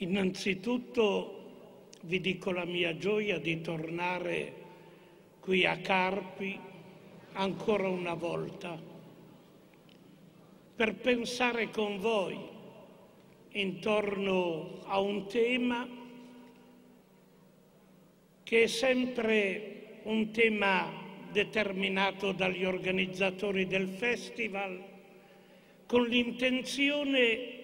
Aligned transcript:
Innanzitutto 0.00 1.44
vi 2.02 2.20
dico 2.20 2.50
la 2.50 2.66
mia 2.66 2.98
gioia 2.98 3.38
di 3.38 3.62
tornare 3.62 4.52
qui 5.40 5.64
a 5.64 5.78
Carpi 5.78 6.60
ancora 7.32 7.88
una 7.88 8.12
volta 8.12 8.78
per 10.76 10.96
pensare 10.96 11.70
con 11.70 11.98
voi 11.98 12.38
intorno 13.52 14.80
a 14.84 15.00
un 15.00 15.26
tema 15.28 15.88
che 18.42 18.62
è 18.64 18.66
sempre 18.66 20.00
un 20.02 20.30
tema 20.30 20.92
determinato 21.32 22.32
dagli 22.32 22.66
organizzatori 22.66 23.66
del 23.66 23.88
festival 23.88 24.78
con 25.86 26.06
l'intenzione 26.06 27.55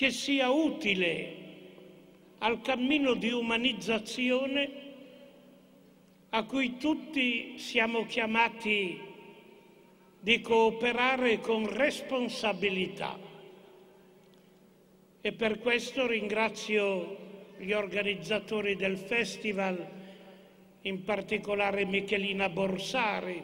che 0.00 0.12
sia 0.12 0.48
utile 0.48 1.34
al 2.38 2.62
cammino 2.62 3.12
di 3.12 3.30
umanizzazione 3.32 4.70
a 6.30 6.42
cui 6.44 6.78
tutti 6.78 7.58
siamo 7.58 8.06
chiamati 8.06 8.98
di 10.18 10.40
cooperare 10.40 11.40
con 11.40 11.68
responsabilità. 11.68 13.18
E 15.20 15.32
per 15.32 15.58
questo 15.58 16.06
ringrazio 16.06 17.52
gli 17.58 17.72
organizzatori 17.72 18.76
del 18.76 18.96
festival, 18.96 19.86
in 20.80 21.04
particolare 21.04 21.84
Michelina 21.84 22.48
Borsari, 22.48 23.42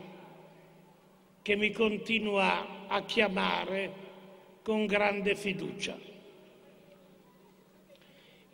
che 1.42 1.54
mi 1.54 1.70
continua 1.70 2.86
a 2.86 3.02
chiamare 3.02 3.92
con 4.62 4.86
grande 4.86 5.34
fiducia. 5.36 6.14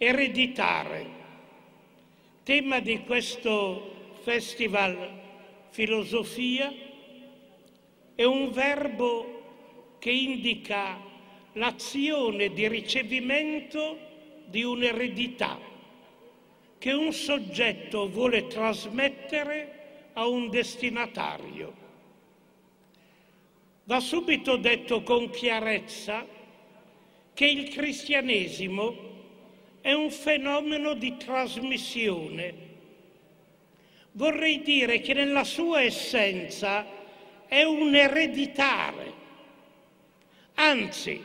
Ereditare, 0.04 1.06
tema 2.42 2.80
di 2.80 3.04
questo 3.04 4.10
festival 4.22 5.20
filosofia, 5.70 6.74
è 8.12 8.24
un 8.24 8.50
verbo 8.50 9.94
che 10.00 10.10
indica 10.10 10.98
l'azione 11.52 12.52
di 12.52 12.66
ricevimento 12.66 13.96
di 14.46 14.64
un'eredità 14.64 15.56
che 16.78 16.92
un 16.92 17.12
soggetto 17.12 18.08
vuole 18.08 18.48
trasmettere 18.48 20.08
a 20.14 20.26
un 20.26 20.50
destinatario. 20.50 21.74
Va 23.84 24.00
subito 24.00 24.56
detto 24.56 25.04
con 25.04 25.30
chiarezza 25.30 26.26
che 27.32 27.46
il 27.46 27.68
cristianesimo 27.68 29.10
è 29.82 29.92
un 29.92 30.10
fenomeno 30.10 30.94
di 30.94 31.16
trasmissione. 31.16 32.70
Vorrei 34.12 34.62
dire 34.62 35.00
che 35.00 35.12
nella 35.12 35.44
sua 35.44 35.82
essenza 35.82 36.86
è 37.46 37.64
un 37.64 37.94
ereditare, 37.94 39.12
anzi 40.54 41.22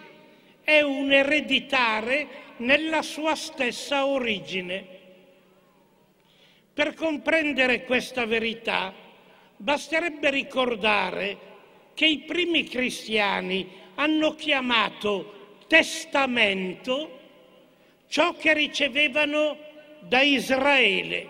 è 0.64 0.82
un 0.82 1.12
ereditare 1.12 2.28
nella 2.58 3.04
sua 3.04 3.36
stessa 3.36 4.08
origine. 4.08 4.96
Per 6.74 6.94
comprendere 6.96 7.86
questa 7.86 8.26
verità 8.26 8.94
basterebbe 9.56 10.30
ricordare 10.32 11.38
che 11.94 12.06
i 12.06 12.20
primi 12.20 12.64
cristiani 12.64 13.68
hanno 13.96 14.36
chiamato 14.36 15.58
testamento 15.68 17.17
ciò 18.08 18.34
che 18.34 18.54
ricevevano 18.54 19.58
da 20.00 20.22
Israele 20.22 21.30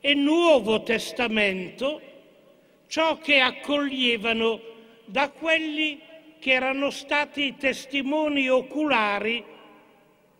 e 0.00 0.14
Nuovo 0.14 0.82
Testamento 0.82 2.00
ciò 2.86 3.18
che 3.18 3.40
accoglievano 3.40 4.60
da 5.06 5.30
quelli 5.30 6.00
che 6.38 6.52
erano 6.52 6.90
stati 6.90 7.56
testimoni 7.56 8.48
oculari 8.48 9.44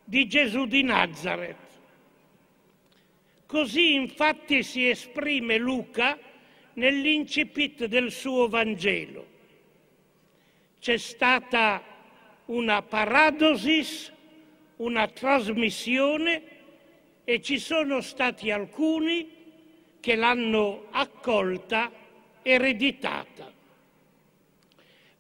di 0.05 0.29
Gesù 0.29 0.67
di 0.67 0.83
Nazareth. 0.83 1.65
Così 3.47 3.95
infatti 3.95 4.63
si 4.63 4.89
esprime 4.89 5.57
Luca 5.57 6.19
nell'incipit 6.75 7.87
del 7.87 8.11
suo 8.13 8.49
Vangelo. 8.49 9.35
C'è 10.79 10.99
stata 10.99 11.83
una 12.47 12.83
paradosis 12.83 14.13
una 14.77 15.09
trasmissione 15.09 16.43
e 17.25 17.41
ci 17.41 17.59
sono 17.59 18.01
stati 18.01 18.51
alcuni 18.51 19.29
che 20.01 20.15
l'hanno 20.15 20.87
accolta 20.91 21.91
ereditata. 22.43 23.53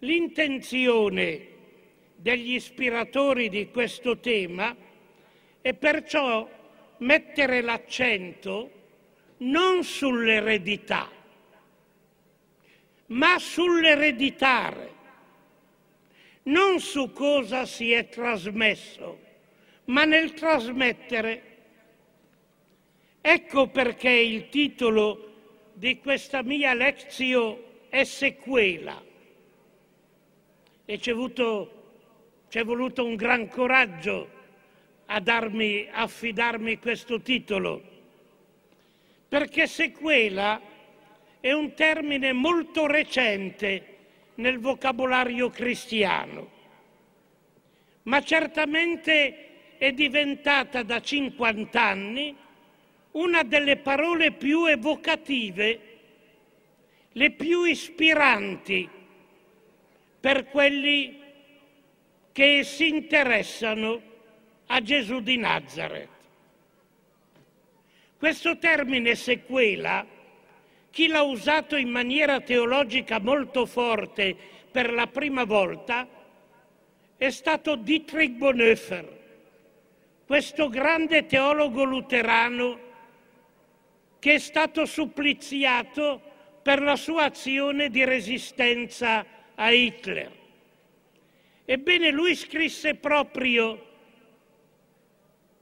L'intenzione 0.00 1.48
degli 2.14 2.54
ispiratori 2.54 3.48
di 3.48 3.70
questo 3.70 4.18
tema 4.18 4.76
è 5.60 5.74
perciò 5.74 6.48
mettere 6.98 7.60
l'accento 7.62 8.70
non 9.38 9.82
sull'eredità, 9.82 11.10
ma 13.06 13.38
sull'ereditare, 13.38 14.94
non 16.44 16.78
su 16.78 17.12
cosa 17.12 17.66
si 17.66 17.90
è 17.92 18.08
trasmesso, 18.08 19.25
ma 19.86 20.04
nel 20.04 20.32
trasmettere. 20.32 21.42
Ecco 23.20 23.68
perché 23.68 24.10
il 24.10 24.48
titolo 24.48 25.32
di 25.74 25.98
questa 25.98 26.42
mia 26.42 26.74
lezione 26.74 27.58
è 27.88 28.04
sequela. 28.04 29.02
E 30.84 30.98
c'è 30.98 31.12
voluto, 31.12 31.72
un 33.04 33.16
gran 33.16 33.48
coraggio 33.48 34.30
a 35.06 35.20
darmi, 35.20 35.88
affidarmi 35.90 36.78
questo 36.78 37.20
titolo, 37.20 37.82
perché 39.28 39.66
sequela 39.66 40.60
è 41.40 41.52
un 41.52 41.74
termine 41.74 42.32
molto 42.32 42.86
recente 42.86 43.94
nel 44.36 44.58
vocabolario 44.60 45.50
cristiano, 45.50 46.50
ma 48.04 48.22
certamente 48.22 49.45
è 49.78 49.92
diventata 49.92 50.82
da 50.82 51.00
50 51.00 51.82
anni 51.82 52.36
una 53.12 53.42
delle 53.42 53.76
parole 53.76 54.32
più 54.32 54.66
evocative, 54.66 55.80
le 57.12 57.30
più 57.30 57.64
ispiranti 57.64 58.88
per 60.20 60.46
quelli 60.48 61.18
che 62.32 62.62
si 62.64 62.88
interessano 62.88 64.02
a 64.66 64.82
Gesù 64.82 65.20
di 65.20 65.38
Nazareth. 65.38 66.08
Questo 68.18 68.58
termine 68.58 69.14
sequela, 69.14 70.04
chi 70.90 71.06
l'ha 71.06 71.22
usato 71.22 71.76
in 71.76 71.88
maniera 71.88 72.40
teologica 72.40 73.20
molto 73.20 73.66
forte 73.66 74.36
per 74.70 74.92
la 74.92 75.06
prima 75.06 75.44
volta, 75.44 76.06
è 77.16 77.30
stato 77.30 77.76
Dietrich 77.76 78.32
Bonhoeffer, 78.32 79.24
questo 80.26 80.68
grande 80.68 81.24
teologo 81.24 81.84
luterano 81.84 82.80
che 84.18 84.34
è 84.34 84.38
stato 84.38 84.84
suppliziato 84.84 86.20
per 86.62 86.82
la 86.82 86.96
sua 86.96 87.24
azione 87.26 87.90
di 87.90 88.04
resistenza 88.04 89.24
a 89.54 89.70
Hitler. 89.70 90.32
Ebbene, 91.64 92.10
lui 92.10 92.34
scrisse 92.34 92.96
proprio 92.96 93.86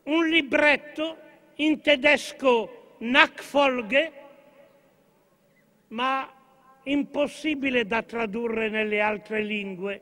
un 0.05 0.29
libretto 0.29 1.19
in 1.57 1.83
tedesco 1.83 2.97
Nachfolge, 3.01 4.13
ma 5.89 6.33
impossibile 6.85 7.87
da 7.87 8.03
tradurre 8.03 8.71
nelle 8.71 9.01
altre 9.01 9.43
lingue. 9.43 10.01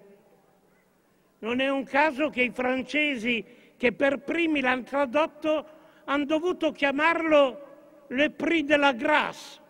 Non 1.41 1.59
è 1.59 1.69
un 1.69 1.83
caso 1.83 2.31
che 2.31 2.43
i 2.43 2.51
francesi 2.51 3.45
che 3.83 3.91
per 3.91 4.21
primi 4.21 4.61
l'hanno 4.61 4.85
tradotto, 4.85 5.67
hanno 6.05 6.25
dovuto 6.25 6.71
chiamarlo 6.71 8.05
le 8.07 8.31
prix 8.31 8.65
de 8.65 8.77
la 8.77 8.93
grâce, 8.93 9.61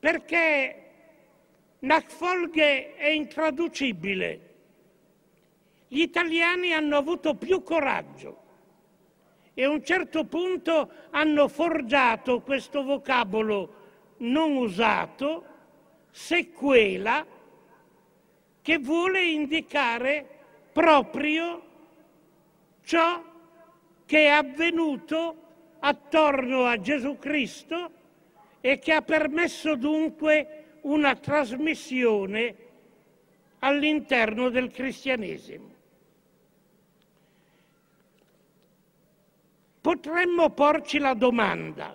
perché 0.00 0.90
Nachfolge 1.78 2.96
è 2.96 3.06
intraducibile. 3.06 4.40
Gli 5.86 6.00
italiani 6.00 6.72
hanno 6.72 6.96
avuto 6.96 7.36
più 7.36 7.62
coraggio 7.62 8.42
e 9.54 9.62
a 9.62 9.70
un 9.70 9.84
certo 9.84 10.24
punto 10.24 10.90
hanno 11.10 11.46
forgiato 11.46 12.40
questo 12.40 12.82
vocabolo 12.82 13.74
non 14.16 14.56
usato, 14.56 15.44
sequela, 16.10 17.24
che 18.60 18.78
vuole 18.78 19.24
indicare 19.24 20.26
proprio 20.72 21.62
ciò 22.88 23.22
che 24.06 24.18
è 24.18 24.28
avvenuto 24.28 25.36
attorno 25.80 26.64
a 26.64 26.80
Gesù 26.80 27.18
Cristo 27.18 27.90
e 28.62 28.78
che 28.78 28.94
ha 28.94 29.02
permesso 29.02 29.76
dunque 29.76 30.78
una 30.82 31.14
trasmissione 31.14 32.56
all'interno 33.58 34.48
del 34.48 34.70
cristianesimo. 34.70 35.74
Potremmo 39.82 40.48
porci 40.48 40.98
la 40.98 41.12
domanda, 41.12 41.94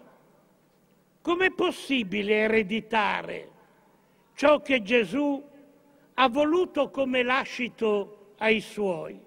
com'è 1.22 1.52
possibile 1.54 2.36
ereditare 2.36 3.50
ciò 4.36 4.62
che 4.62 4.84
Gesù 4.84 5.44
ha 6.14 6.30
voluto 6.30 6.92
come 6.92 7.24
lascito 7.24 8.36
ai 8.38 8.62
suoi? 8.62 9.23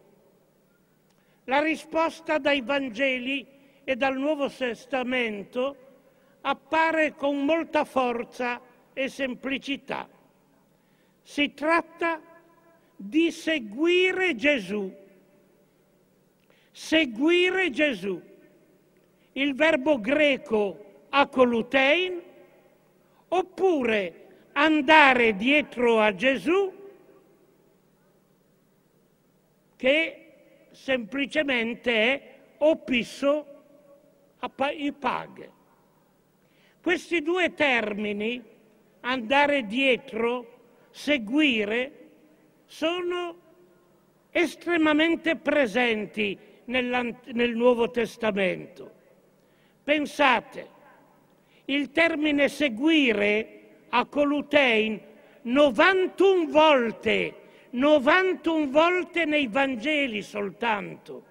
La 1.46 1.60
risposta 1.60 2.38
dai 2.38 2.60
Vangeli 2.60 3.46
e 3.84 3.94
dal 3.94 4.16
Nuovo 4.16 4.50
Testamento 4.50 5.76
appare 6.40 7.14
con 7.14 7.44
molta 7.44 7.84
forza 7.84 8.60
e 8.92 9.08
semplicità. 9.08 10.08
Si 11.22 11.54
tratta 11.54 12.20
di 12.96 13.30
seguire 13.30 14.34
Gesù. 14.34 14.92
Seguire 16.72 17.70
Gesù. 17.70 18.20
Il 19.32 19.54
verbo 19.54 20.00
greco 20.00 21.04
akolutein 21.10 22.22
oppure 23.28 24.26
andare 24.52 25.36
dietro 25.36 26.00
a 26.00 26.12
Gesù 26.12 26.72
che 29.76 30.25
semplicemente 30.76 31.92
è 31.92 32.34
opisso 32.58 33.46
i 34.76 34.92
pag. 34.92 35.50
Questi 36.80 37.22
due 37.22 37.54
termini, 37.54 38.40
andare 39.00 39.66
dietro, 39.66 40.58
seguire, 40.90 41.92
sono 42.66 43.36
estremamente 44.30 45.36
presenti 45.36 46.38
nel 46.66 47.52
Nuovo 47.54 47.90
Testamento. 47.90 48.92
Pensate, 49.82 50.68
il 51.64 51.90
termine 51.90 52.48
seguire 52.48 53.60
a 53.88 54.04
Colutein 54.04 55.00
91 55.42 56.50
volte, 56.50 57.34
91 57.70 58.70
volte 58.70 59.24
nei 59.24 59.46
Vangeli 59.46 60.22
soltanto 60.22 61.24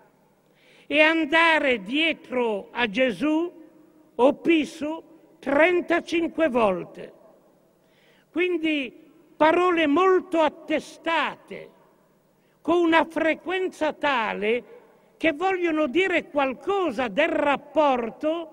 e 0.88 1.02
andare 1.02 1.82
dietro 1.82 2.70
a 2.72 2.88
Gesù 2.88 3.52
o 4.16 4.34
Piso 4.34 5.04
35 5.40 6.50
volte. 6.50 7.14
Quindi 8.32 8.92
parole 9.36 9.88
molto 9.88 10.40
attestate, 10.42 11.70
con 12.62 12.78
una 12.78 13.06
frequenza 13.06 13.94
tale 13.94 14.64
che 15.18 15.34
vogliono 15.34 15.88
dire 15.88 16.30
qualcosa 16.30 17.08
del 17.08 17.30
rapporto 17.30 18.52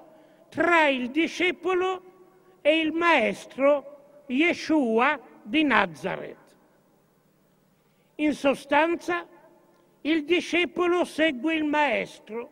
tra 0.49 0.87
il 0.89 1.11
discepolo 1.11 2.03
e 2.61 2.79
il 2.79 2.93
maestro 2.93 4.25
Yeshua 4.27 5.19
di 5.43 5.65
Nazareth. 5.65 6.42
In 8.17 8.35
sostanza, 8.35 9.27
il 10.03 10.25
discepolo 10.25 11.05
segue 11.05 11.55
il 11.55 11.65
maestro. 11.65 12.51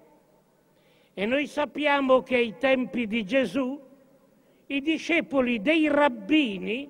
E 1.15 1.27
noi 1.27 1.47
sappiamo 1.47 2.23
che 2.23 2.37
ai 2.37 2.57
tempi 2.59 3.07
di 3.07 3.25
Gesù 3.25 3.89
i 4.67 4.81
discepoli 4.81 5.61
dei 5.61 5.89
rabbini 5.89 6.89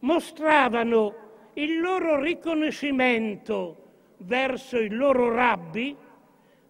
mostravano 0.00 1.14
il 1.54 1.80
loro 1.80 2.20
riconoscimento 2.20 3.86
verso 4.18 4.76
il 4.76 4.94
loro 4.94 5.32
rabbi 5.32 5.96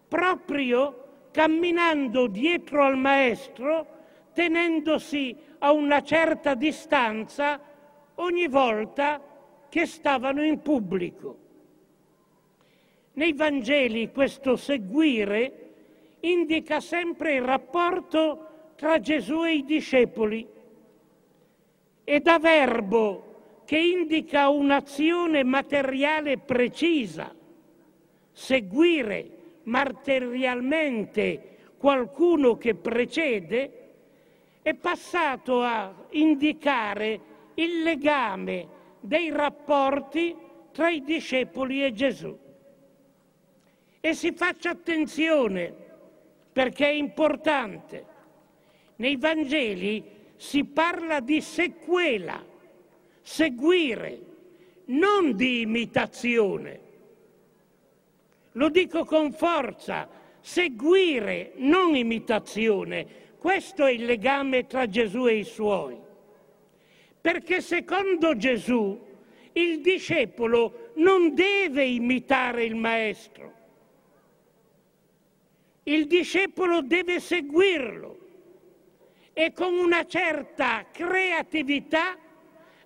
proprio 0.07 1.27
camminando 1.31 2.27
dietro 2.27 2.83
al 2.83 2.97
maestro, 2.97 3.85
tenendosi 4.33 5.35
a 5.59 5.71
una 5.71 6.01
certa 6.01 6.55
distanza 6.55 7.59
ogni 8.15 8.47
volta 8.47 9.21
che 9.69 9.85
stavano 9.85 10.43
in 10.43 10.61
pubblico. 10.61 11.37
Nei 13.13 13.33
Vangeli 13.33 14.11
questo 14.11 14.55
seguire 14.55 15.67
indica 16.21 16.79
sempre 16.79 17.35
il 17.35 17.41
rapporto 17.41 18.73
tra 18.75 18.99
Gesù 18.99 19.43
e 19.43 19.55
i 19.55 19.63
discepoli 19.63 20.47
e 22.03 22.19
da 22.21 22.39
verbo 22.39 23.61
che 23.65 23.77
indica 23.77 24.49
un'azione 24.49 25.43
materiale 25.43 26.37
precisa, 26.39 27.33
seguire 28.31 29.37
materialmente 29.63 31.57
qualcuno 31.77 32.57
che 32.57 32.73
precede, 32.73 33.91
è 34.61 34.73
passato 34.73 35.61
a 35.61 35.93
indicare 36.11 37.21
il 37.55 37.83
legame 37.83 38.77
dei 38.99 39.29
rapporti 39.31 40.35
tra 40.71 40.89
i 40.89 41.03
discepoli 41.03 41.83
e 41.83 41.93
Gesù. 41.93 42.37
E 44.01 44.13
si 44.13 44.31
faccia 44.31 44.71
attenzione 44.71 45.73
perché 46.51 46.87
è 46.87 46.91
importante. 46.91 48.05
Nei 48.97 49.17
Vangeli 49.17 50.03
si 50.35 50.63
parla 50.65 51.19
di 51.19 51.41
sequela, 51.41 52.43
seguire, 53.21 54.21
non 54.85 55.35
di 55.35 55.61
imitazione. 55.61 56.87
Lo 58.53 58.69
dico 58.69 59.05
con 59.05 59.31
forza, 59.31 60.09
seguire, 60.39 61.53
non 61.57 61.95
imitazione. 61.95 63.05
Questo 63.37 63.85
è 63.85 63.91
il 63.91 64.05
legame 64.05 64.65
tra 64.65 64.87
Gesù 64.87 65.27
e 65.27 65.35
i 65.35 65.43
suoi. 65.43 65.97
Perché 67.21 67.61
secondo 67.61 68.35
Gesù 68.37 69.07
il 69.53 69.81
discepolo 69.81 70.91
non 70.95 71.33
deve 71.33 71.83
imitare 71.85 72.63
il 72.63 72.75
maestro, 72.75 73.53
il 75.83 76.07
discepolo 76.07 76.81
deve 76.81 77.19
seguirlo 77.19 78.17
e 79.33 79.51
con 79.53 79.73
una 79.73 80.05
certa 80.05 80.85
creatività 80.91 82.17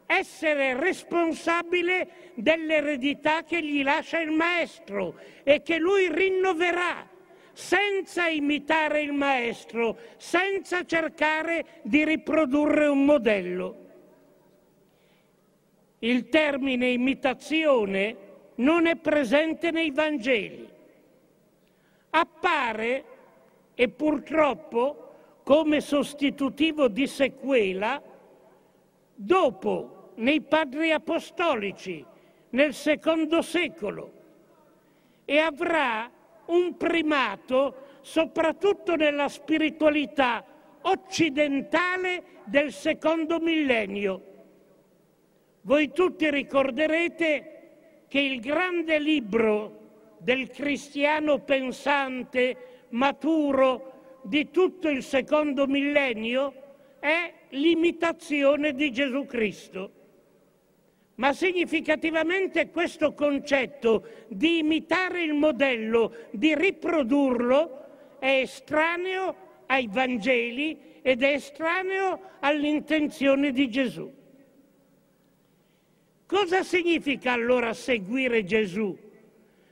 essere 0.06 0.80
responsabile 0.80 2.32
dell'eredità 2.36 3.44
che 3.44 3.64
gli 3.64 3.84
lascia 3.84 4.20
il 4.20 4.32
maestro 4.32 5.16
e 5.44 5.62
che 5.62 5.78
lui 5.78 6.12
rinnoverà 6.12 7.10
senza 7.54 8.28
imitare 8.28 9.02
il 9.02 9.14
maestro, 9.14 9.98
senza 10.18 10.86
cercare 10.86 11.82
di 11.84 12.04
riprodurre 12.04 12.88
un 12.88 13.06
modello. 13.06 13.83
Il 16.04 16.28
termine 16.28 16.90
imitazione 16.90 18.18
non 18.56 18.88
è 18.88 18.98
presente 18.98 19.72
nei 19.72 19.90
Vangeli 19.92 20.68
appare 22.10 23.06
e 23.74 23.88
purtroppo 23.88 25.12
come 25.44 25.80
sostitutivo 25.80 26.90
di 26.90 27.08
sequela 27.08 28.02
dopo 29.16 30.12
nei 30.16 30.42
padri 30.42 30.92
apostolici 30.92 32.06
nel 32.50 32.74
secondo 32.74 33.42
secolo 33.42 34.12
e 35.24 35.38
avrà 35.38 36.12
un 36.48 36.76
primato 36.76 37.76
soprattutto 38.02 38.96
nella 38.96 39.30
spiritualità 39.30 40.44
occidentale 40.82 42.42
del 42.44 42.74
secondo 42.74 43.40
millennio. 43.40 44.33
Voi 45.66 45.94
tutti 45.94 46.30
ricorderete 46.30 48.06
che 48.10 48.20
il 48.20 48.42
grande 48.42 49.00
libro 49.00 50.18
del 50.18 50.50
cristiano 50.50 51.40
pensante, 51.40 52.86
maturo 52.90 54.20
di 54.24 54.52
tutto 54.52 54.90
il 54.90 55.02
secondo 55.04 55.66
millennio 55.66 56.54
è 57.00 57.34
l'imitazione 57.52 58.74
di 58.74 58.92
Gesù 58.92 59.26
Cristo. 59.26 59.92
Ma 61.16 61.32
significativamente 61.32 62.70
questo 62.70 63.14
concetto 63.14 64.06
di 64.28 64.58
imitare 64.58 65.24
il 65.24 65.34
modello, 65.34 66.14
di 66.32 66.56
riprodurlo, 66.56 68.18
è 68.20 68.42
estraneo 68.42 69.36
ai 69.68 69.88
Vangeli 69.90 71.00
ed 71.02 71.24
è 71.24 71.34
estraneo 71.34 72.20
all'intenzione 72.42 73.52
di 73.52 73.70
Gesù. 73.70 74.23
Cosa 76.26 76.64
significa 76.64 77.32
allora 77.34 77.74
seguire 77.74 78.44
Gesù? 78.44 78.98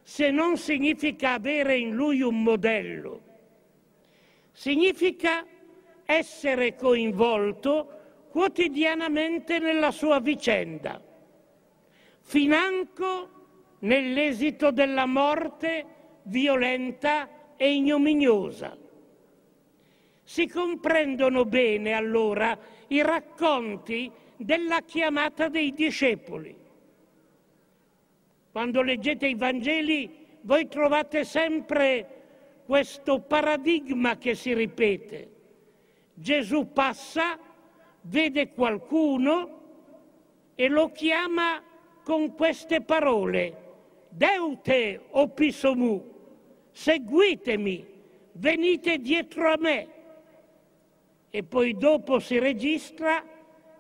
se 0.04 0.30
non 0.30 0.58
significa 0.58 1.34
avere 1.34 1.78
in 1.78 1.94
lui 1.94 2.22
un 2.22 2.44
modello. 2.44 3.22
Significa 4.52 5.46
essere 6.04 6.76
coinvolto 6.76 8.00
quotidianamente 8.30 9.60
nella 9.60 9.92
sua 9.92 10.20
vicenda, 10.20 11.02
financo 12.20 13.30
nell'esito 13.80 14.72
della 14.72 15.06
morte 15.06 15.86
violenta 16.24 17.56
e 17.56 17.74
ignominiosa. 17.74 18.78
Si 20.24 20.48
comprendono 20.48 21.46
bene 21.46 21.94
allora 21.94 22.58
i 22.88 23.02
racconti 23.02 24.12
della 24.44 24.82
chiamata 24.82 25.48
dei 25.48 25.74
discepoli. 25.74 26.56
Quando 28.52 28.82
leggete 28.82 29.28
i 29.28 29.36
Vangeli 29.36 30.28
voi 30.42 30.68
trovate 30.68 31.24
sempre 31.24 32.20
questo 32.66 33.20
paradigma 33.20 34.18
che 34.18 34.36
si 34.36 34.54
ripete. 34.54 35.30
Gesù 36.14 36.72
passa, 36.72 37.38
vede 38.02 38.50
qualcuno 38.50 39.60
e 40.56 40.68
lo 40.68 40.92
chiama 40.92 41.62
con 42.04 42.36
queste 42.36 42.82
parole, 42.82 43.58
Deute 44.10 45.06
o 45.12 45.28
Pisomu, 45.30 46.04
seguitemi, 46.72 47.86
venite 48.34 48.98
dietro 48.98 49.52
a 49.52 49.58
me. 49.58 49.88
E 51.30 51.44
poi 51.44 51.78
dopo 51.78 52.20
si 52.20 52.38
registra 52.40 53.24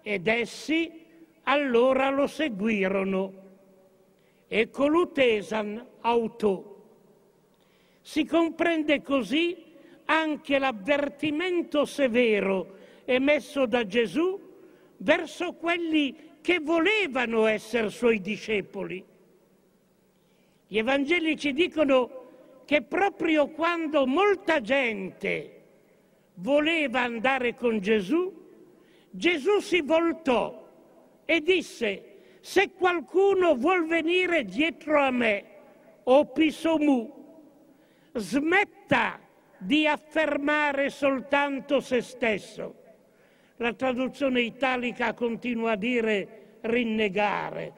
ed 0.01 0.27
essi 0.27 0.91
allora 1.43 2.09
lo 2.09 2.27
seguirono. 2.27 3.39
E 4.47 4.69
colutesan 4.69 5.85
auto. 6.01 6.67
Si 8.01 8.25
comprende 8.25 9.01
così 9.01 9.55
anche 10.05 10.59
l'avvertimento 10.59 11.85
severo 11.85 12.79
emesso 13.05 13.65
da 13.65 13.85
Gesù 13.85 14.39
verso 14.97 15.53
quelli 15.53 16.29
che 16.41 16.59
volevano 16.59 17.45
essere 17.45 17.89
suoi 17.89 18.19
discepoli. 18.19 19.03
Gli 20.67 20.77
Evangeli 20.77 21.37
ci 21.37 21.53
dicono 21.53 22.19
che 22.65 22.81
proprio 22.81 23.47
quando 23.49 24.05
molta 24.05 24.61
gente 24.61 25.61
voleva 26.35 27.01
andare 27.01 27.55
con 27.55 27.79
Gesù, 27.79 28.40
Gesù 29.11 29.59
si 29.59 29.81
voltò 29.81 30.67
e 31.25 31.41
disse, 31.41 32.37
se 32.39 32.71
qualcuno 32.71 33.55
vuol 33.55 33.85
venire 33.85 34.45
dietro 34.45 34.99
a 34.99 35.11
me, 35.11 35.45
o 36.03 36.25
pisomu, 36.25 37.19
smetta 38.13 39.19
di 39.57 39.85
affermare 39.85 40.89
soltanto 40.89 41.79
se 41.79 42.01
stesso. 42.01 42.75
La 43.57 43.73
traduzione 43.73 44.41
italica 44.41 45.13
continua 45.13 45.71
a 45.71 45.75
dire 45.75 46.57
rinnegare, 46.61 47.71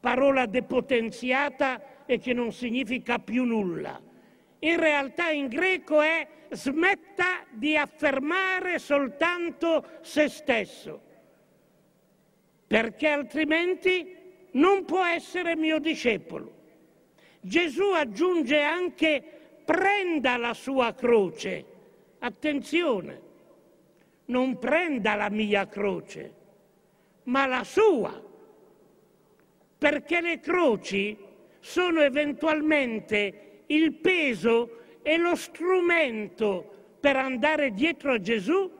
parola 0.00 0.46
depotenziata 0.46 2.04
e 2.06 2.18
che 2.18 2.32
non 2.32 2.52
significa 2.52 3.18
più 3.18 3.44
nulla. 3.44 4.00
In 4.60 4.76
realtà 4.80 5.30
in 5.30 5.46
greco 5.46 6.00
è 6.00 6.26
smetta 6.54 7.44
di 7.50 7.76
affermare 7.76 8.78
soltanto 8.78 9.84
se 10.02 10.28
stesso, 10.28 11.00
perché 12.66 13.08
altrimenti 13.08 14.16
non 14.52 14.84
può 14.84 15.04
essere 15.04 15.56
mio 15.56 15.78
discepolo. 15.78 16.62
Gesù 17.40 17.90
aggiunge 17.90 18.60
anche 18.60 19.22
prenda 19.64 20.36
la 20.36 20.54
sua 20.54 20.94
croce. 20.94 21.72
Attenzione, 22.20 23.20
non 24.26 24.58
prenda 24.58 25.14
la 25.14 25.28
mia 25.28 25.68
croce, 25.68 26.34
ma 27.24 27.46
la 27.46 27.64
sua, 27.64 28.22
perché 29.76 30.20
le 30.20 30.40
croci 30.40 31.16
sono 31.60 32.00
eventualmente 32.00 33.62
il 33.66 33.92
peso 33.94 34.83
e 35.06 35.18
lo 35.18 35.36
strumento 35.36 36.96
per 36.98 37.16
andare 37.16 37.74
dietro 37.74 38.12
a 38.12 38.18
Gesù 38.18 38.70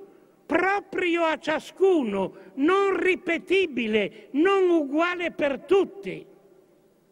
proprio 0.46 1.24
a 1.24 1.38
ciascuno, 1.38 2.34
non 2.54 2.96
ripetibile, 2.96 4.28
non 4.32 4.70
uguale 4.70 5.30
per 5.30 5.60
tutti. 5.60 6.24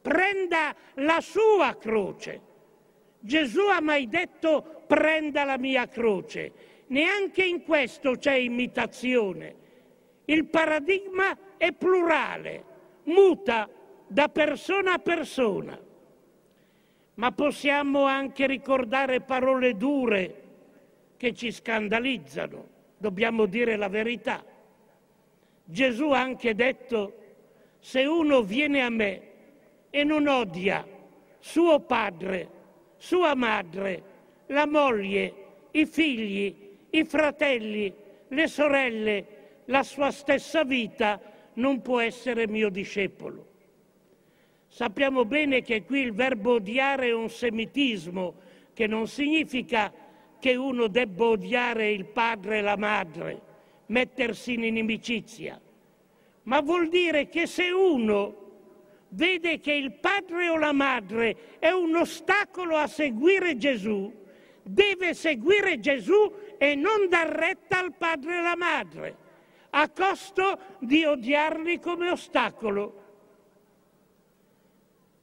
Prenda 0.00 0.74
la 0.94 1.20
sua 1.20 1.76
croce. 1.78 2.40
Gesù 3.20 3.60
ha 3.68 3.80
mai 3.82 4.08
detto 4.08 4.84
prenda 4.86 5.44
la 5.44 5.58
mia 5.58 5.86
croce. 5.88 6.52
Neanche 6.88 7.44
in 7.44 7.62
questo 7.62 8.16
c'è 8.16 8.34
imitazione. 8.34 9.56
Il 10.24 10.46
paradigma 10.46 11.36
è 11.58 11.72
plurale, 11.72 12.64
muta 13.04 13.68
da 14.06 14.28
persona 14.28 14.94
a 14.94 14.98
persona. 14.98 15.78
Ma 17.14 17.30
possiamo 17.32 18.04
anche 18.04 18.46
ricordare 18.46 19.20
parole 19.20 19.76
dure 19.76 20.42
che 21.16 21.34
ci 21.34 21.52
scandalizzano, 21.52 22.68
dobbiamo 22.96 23.46
dire 23.46 23.76
la 23.76 23.88
verità. 23.88 24.44
Gesù 25.64 26.10
ha 26.10 26.20
anche 26.20 26.54
detto, 26.54 27.16
se 27.78 28.04
uno 28.04 28.42
viene 28.42 28.82
a 28.82 28.88
me 28.88 29.22
e 29.90 30.04
non 30.04 30.26
odia 30.26 30.86
suo 31.38 31.80
padre, 31.80 32.48
sua 32.96 33.34
madre, 33.34 34.02
la 34.46 34.66
moglie, 34.66 35.34
i 35.72 35.86
figli, 35.86 36.54
i 36.90 37.04
fratelli, 37.04 37.92
le 38.28 38.46
sorelle, 38.46 39.26
la 39.66 39.82
sua 39.82 40.10
stessa 40.10 40.64
vita, 40.64 41.20
non 41.54 41.82
può 41.82 42.00
essere 42.00 42.46
mio 42.46 42.70
discepolo. 42.70 43.51
Sappiamo 44.74 45.26
bene 45.26 45.60
che 45.60 45.84
qui 45.84 46.00
il 46.00 46.14
verbo 46.14 46.54
odiare 46.54 47.08
è 47.08 47.12
un 47.12 47.28
semitismo, 47.28 48.36
che 48.72 48.86
non 48.86 49.06
significa 49.06 49.92
che 50.40 50.54
uno 50.54 50.86
debba 50.86 51.26
odiare 51.26 51.90
il 51.90 52.06
padre 52.06 52.56
e 52.56 52.62
la 52.62 52.78
madre, 52.78 53.40
mettersi 53.88 54.54
in 54.54 54.64
inimicizia, 54.64 55.60
ma 56.44 56.62
vuol 56.62 56.88
dire 56.88 57.28
che 57.28 57.46
se 57.46 57.70
uno 57.70 58.36
vede 59.10 59.60
che 59.60 59.74
il 59.74 59.92
padre 59.92 60.48
o 60.48 60.56
la 60.56 60.72
madre 60.72 61.58
è 61.58 61.68
un 61.68 61.94
ostacolo 61.94 62.76
a 62.76 62.86
seguire 62.86 63.58
Gesù, 63.58 64.10
deve 64.62 65.12
seguire 65.12 65.80
Gesù 65.80 66.32
e 66.56 66.74
non 66.76 67.10
dar 67.10 67.28
retta 67.28 67.78
al 67.78 67.92
padre 67.92 68.36
e 68.36 68.38
alla 68.38 68.56
madre, 68.56 69.16
a 69.68 69.90
costo 69.90 70.58
di 70.78 71.04
odiarli 71.04 71.78
come 71.78 72.08
ostacolo. 72.08 73.01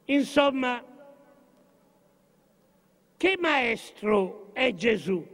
Insomma, 0.09 0.83
che 3.17 3.37
maestro 3.39 4.51
è 4.53 4.73
Gesù? 4.73 5.25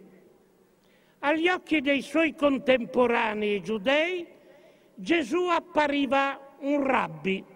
Agli 1.20 1.48
occhi 1.50 1.82
dei 1.82 2.02
suoi 2.02 2.34
contemporanei 2.34 3.62
giudei, 3.62 4.26
Gesù 4.96 5.48
appariva 5.50 6.56
un 6.60 6.84
rabbi 6.84 7.54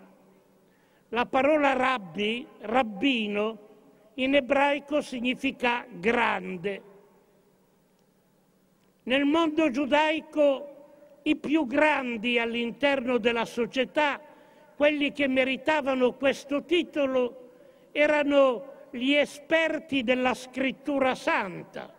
la 1.09 1.25
parola 1.25 1.73
rabbi, 1.73 2.45
rabbino, 2.59 3.67
in 4.15 4.35
ebraico 4.35 5.01
significa 5.01 5.85
grande. 5.89 6.83
Nel 9.03 9.25
mondo 9.25 9.71
giudaico 9.71 11.21
i 11.23 11.35
più 11.35 11.65
grandi 11.65 12.37
all'interno 12.37 13.17
della 13.17 13.45
società, 13.45 14.21
quelli 14.79 15.11
che 15.11 15.27
meritavano 15.27 16.13
questo 16.13 16.63
titolo, 16.63 17.49
erano 17.91 18.87
gli 18.91 19.11
esperti 19.11 20.03
della 20.03 20.33
scrittura 20.33 21.15
santa. 21.15 21.93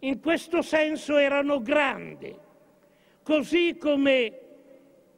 In 0.00 0.20
questo 0.20 0.60
senso 0.60 1.16
erano 1.16 1.62
grandi, 1.62 2.36
così 3.22 3.78
come 3.78 4.40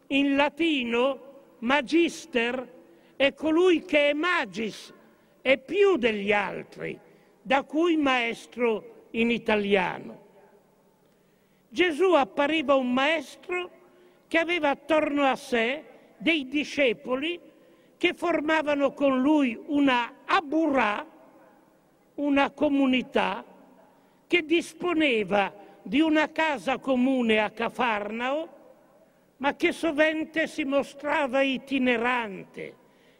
in 0.06 0.36
latino 0.36 1.56
magister 1.58 2.74
è 3.16 3.34
colui 3.34 3.84
che 3.84 4.10
è 4.10 4.12
magis, 4.12 4.94
è 5.42 5.58
più 5.58 5.96
degli 5.96 6.30
altri, 6.30 6.96
da 7.42 7.64
cui 7.64 7.96
maestro 7.96 9.06
in 9.10 9.32
italiano. 9.32 10.24
Gesù 11.70 12.12
appariva 12.12 12.76
un 12.76 12.92
maestro 12.92 13.70
che 14.28 14.38
aveva 14.38 14.70
attorno 14.70 15.24
a 15.24 15.34
sé 15.34 15.94
dei 16.18 16.48
discepoli 16.48 17.40
che 17.96 18.14
formavano 18.14 18.92
con 18.92 19.20
lui 19.20 19.58
una 19.66 20.22
aburà, 20.24 21.04
una 22.16 22.50
comunità 22.50 23.44
che 24.26 24.44
disponeva 24.44 25.52
di 25.82 26.00
una 26.00 26.30
casa 26.30 26.78
comune 26.78 27.38
a 27.38 27.50
Cafarnao 27.50 28.54
ma 29.38 29.54
che 29.54 29.72
sovente 29.72 30.46
si 30.46 30.64
mostrava 30.64 31.42
itinerante 31.42 32.74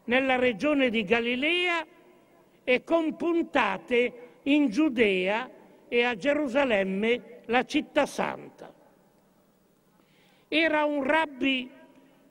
nella 0.04 0.36
regione 0.36 0.88
di 0.88 1.04
Galilea 1.04 1.86
e 2.64 2.84
compuntate 2.84 4.38
in 4.44 4.68
Giudea 4.68 5.50
e 5.88 6.02
a 6.02 6.16
Gerusalemme, 6.16 7.42
la 7.46 7.64
città 7.64 8.06
santa. 8.06 8.72
Era 10.48 10.84
un 10.84 11.02
rabbi 11.02 11.70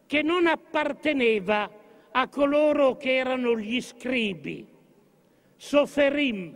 che 0.06 0.22
non 0.22 0.48
apparteneva 0.48 1.70
a 2.12 2.28
coloro 2.28 2.96
che 2.98 3.16
erano 3.16 3.58
gli 3.58 3.82
scribi, 3.82 4.66
soferim 5.56 6.56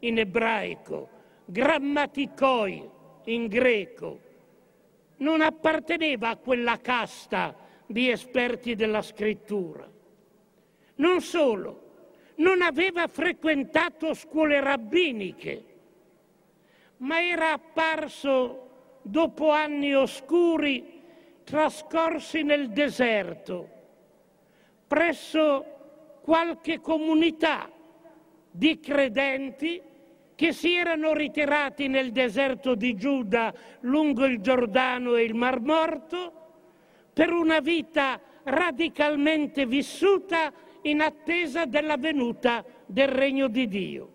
in 0.00 0.18
ebraico, 0.18 1.08
grammaticoi 1.44 2.88
in 3.24 3.46
greco, 3.46 4.20
non 5.18 5.40
apparteneva 5.40 6.30
a 6.30 6.36
quella 6.36 6.78
casta 6.80 7.56
di 7.86 8.10
esperti 8.10 8.74
della 8.74 9.02
scrittura. 9.02 9.88
Non 10.96 11.20
solo, 11.20 11.84
non 12.36 12.62
aveva 12.62 13.06
frequentato 13.06 14.14
scuole 14.14 14.60
rabbiniche, 14.60 15.64
ma 16.98 17.22
era 17.22 17.52
apparso 17.52 18.98
dopo 19.02 19.50
anni 19.50 19.94
oscuri 19.94 20.95
trascorsi 21.46 22.42
nel 22.42 22.70
deserto, 22.70 23.68
presso 24.84 25.64
qualche 26.20 26.80
comunità 26.80 27.70
di 28.50 28.80
credenti 28.80 29.80
che 30.34 30.52
si 30.52 30.74
erano 30.74 31.14
ritirati 31.14 31.86
nel 31.86 32.10
deserto 32.10 32.74
di 32.74 32.96
Giuda 32.96 33.54
lungo 33.82 34.24
il 34.24 34.40
Giordano 34.40 35.14
e 35.14 35.22
il 35.22 35.34
Mar 35.34 35.60
Morto 35.60 36.32
per 37.12 37.30
una 37.30 37.60
vita 37.60 38.20
radicalmente 38.42 39.66
vissuta 39.66 40.52
in 40.82 41.00
attesa 41.00 41.64
della 41.64 41.96
venuta 41.96 42.64
del 42.86 43.08
regno 43.08 43.46
di 43.46 43.68
Dio. 43.68 44.12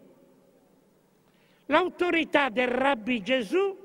L'autorità 1.68 2.50
del 2.50 2.68
rabbi 2.68 3.22
Gesù 3.22 3.81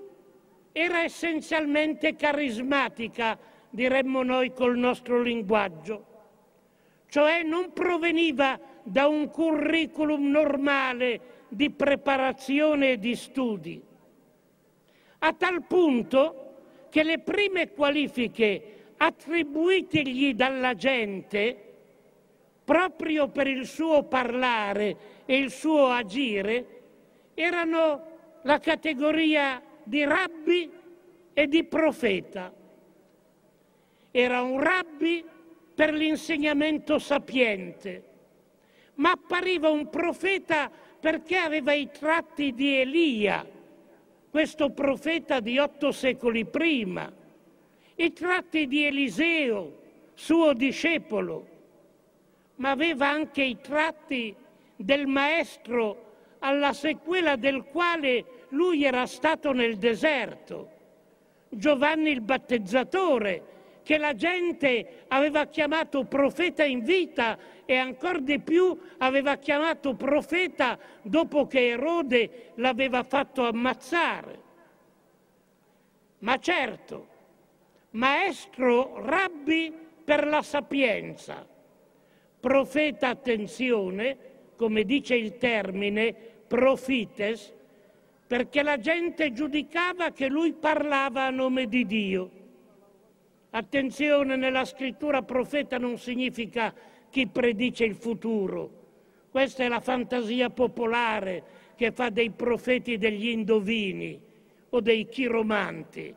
era 0.79 1.05
essenzialmente 1.05 2.17
carismatica, 2.17 3.39
diremmo 3.71 4.23
noi 4.23 4.53
col 4.53 4.77
nostro 4.77 5.23
linguaggio, 5.23 6.05
cioè 7.09 7.43
non 7.43 7.73
proveniva 7.73 8.61
da 8.83 9.07
un 9.07 9.31
curriculum 9.31 10.29
normale 10.29 11.47
di 11.49 11.71
preparazione 11.71 12.91
e 12.91 12.99
di 12.99 13.17
studi, 13.17 13.83
a 15.21 15.33
tal 15.33 15.65
punto 15.65 16.89
che 16.91 17.03
le 17.03 17.21
prime 17.21 17.71
qualifiche 17.71 18.91
attribuitegli 18.99 20.35
dalla 20.35 20.75
gente, 20.75 21.75
proprio 22.63 23.29
per 23.29 23.47
il 23.47 23.65
suo 23.65 24.03
parlare 24.03 24.97
e 25.25 25.39
il 25.39 25.51
suo 25.51 25.87
agire, 25.87 26.67
erano 27.33 28.41
la 28.43 28.59
categoria 28.59 29.63
di 29.87 30.05
rabbi 30.05 30.69
e 31.33 31.47
di 31.47 31.65
profeta. 31.65 32.53
Era 34.11 34.43
un 34.43 34.61
rabbi 34.61 35.25
per 35.75 35.93
l'insegnamento 35.93 36.99
sapiente, 36.99 38.05
ma 38.95 39.13
appariva 39.13 39.71
un 39.71 39.89
profeta 39.89 40.71
perché 40.99 41.37
aveva 41.37 41.73
i 41.73 41.89
tratti 41.91 42.53
di 42.53 42.79
Elia, 42.81 43.47
questo 44.31 44.71
profeta 44.71 45.39
di 45.41 45.59
otto 45.59 45.93
secoli 45.93 46.45
prima, 46.47 47.13
i 47.95 48.13
tratti 48.13 48.67
di 48.67 48.85
Eliseo, 48.85 49.85
suo 50.15 50.53
discepolo, 50.53 51.47
ma 52.57 52.71
aveva 52.71 53.09
anche 53.09 53.43
i 53.43 53.61
tratti 53.61 54.35
del 54.75 55.07
maestro 55.07 56.05
alla 56.39 56.73
sequela 56.73 57.37
del 57.37 57.65
quale 57.65 58.25
lui 58.51 58.85
era 58.85 59.07
stato 59.07 59.53
nel 59.53 59.77
deserto. 59.77 60.71
Giovanni 61.49 62.11
il 62.11 62.21
battezzatore, 62.21 63.55
che 63.83 63.99
la 63.99 64.15
gente 64.15 65.05
aveva 65.09 65.47
chiamato 65.47 66.05
profeta 66.05 66.65
in 66.65 66.83
vita 66.83 67.39
e 67.65 67.77
ancora 67.77 68.19
di 68.19 68.41
più 68.41 68.77
aveva 68.99 69.37
chiamato 69.37 69.95
profeta 69.95 70.77
dopo 71.03 71.47
che 71.47 71.69
Erode 71.69 72.51
l'aveva 72.57 73.05
fatto 73.05 73.47
ammazzare. 73.47 74.43
Ma 76.19 76.37
certo, 76.39 77.07
maestro 77.91 79.01
rabbi 79.05 79.73
per 80.05 80.27
la 80.27 80.43
sapienza, 80.43 81.47
profeta 82.41 83.09
attenzione, 83.09 84.17
come 84.57 84.83
dice 84.83 85.15
il 85.15 85.37
termine, 85.37 86.13
profites, 86.47 87.55
perché 88.27 88.63
la 88.63 88.79
gente 88.79 89.33
giudicava 89.33 90.11
che 90.11 90.29
lui 90.29 90.53
parlava 90.53 91.27
a 91.27 91.31
nome 91.31 91.67
di 91.69 91.87
Dio. 91.87 92.31
Attenzione, 93.51 94.37
nella 94.37 94.65
scrittura 94.65 95.23
profeta 95.23 95.79
non 95.79 95.97
significa 95.97 96.75
chi 97.09 97.29
predice 97.29 97.85
il 97.85 97.95
futuro. 97.95 98.85
Questa 99.31 99.63
è 99.63 99.69
la 99.69 99.81
fantasia 99.81 100.51
popolare 100.51 101.43
che 101.77 101.93
fa 101.93 102.11
dei 102.11 102.31
profeti 102.31 102.99
degli 102.99 103.29
indovini 103.29 104.21
o 104.71 104.81
dei 104.81 105.07
chiromanti. 105.09 106.15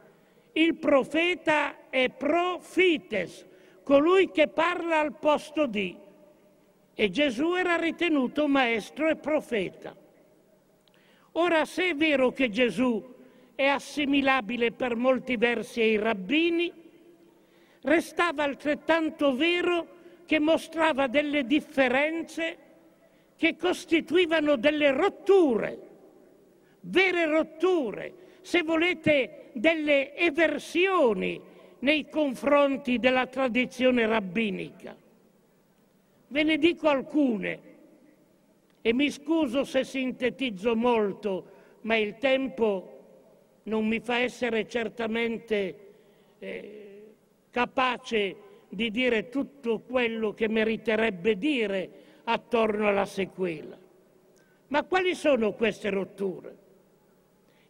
Il 0.54 0.76
profeta 0.76 1.90
è 1.90 2.10
profites, 2.10 3.46
colui 3.84 4.32
che 4.32 4.48
parla 4.48 5.00
al 5.00 5.16
posto 5.18 5.68
di. 5.68 5.96
E 6.96 7.10
Gesù 7.10 7.54
era 7.54 7.76
ritenuto 7.76 8.48
maestro 8.48 9.10
e 9.10 9.16
profeta. 9.16 9.96
Ora, 11.34 11.66
se 11.66 11.90
è 11.90 11.96
vero 11.96 12.32
che 12.32 12.50
Gesù 12.50 13.04
è 13.56 13.66
assimilabile 13.66 14.72
per 14.72 14.96
molti 14.96 15.38
versi 15.38 15.82
ai 15.82 15.98
rabbini, 15.98 16.72
restava 17.82 18.44
altrettanto 18.44 19.36
vero 19.36 19.98
che 20.26 20.40
mostrava 20.40 21.08
delle 21.08 21.46
differenze 21.46 22.58
che 23.36 23.56
costituivano 23.56 24.56
delle 24.58 24.92
rotture, 24.92 25.80
vere 26.82 27.26
rotture, 27.26 28.14
se 28.42 28.64
volete 28.64 29.50
delle 29.54 30.16
eversioni 30.16 31.40
nei 31.80 32.10
confronti 32.10 33.00
della 33.00 33.28
tradizione 33.28 34.06
rabbinica. 34.06 34.96
Ve 36.28 36.44
ne 36.44 36.58
dico 36.58 36.90
alcune 36.90 37.69
e 38.82 38.94
mi 38.94 39.12
scuso 39.12 39.64
se 39.64 39.84
sintetizzo 39.84 40.76
molto, 40.76 41.52
ma 41.82 41.96
il 41.96 42.18
tempo 42.18 42.98
non 43.64 43.88
mi 43.88 44.00
fa 44.00 44.20
essere 44.20 44.68
certamente 44.68 45.88
eh, 46.40 47.14
capace 47.50 48.36
di 48.70 48.92
dire 48.92 49.30
tutto 49.30 49.80
quello 49.80 50.34
che 50.34 50.48
meriterebbe 50.48 51.38
dire 51.38 51.90
attorno 52.24 52.88
alla 52.88 53.06
sequela. 53.06 53.78
Ma 54.68 54.84
quali 54.84 55.16
sono 55.16 55.54
queste 55.54 55.90
rotture? 55.90 56.58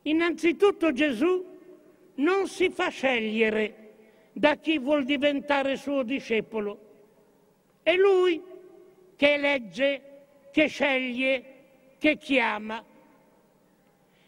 Innanzitutto 0.04 0.92
Gesù 0.92 1.46
non 2.16 2.48
si 2.48 2.70
fa 2.70 2.90
scegliere 2.90 3.88
da 4.34 4.56
chi 4.58 4.78
vuol 4.78 5.06
diventare 5.06 5.76
suo 5.78 6.04
discepolo. 6.04 6.88
È 7.82 7.96
lui 7.96 8.42
che 9.16 9.34
elegge 9.34 10.02
che 10.52 10.68
sceglie, 10.68 11.44
che 11.98 12.18
chiama. 12.18 12.84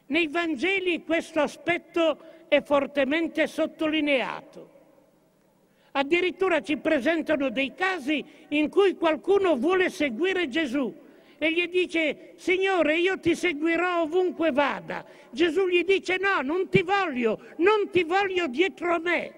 Nei 0.07 0.27
Vangeli 0.27 1.03
questo 1.03 1.39
aspetto 1.39 2.17
è 2.47 2.61
fortemente 2.61 3.47
sottolineato. 3.47 4.69
Addirittura 5.93 6.61
ci 6.61 6.77
presentano 6.77 7.49
dei 7.49 7.73
casi 7.73 8.23
in 8.49 8.69
cui 8.69 8.95
qualcuno 8.95 9.55
vuole 9.55 9.89
seguire 9.89 10.47
Gesù 10.47 10.93
e 11.37 11.51
gli 11.51 11.67
dice, 11.67 12.33
Signore, 12.35 12.97
io 12.97 13.19
ti 13.19 13.35
seguirò 13.35 14.03
ovunque 14.03 14.51
vada. 14.51 15.03
Gesù 15.31 15.67
gli 15.67 15.83
dice, 15.83 16.17
no, 16.17 16.41
non 16.41 16.69
ti 16.69 16.83
voglio, 16.83 17.41
non 17.57 17.89
ti 17.89 18.03
voglio 18.03 18.47
dietro 18.47 18.93
a 18.93 18.99
me. 18.99 19.33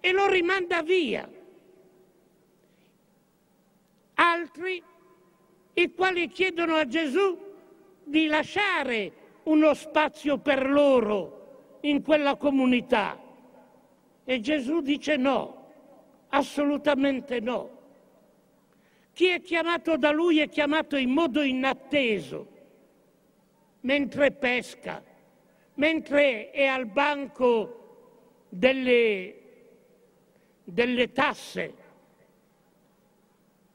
E 0.00 0.12
lo 0.12 0.28
rimanda 0.28 0.82
via. 0.82 1.28
Altri 4.14 4.82
i 5.80 5.92
quali 5.94 6.26
chiedono 6.28 6.74
a 6.74 6.86
Gesù 6.86 7.38
di 8.02 8.26
lasciare 8.26 9.12
uno 9.44 9.74
spazio 9.74 10.38
per 10.38 10.68
loro 10.68 11.78
in 11.82 12.02
quella 12.02 12.34
comunità. 12.34 13.16
E 14.24 14.40
Gesù 14.40 14.80
dice 14.80 15.16
no, 15.16 15.70
assolutamente 16.30 17.38
no. 17.38 17.76
Chi 19.12 19.28
è 19.28 19.40
chiamato 19.40 19.96
da 19.96 20.10
lui 20.10 20.40
è 20.40 20.48
chiamato 20.48 20.96
in 20.96 21.10
modo 21.10 21.42
inatteso, 21.42 22.46
mentre 23.80 24.32
pesca, 24.32 25.02
mentre 25.74 26.50
è 26.50 26.66
al 26.66 26.86
banco 26.86 28.46
delle, 28.48 29.34
delle 30.64 31.12
tasse 31.12 31.77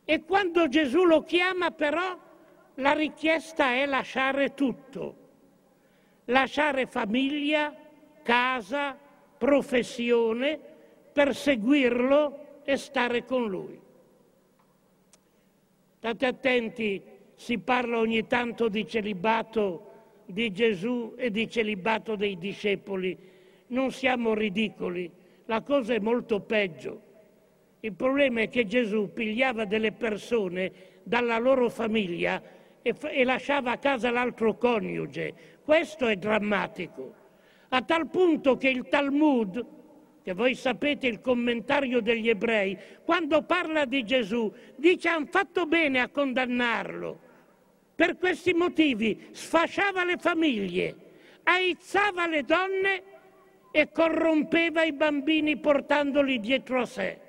e 0.05 0.23
quando 0.23 0.67
Gesù 0.67 1.05
lo 1.05 1.23
chiama 1.23 1.71
però 1.71 2.17
la 2.75 2.93
richiesta 2.93 3.73
è 3.73 3.85
lasciare 3.85 4.53
tutto, 4.53 5.15
lasciare 6.25 6.87
famiglia, 6.87 7.73
casa, 8.23 8.97
professione 9.37 10.59
per 11.11 11.35
seguirlo 11.35 12.61
e 12.63 12.77
stare 12.77 13.23
con 13.25 13.47
lui. 13.47 13.79
State 15.97 16.25
attenti, 16.25 17.01
si 17.35 17.59
parla 17.59 17.97
ogni 17.97 18.27
tanto 18.27 18.67
di 18.67 18.87
celibato 18.87 19.91
di 20.25 20.51
Gesù 20.51 21.13
e 21.17 21.31
di 21.31 21.49
celibato 21.49 22.15
dei 22.15 22.37
discepoli. 22.37 23.17
Non 23.67 23.91
siamo 23.91 24.33
ridicoli, 24.33 25.09
la 25.45 25.61
cosa 25.61 25.93
è 25.93 25.99
molto 25.99 26.39
peggio. 26.41 27.11
Il 27.85 27.95
problema 27.95 28.39
è 28.39 28.47
che 28.47 28.65
Gesù 28.65 29.11
pigliava 29.11 29.65
delle 29.65 29.91
persone 29.91 30.71
dalla 31.03 31.37
loro 31.37 31.67
famiglia 31.67 32.41
e, 32.81 32.95
e 32.97 33.25
lasciava 33.25 33.71
a 33.71 33.77
casa 33.77 34.09
l'altro 34.09 34.55
coniuge. 34.55 35.33
Questo 35.65 36.07
è 36.07 36.15
drammatico. 36.15 37.13
A 37.67 37.81
tal 37.81 38.09
punto 38.09 38.55
che 38.55 38.69
il 38.69 38.87
Talmud, 38.87 39.65
che 40.23 40.33
voi 40.33 40.55
sapete 40.55 41.07
il 41.07 41.19
commentario 41.19 41.99
degli 41.99 42.29
ebrei, 42.29 42.77
quando 43.03 43.41
parla 43.41 43.83
di 43.83 44.05
Gesù, 44.05 44.49
dice 44.77 45.09
hanno 45.09 45.27
fatto 45.29 45.65
bene 45.65 45.99
a 45.99 46.07
condannarlo. 46.07 47.19
Per 47.95 48.17
questi 48.17 48.53
motivi 48.53 49.27
sfasciava 49.31 50.05
le 50.05 50.15
famiglie, 50.15 50.95
aizzava 51.43 52.27
le 52.27 52.43
donne 52.43 53.03
e 53.71 53.91
corrompeva 53.91 54.83
i 54.83 54.93
bambini 54.93 55.57
portandoli 55.57 56.39
dietro 56.39 56.79
a 56.79 56.85
sé. 56.85 57.22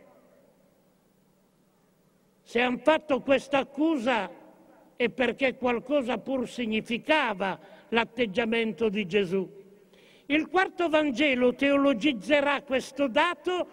Se 2.44 2.60
hanno 2.60 2.78
fatto 2.78 3.20
questa 3.22 3.58
accusa 3.58 4.30
è 4.96 5.08
perché 5.08 5.56
qualcosa 5.56 6.18
pur 6.18 6.46
significava 6.46 7.58
l'atteggiamento 7.88 8.90
di 8.90 9.06
Gesù. 9.06 9.50
Il 10.26 10.48
quarto 10.48 10.88
Vangelo 10.90 11.54
teologizzerà 11.54 12.62
questo 12.62 13.08
dato 13.08 13.66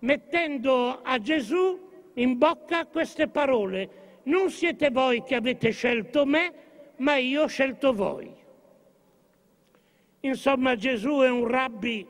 mettendo 0.00 1.00
a 1.02 1.18
Gesù 1.18 1.88
in 2.14 2.36
bocca 2.36 2.86
queste 2.86 3.28
parole. 3.28 4.20
Non 4.24 4.50
siete 4.50 4.90
voi 4.90 5.24
che 5.24 5.34
avete 5.34 5.70
scelto 5.70 6.26
me, 6.26 6.52
ma 6.96 7.16
io 7.16 7.44
ho 7.44 7.46
scelto 7.46 7.94
voi. 7.94 8.30
Insomma, 10.20 10.76
Gesù 10.76 11.20
è 11.20 11.30
un 11.30 11.46
rabbi 11.46 12.06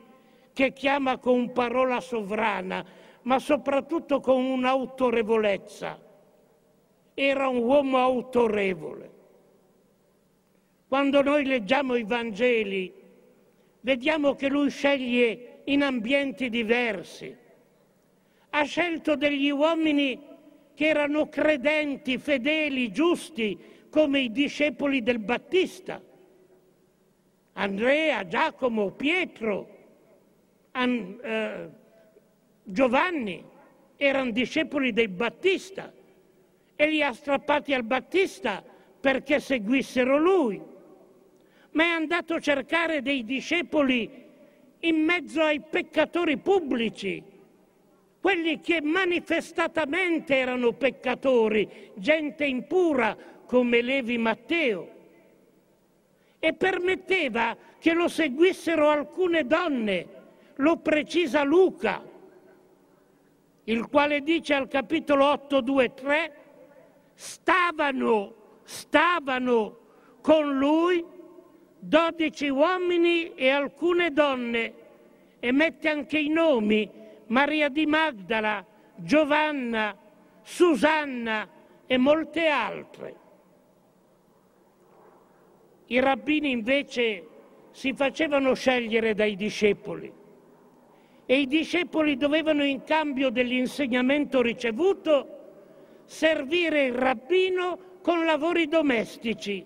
che 0.51 0.73
chiama 0.73 1.17
con 1.17 1.53
parola 1.53 2.01
sovrana, 2.01 2.85
ma 3.21 3.39
soprattutto 3.39 4.19
con 4.19 4.43
un'autorevolezza 4.43 6.07
era 7.21 7.49
un 7.49 7.63
uomo 7.63 7.97
autorevole. 7.97 9.11
Quando 10.87 11.21
noi 11.21 11.43
leggiamo 11.43 11.95
i 11.95 12.03
Vangeli, 12.03 12.93
vediamo 13.81 14.35
che 14.35 14.47
lui 14.47 14.69
sceglie 14.69 15.63
in 15.65 15.83
ambienti 15.83 16.49
diversi. 16.49 17.35
Ha 18.51 18.63
scelto 18.63 19.17
degli 19.17 19.49
uomini 19.49 20.17
che 20.73 20.87
erano 20.87 21.27
credenti, 21.27 22.17
fedeli, 22.17 22.89
giusti, 22.89 23.59
come 23.89 24.21
i 24.21 24.31
discepoli 24.31 25.03
del 25.03 25.19
Battista. 25.19 26.01
Andrea, 27.51 28.25
Giacomo, 28.25 28.91
Pietro, 28.91 29.77
An, 30.71 31.19
eh, 31.21 31.69
Giovanni 32.63 33.43
erano 33.97 34.31
discepoli 34.31 34.93
del 34.93 35.09
Battista 35.09 35.97
e 36.81 36.87
li 36.87 37.03
ha 37.03 37.11
strappati 37.11 37.73
al 37.73 37.83
Battista 37.83 38.63
perché 39.01 39.41
seguissero 39.41 40.17
lui. 40.17 40.61
Ma 41.71 41.83
è 41.83 41.87
andato 41.87 42.35
a 42.35 42.39
cercare 42.39 43.01
dei 43.01 43.25
discepoli 43.25 44.09
in 44.79 45.03
mezzo 45.03 45.41
ai 45.41 45.59
peccatori 45.59 46.37
pubblici, 46.37 47.21
quelli 48.21 48.61
che 48.61 48.79
manifestatamente 48.81 50.37
erano 50.37 50.71
peccatori, 50.71 51.91
gente 51.95 52.45
impura 52.45 53.17
come 53.45 53.81
Levi 53.81 54.17
Matteo. 54.17 54.89
E 56.39 56.53
permetteva 56.53 57.57
che 57.77 57.91
lo 57.91 58.07
seguissero 58.07 58.87
alcune 58.87 59.45
donne, 59.45 60.07
lo 60.55 60.77
precisa 60.77 61.43
Luca, 61.43 62.01
il 63.65 63.87
quale 63.89 64.21
dice 64.21 64.53
al 64.53 64.69
capitolo 64.69 65.25
8, 65.25 65.59
2, 65.59 65.93
3, 65.93 66.38
stavano, 67.19 68.33
stavano 68.63 69.77
con 70.21 70.57
lui 70.57 71.03
dodici 71.77 72.47
uomini 72.47 73.33
e 73.33 73.49
alcune 73.49 74.13
donne 74.13 74.73
e 75.37 75.51
mette 75.51 75.89
anche 75.89 76.17
i 76.17 76.29
nomi 76.29 76.89
Maria 77.27 77.67
di 77.67 77.85
Magdala, 77.85 78.65
Giovanna, 78.95 79.97
Susanna 80.43 81.45
e 81.85 81.97
molte 81.97 82.47
altre. 82.47 83.15
I 85.87 85.99
rabbini 85.99 86.51
invece 86.51 87.27
si 87.71 87.93
facevano 87.93 88.53
scegliere 88.53 89.13
dai 89.13 89.35
discepoli 89.35 90.09
e 91.25 91.39
i 91.39 91.47
discepoli 91.47 92.15
dovevano 92.15 92.63
in 92.63 92.81
cambio 92.83 93.29
dell'insegnamento 93.29 94.41
ricevuto 94.41 95.38
servire 96.09 96.85
il 96.85 96.93
rabbino 96.93 97.99
con 98.01 98.25
lavori 98.25 98.67
domestici 98.67 99.63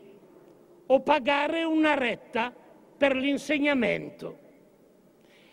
o 0.85 0.99
pagare 0.99 1.63
una 1.63 1.93
retta 1.93 2.53
per 2.97 3.15
l'insegnamento. 3.15 4.39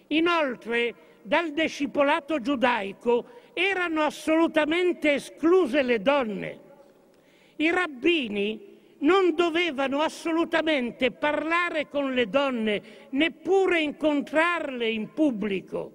Inoltre, 0.09 0.94
dal 1.22 1.53
discepolato 1.53 2.40
giudaico 2.40 3.24
erano 3.53 4.03
assolutamente 4.03 5.12
escluse 5.12 5.83
le 5.83 6.03
donne. 6.03 6.61
I 7.57 7.70
rabbini 7.70 8.79
non 8.98 9.37
dovevano 9.37 10.00
assolutamente 10.00 11.12
parlare 11.12 11.88
con 11.88 12.12
le 12.12 12.29
donne, 12.29 12.83
neppure 13.11 13.81
incontrarle 13.81 14.90
in 14.90 15.12
pubblico. 15.12 15.92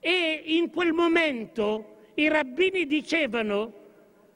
E 0.00 0.42
in 0.46 0.70
quel 0.70 0.94
momento 0.94 1.89
i 2.20 2.28
rabbini 2.28 2.86
dicevano 2.86 3.72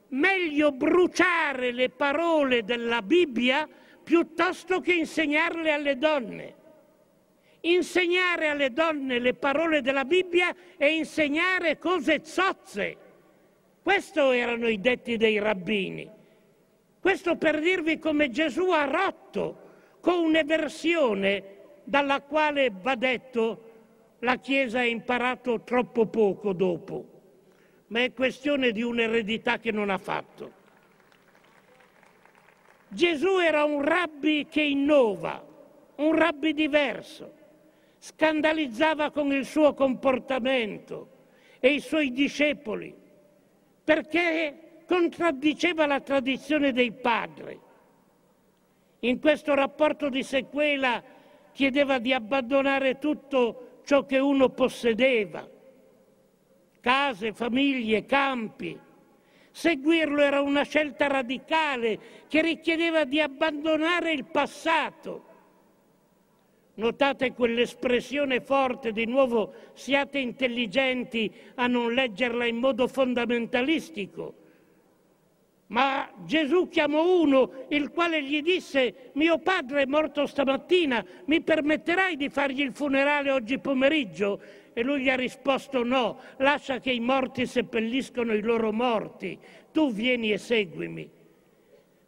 meglio 0.09 0.71
bruciare 0.71 1.71
le 1.71 1.89
parole 1.89 2.63
della 2.63 3.03
Bibbia 3.03 3.67
piuttosto 4.03 4.79
che 4.81 4.93
insegnarle 4.93 5.71
alle 5.71 5.97
donne. 5.97 6.55
Insegnare 7.61 8.47
alle 8.49 8.71
donne 8.71 9.19
le 9.19 9.33
parole 9.35 9.81
della 9.81 10.03
Bibbia 10.03 10.55
e 10.77 10.95
insegnare 10.95 11.77
cose 11.77 12.21
zozze. 12.23 12.97
Questi 13.83 14.19
erano 14.19 14.67
i 14.67 14.79
detti 14.79 15.15
dei 15.17 15.37
rabbini. 15.37 16.09
Questo 16.99 17.35
per 17.35 17.59
dirvi 17.59 17.99
come 17.99 18.31
Gesù 18.31 18.69
ha 18.71 18.85
rotto 18.85 19.61
con 19.99 20.23
un'eversione 20.23 21.43
dalla 21.83 22.21
quale, 22.21 22.71
va 22.71 22.95
detto, 22.95 23.61
la 24.19 24.37
Chiesa 24.37 24.79
ha 24.79 24.85
imparato 24.85 25.61
troppo 25.61 26.07
poco 26.07 26.53
dopo 26.53 27.13
ma 27.95 28.03
è 28.03 28.11
questione 28.11 28.73
di 28.73 28.81
un'eredità 28.81 29.57
che 29.57 29.71
non 29.71 29.89
ha 29.89 29.97
fatto. 29.97 30.51
Gesù 32.89 33.37
era 33.39 33.63
un 33.63 33.81
rabbi 33.81 34.47
che 34.49 34.63
innova, 34.63 35.41
un 35.95 36.13
rabbi 36.13 36.53
diverso, 36.53 37.33
scandalizzava 37.97 39.11
con 39.11 39.31
il 39.31 39.45
suo 39.45 39.73
comportamento 39.73 41.07
e 41.61 41.69
i 41.69 41.79
suoi 41.79 42.11
discepoli, 42.11 42.93
perché 43.81 44.81
contraddiceva 44.85 45.85
la 45.85 46.01
tradizione 46.01 46.73
dei 46.73 46.91
padri. 46.91 47.57
In 48.99 49.21
questo 49.21 49.53
rapporto 49.53 50.09
di 50.09 50.21
sequela 50.21 51.01
chiedeva 51.53 51.99
di 51.99 52.11
abbandonare 52.11 52.99
tutto 52.99 53.79
ciò 53.85 54.05
che 54.05 54.19
uno 54.19 54.49
possedeva, 54.49 55.54
case, 56.85 57.33
famiglie, 57.33 58.05
campi. 58.05 58.79
Seguirlo 59.49 60.21
era 60.21 60.41
una 60.41 60.61
scelta 60.61 61.07
radicale 61.07 61.97
che 62.27 62.43
richiedeva 62.43 63.05
di 63.05 63.19
abbandonare 63.19 64.11
il 64.11 64.25
passato. 64.25 65.33
Notate 66.75 67.33
quell'espressione 67.33 68.39
forte, 68.39 68.91
di 68.91 69.07
nuovo 69.07 69.53
siate 69.73 70.19
intelligenti 70.19 71.33
a 71.55 71.65
non 71.65 71.91
leggerla 71.91 72.45
in 72.45 72.57
modo 72.57 72.87
fondamentalistico. 72.87 74.43
Ma 75.67 76.07
Gesù 76.23 76.67
chiamò 76.67 77.19
uno, 77.19 77.65
il 77.69 77.89
quale 77.89 78.21
gli 78.21 78.43
disse, 78.43 79.09
mio 79.13 79.39
padre 79.39 79.81
è 79.81 79.85
morto 79.87 80.27
stamattina, 80.27 81.03
mi 81.25 81.41
permetterai 81.41 82.15
di 82.15 82.29
fargli 82.29 82.61
il 82.61 82.73
funerale 82.73 83.31
oggi 83.31 83.57
pomeriggio? 83.57 84.39
E 84.77 84.83
lui 84.83 85.01
gli 85.01 85.09
ha 85.09 85.15
risposto 85.15 85.83
no, 85.83 86.19
lascia 86.39 86.79
che 86.79 86.91
i 86.91 86.99
morti 86.99 87.45
seppelliscono 87.45 88.33
i 88.33 88.41
loro 88.41 88.73
morti, 88.73 89.39
tu 89.71 89.89
vieni 89.93 90.33
e 90.33 90.37
seguimi. 90.37 91.09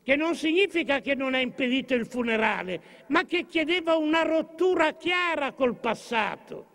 che 0.08 0.15
non 0.15 0.36
significa 0.36 1.01
che 1.01 1.15
non 1.15 1.34
ha 1.34 1.39
impedito 1.41 1.93
il 1.93 2.06
funerale, 2.06 2.80
ma 3.08 3.25
che 3.25 3.45
chiedeva 3.45 3.97
una 3.97 4.21
rottura 4.21 4.93
chiara 4.93 5.51
col 5.51 5.75
passato, 5.75 6.67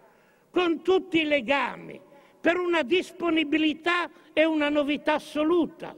con 0.51 0.83
tutti 0.83 1.21
i 1.21 1.25
legami, 1.25 1.99
per 2.39 2.59
una 2.59 2.83
disponibilità 2.83 4.11
e 4.35 4.45
una 4.45 4.69
novità 4.69 5.15
assoluta. 5.15 5.97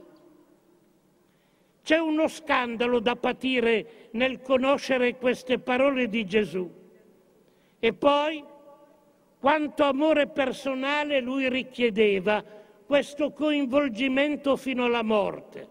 C'è 1.83 1.97
uno 1.97 2.29
scandalo 2.29 2.99
da 2.99 3.17
patire 3.17 4.07
nel 4.11 4.39
conoscere 4.39 5.17
queste 5.17 5.59
parole 5.59 6.07
di 6.07 6.25
Gesù. 6.25 6.71
E 7.79 7.91
poi, 7.91 8.41
quanto 9.45 9.83
amore 9.83 10.25
personale 10.25 11.19
lui 11.19 11.47
richiedeva, 11.49 12.43
questo 12.83 13.31
coinvolgimento 13.31 14.55
fino 14.55 14.85
alla 14.85 15.03
morte. 15.03 15.69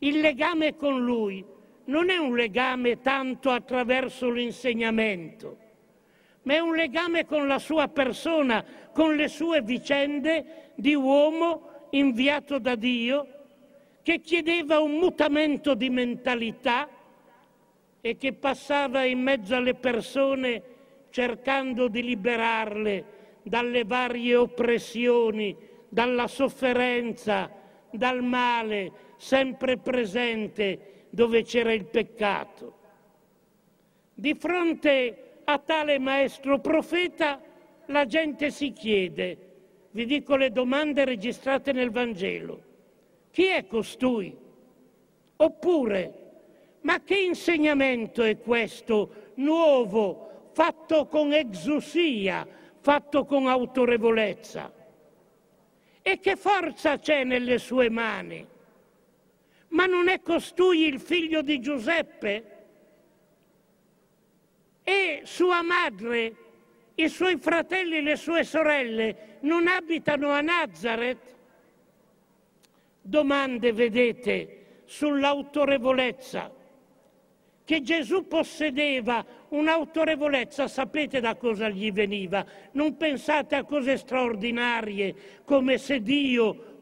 Il 0.00 0.20
legame 0.20 0.76
con 0.76 1.02
lui 1.02 1.42
non 1.86 2.10
è 2.10 2.18
un 2.18 2.34
legame 2.36 3.00
tanto 3.00 3.48
attraverso 3.48 4.28
l'insegnamento, 4.28 5.56
ma 6.42 6.52
è 6.52 6.58
un 6.58 6.74
legame 6.74 7.24
con 7.24 7.46
la 7.46 7.58
sua 7.58 7.88
persona, 7.88 8.62
con 8.92 9.16
le 9.16 9.28
sue 9.28 9.62
vicende 9.62 10.72
di 10.74 10.94
uomo 10.94 11.86
inviato 11.92 12.58
da 12.58 12.74
Dio 12.74 13.26
che 14.02 14.20
chiedeva 14.20 14.80
un 14.80 14.96
mutamento 14.98 15.74
di 15.74 15.88
mentalità 15.88 16.90
e 18.02 18.18
che 18.18 18.34
passava 18.34 19.04
in 19.04 19.22
mezzo 19.22 19.54
alle 19.56 19.74
persone 19.74 20.73
cercando 21.14 21.86
di 21.86 22.02
liberarle 22.02 23.04
dalle 23.44 23.84
varie 23.84 24.34
oppressioni, 24.34 25.56
dalla 25.88 26.26
sofferenza, 26.26 27.48
dal 27.92 28.20
male 28.20 28.90
sempre 29.16 29.76
presente 29.76 31.04
dove 31.10 31.44
c'era 31.44 31.72
il 31.72 31.84
peccato. 31.84 32.78
Di 34.12 34.34
fronte 34.34 35.42
a 35.44 35.56
tale 35.60 36.00
maestro 36.00 36.58
profeta 36.58 37.40
la 37.86 38.06
gente 38.06 38.50
si 38.50 38.72
chiede, 38.72 39.38
vi 39.92 40.06
dico 40.06 40.34
le 40.34 40.50
domande 40.50 41.04
registrate 41.04 41.70
nel 41.70 41.92
Vangelo, 41.92 42.60
chi 43.30 43.46
è 43.46 43.68
costui? 43.68 44.36
Oppure, 45.36 46.12
ma 46.80 47.00
che 47.04 47.20
insegnamento 47.20 48.24
è 48.24 48.40
questo 48.40 49.30
nuovo, 49.34 50.23
fatto 50.54 51.06
con 51.06 51.32
exusia, 51.32 52.46
fatto 52.80 53.24
con 53.26 53.46
autorevolezza? 53.48 54.72
E 56.00 56.20
che 56.20 56.36
forza 56.36 56.98
c'è 56.98 57.24
nelle 57.24 57.58
sue 57.58 57.90
mani? 57.90 58.46
Ma 59.68 59.86
non 59.86 60.08
è 60.08 60.22
costui 60.22 60.86
il 60.86 61.00
figlio 61.00 61.42
di 61.42 61.60
Giuseppe? 61.60 62.52
E 64.82 65.20
sua 65.24 65.62
madre, 65.62 66.36
i 66.94 67.08
suoi 67.08 67.36
fratelli 67.36 68.00
le 68.00 68.16
sue 68.16 68.44
sorelle 68.44 69.38
non 69.40 69.66
abitano 69.66 70.30
a 70.30 70.40
Nazareth? 70.40 71.34
domande, 73.04 73.72
vedete, 73.74 74.82
sull'autorevolezza, 74.86 76.50
che 77.64 77.80
Gesù 77.80 78.26
possedeva 78.26 79.24
un'autorevolezza, 79.48 80.68
sapete 80.68 81.20
da 81.20 81.34
cosa 81.36 81.68
gli 81.68 81.90
veniva? 81.90 82.44
Non 82.72 82.96
pensate 82.96 83.54
a 83.54 83.64
cose 83.64 83.96
straordinarie, 83.96 85.42
come 85.44 85.78
se 85.78 86.00
Dio 86.02 86.72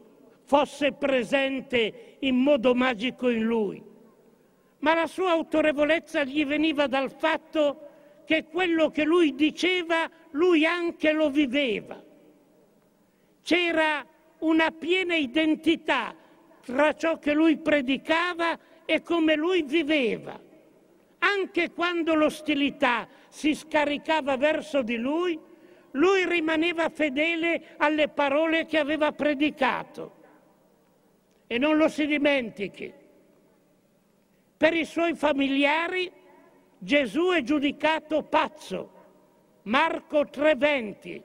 fosse 0.43 0.91
presente 0.91 2.17
in 2.19 2.35
modo 2.35 2.75
magico 2.75 3.29
in 3.29 3.43
lui, 3.43 3.81
ma 4.79 4.93
la 4.93 5.07
sua 5.07 5.31
autorevolezza 5.31 6.23
gli 6.25 6.45
veniva 6.45 6.87
dal 6.87 7.11
fatto 7.11 7.87
che 8.25 8.45
quello 8.45 8.89
che 8.89 9.03
lui 9.03 9.35
diceva, 9.35 10.09
lui 10.31 10.65
anche 10.65 11.13
lo 11.13 11.29
viveva. 11.29 12.01
C'era 13.41 14.05
una 14.39 14.71
piena 14.71 15.15
identità 15.15 16.13
tra 16.61 16.93
ciò 16.93 17.19
che 17.19 17.33
lui 17.33 17.57
predicava 17.57 18.57
e 18.85 19.01
come 19.01 19.35
lui 19.35 19.63
viveva. 19.63 20.51
Anche 21.23 21.71
quando 21.71 22.15
l'ostilità 22.15 23.07
si 23.29 23.55
scaricava 23.55 24.35
verso 24.35 24.81
di 24.81 24.97
lui, 24.97 25.39
lui 25.91 26.25
rimaneva 26.27 26.89
fedele 26.89 27.75
alle 27.77 28.09
parole 28.09 28.65
che 28.65 28.77
aveva 28.77 29.11
predicato. 29.13 30.21
E 31.47 31.57
non 31.57 31.77
lo 31.77 31.87
si 31.87 32.05
dimentichi. 32.05 32.91
Per 34.57 34.73
i 34.73 34.85
suoi 34.85 35.15
familiari 35.15 36.11
Gesù 36.77 37.29
è 37.29 37.41
giudicato 37.41 38.23
pazzo. 38.23 38.91
Marco 39.63 40.25
3:20 40.25 41.21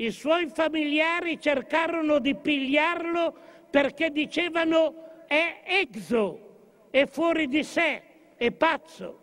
i 0.00 0.12
suoi 0.12 0.48
familiari 0.48 1.40
cercarono 1.40 2.20
di 2.20 2.36
pigliarlo 2.36 3.34
perché 3.68 4.10
dicevano 4.10 5.24
è 5.26 5.62
exo, 5.64 6.86
è 6.90 7.04
fuori 7.06 7.48
di 7.48 7.64
sé, 7.64 8.02
è 8.38 8.50
pazzo. 8.52 9.20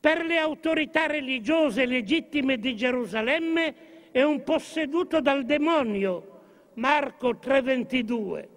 Per 0.00 0.24
le 0.24 0.36
autorità 0.36 1.06
religiose 1.06 1.86
legittime 1.86 2.58
di 2.58 2.76
Gerusalemme 2.76 4.10
è 4.10 4.22
un 4.22 4.42
posseduto 4.42 5.20
dal 5.20 5.44
demonio, 5.44 6.40
Marco 6.74 7.36
3:22. 7.36 8.48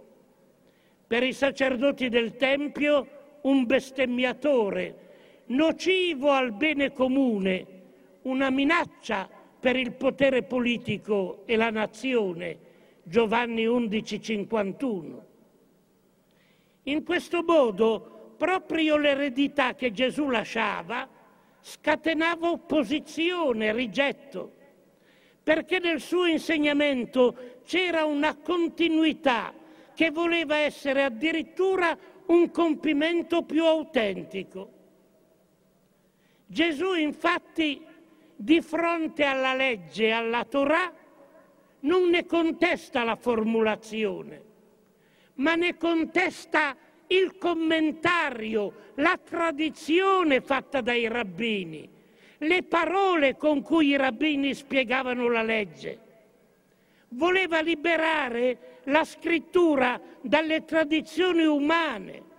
Per 1.08 1.24
i 1.24 1.34
sacerdoti 1.34 2.10
del 2.10 2.36
Tempio 2.36 3.08
un 3.42 3.66
bestemmiatore, 3.66 4.96
nocivo 5.48 6.32
al 6.32 6.54
bene 6.54 6.92
comune, 6.92 7.68
una 8.24 8.50
minaccia 8.50 9.30
per 9.60 9.76
il 9.76 9.92
potere 9.94 10.44
politico 10.44 11.44
e 11.46 11.56
la 11.56 11.70
nazione, 11.70 12.58
Giovanni 13.04 13.66
11:51. 13.66 15.26
In 16.84 17.04
questo 17.04 17.44
modo, 17.44 18.13
proprio 18.44 18.98
l'eredità 18.98 19.74
che 19.74 19.94
Gesù 19.94 20.28
lasciava 20.28 21.08
scatenava 21.62 22.50
opposizione, 22.50 23.72
rigetto, 23.72 24.52
perché 25.42 25.80
nel 25.80 26.02
suo 26.02 26.26
insegnamento 26.26 27.62
c'era 27.64 28.04
una 28.04 28.36
continuità 28.36 29.54
che 29.96 30.12
voleva 30.12 30.58
essere 30.58 31.04
addirittura 31.04 31.98
un 32.26 32.52
compimento 32.52 33.44
più 33.44 33.64
autentico. 33.64 34.72
Gesù 36.46 36.96
infatti 36.96 37.82
di 38.36 38.60
fronte 38.60 39.24
alla 39.24 39.54
legge 39.54 40.12
alla 40.12 40.44
Torah 40.44 40.92
non 41.80 42.10
ne 42.10 42.26
contesta 42.26 43.06
la 43.06 43.16
formulazione, 43.16 44.44
ma 45.36 45.56
ne 45.56 45.78
contesta 45.78 46.76
il 47.08 47.38
commentario, 47.38 48.92
la 48.96 49.20
tradizione 49.24 50.42
fatta 50.42 50.82
dai 50.82 51.08
rabbini, 51.08 51.90
le 52.40 52.64
parole 52.64 53.36
con 53.38 53.62
cui 53.62 53.88
i 53.88 53.98
rabbini 53.98 54.54
spiegavano 54.54 55.30
la 55.30 55.44
legge. 55.44 56.00
Voleva 57.10 57.62
liberare 57.62 58.82
la 58.86 59.04
scrittura 59.04 60.00
dalle 60.22 60.66
tradizioni 60.66 61.44
umane. 61.44 62.32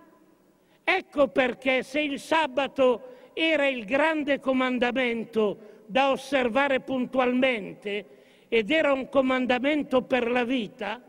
Ecco 0.82 1.28
perché 1.28 1.82
se 1.82 2.00
il 2.00 2.18
sabato 2.18 3.30
era 3.32 3.66
il 3.66 3.84
grande 3.84 4.40
comandamento 4.40 5.82
da 5.86 6.10
osservare 6.10 6.80
puntualmente 6.80 8.06
ed 8.48 8.70
era 8.70 8.92
un 8.92 9.08
comandamento 9.08 10.02
per 10.02 10.30
la 10.30 10.44
vita, 10.44 11.02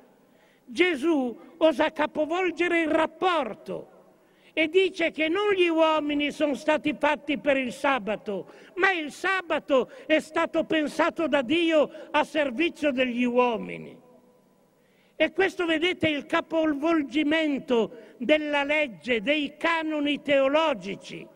Gesù 0.66 1.38
osa 1.58 1.92
capovolgere 1.92 2.82
il 2.82 2.90
rapporto 2.90 3.92
e 4.54 4.70
dice 4.70 5.12
che 5.12 5.28
non 5.28 5.52
gli 5.54 5.68
uomini 5.68 6.32
sono 6.32 6.54
stati 6.54 6.96
fatti 6.98 7.38
per 7.38 7.58
il 7.58 7.74
sabato, 7.74 8.52
ma 8.76 8.92
il 8.92 9.12
sabato 9.12 9.90
è 10.06 10.20
stato 10.20 10.64
pensato 10.64 11.28
da 11.28 11.42
Dio 11.42 11.90
a 12.12 12.24
servizio 12.24 12.92
degli 12.92 13.26
uomini. 13.26 14.04
E 15.18 15.32
questo, 15.34 15.66
vedete, 15.66 16.08
è 16.08 16.12
il 16.12 16.26
capovolgimento 16.26 18.16
della 18.18 18.64
legge, 18.64 19.22
dei 19.22 19.56
canoni 19.58 20.22
teologici 20.22 21.28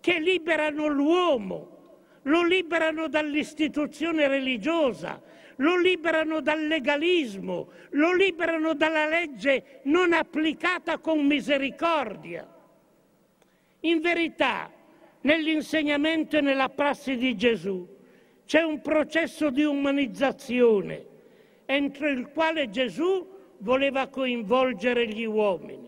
che 0.00 0.18
liberano 0.18 0.86
l'uomo 0.86 1.76
lo 2.22 2.42
liberano 2.42 3.08
dall'istituzione 3.08 4.28
religiosa, 4.28 5.20
lo 5.58 5.76
liberano 5.76 6.40
dal 6.40 6.66
legalismo, 6.66 7.70
lo 7.90 8.14
liberano 8.14 8.74
dalla 8.74 9.06
legge 9.06 9.80
non 9.84 10.12
applicata 10.12 10.98
con 10.98 11.24
misericordia. 11.24 12.46
In 13.80 14.00
verità, 14.00 14.70
nell'insegnamento 15.20 16.36
e 16.36 16.40
nella 16.40 16.68
prassi 16.68 17.16
di 17.16 17.36
Gesù 17.36 17.96
c'è 18.44 18.62
un 18.62 18.80
processo 18.80 19.50
di 19.50 19.62
umanizzazione 19.62 21.06
entro 21.70 22.08
il 22.08 22.30
quale 22.30 22.70
Gesù 22.70 23.28
voleva 23.58 24.06
coinvolgere 24.08 25.06
gli 25.06 25.24
uomini. 25.24 25.86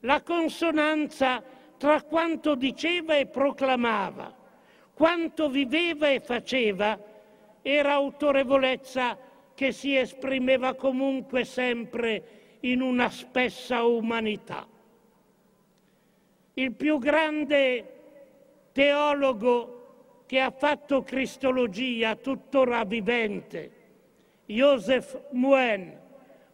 la 0.00 0.20
consonanza 0.22 1.42
tra 1.78 2.02
quanto 2.02 2.56
diceva 2.56 3.16
e 3.16 3.26
proclamava, 3.26 4.34
quanto 4.92 5.48
viveva 5.48 6.10
e 6.10 6.20
faceva, 6.20 6.98
era 7.66 7.94
autorevolezza 7.94 9.16
che 9.54 9.72
si 9.72 9.96
esprimeva 9.96 10.74
comunque 10.74 11.46
sempre 11.46 12.58
in 12.60 12.82
una 12.82 13.08
spessa 13.08 13.84
umanità. 13.84 14.68
Il 16.52 16.72
più 16.72 16.98
grande 16.98 17.92
teologo 18.72 20.24
che 20.26 20.40
ha 20.40 20.50
fatto 20.50 21.02
cristologia 21.04 22.16
tuttora 22.16 22.84
vivente, 22.84 23.70
Joseph 24.44 25.30
Mouen, 25.30 25.98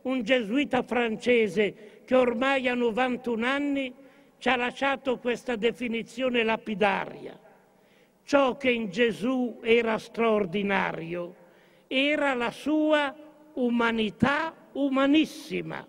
un 0.02 0.22
gesuita 0.22 0.84
francese 0.84 2.02
che 2.04 2.14
ormai 2.14 2.68
ha 2.68 2.74
91 2.74 3.44
anni, 3.44 3.92
ci 4.38 4.48
ha 4.48 4.54
lasciato 4.54 5.18
questa 5.18 5.56
definizione 5.56 6.44
lapidaria. 6.44 7.36
Ciò 8.30 8.56
che 8.56 8.70
in 8.70 8.90
Gesù 8.90 9.58
era 9.60 9.98
straordinario 9.98 11.34
era 11.88 12.32
la 12.34 12.52
sua 12.52 13.12
umanità 13.54 14.54
umanissima 14.74 15.84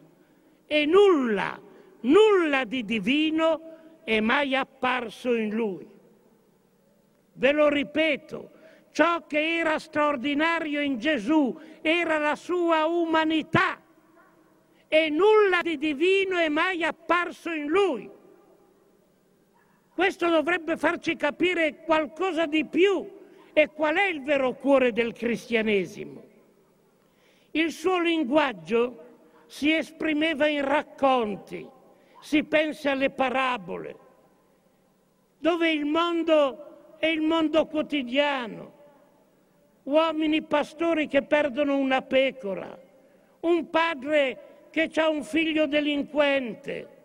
e 0.65 0.85
nulla, 0.87 1.61
nulla 1.99 2.63
di 2.63 2.83
divino 2.83 4.01
è 4.03 4.19
mai 4.21 4.55
apparso 4.55 5.35
in 5.35 5.53
lui. 5.53 5.87
Ve 7.33 7.51
lo 7.51 7.69
ripeto, 7.69 8.49
ciò 8.91 9.27
che 9.27 9.59
era 9.59 9.77
straordinario 9.77 10.81
in 10.81 10.97
Gesù 10.97 11.55
era 11.79 12.17
la 12.17 12.35
sua 12.35 12.87
umanità 12.87 13.79
e 14.87 15.09
nulla 15.11 15.61
di 15.61 15.77
divino 15.77 16.39
è 16.39 16.49
mai 16.49 16.83
apparso 16.83 17.51
in 17.51 17.67
lui. 17.67 18.09
Questo 20.01 20.29
dovrebbe 20.29 20.77
farci 20.77 21.15
capire 21.15 21.83
qualcosa 21.83 22.47
di 22.47 22.65
più 22.65 23.07
e 23.53 23.67
qual 23.67 23.97
è 23.97 24.07
il 24.07 24.23
vero 24.23 24.53
cuore 24.53 24.91
del 24.91 25.13
cristianesimo. 25.13 26.23
Il 27.51 27.71
suo 27.71 27.99
linguaggio 27.99 29.03
si 29.45 29.71
esprimeva 29.71 30.47
in 30.47 30.65
racconti, 30.65 31.63
si 32.19 32.43
pensa 32.45 32.89
alle 32.89 33.11
parabole, 33.11 33.95
dove 35.37 35.69
il 35.69 35.85
mondo 35.85 36.95
è 36.97 37.05
il 37.05 37.21
mondo 37.21 37.67
quotidiano, 37.67 38.73
uomini 39.83 40.41
pastori 40.41 41.05
che 41.05 41.21
perdono 41.21 41.77
una 41.77 42.01
pecora, 42.01 42.75
un 43.41 43.69
padre 43.69 44.65
che 44.71 44.89
ha 44.95 45.09
un 45.09 45.23
figlio 45.23 45.67
delinquente, 45.67 47.00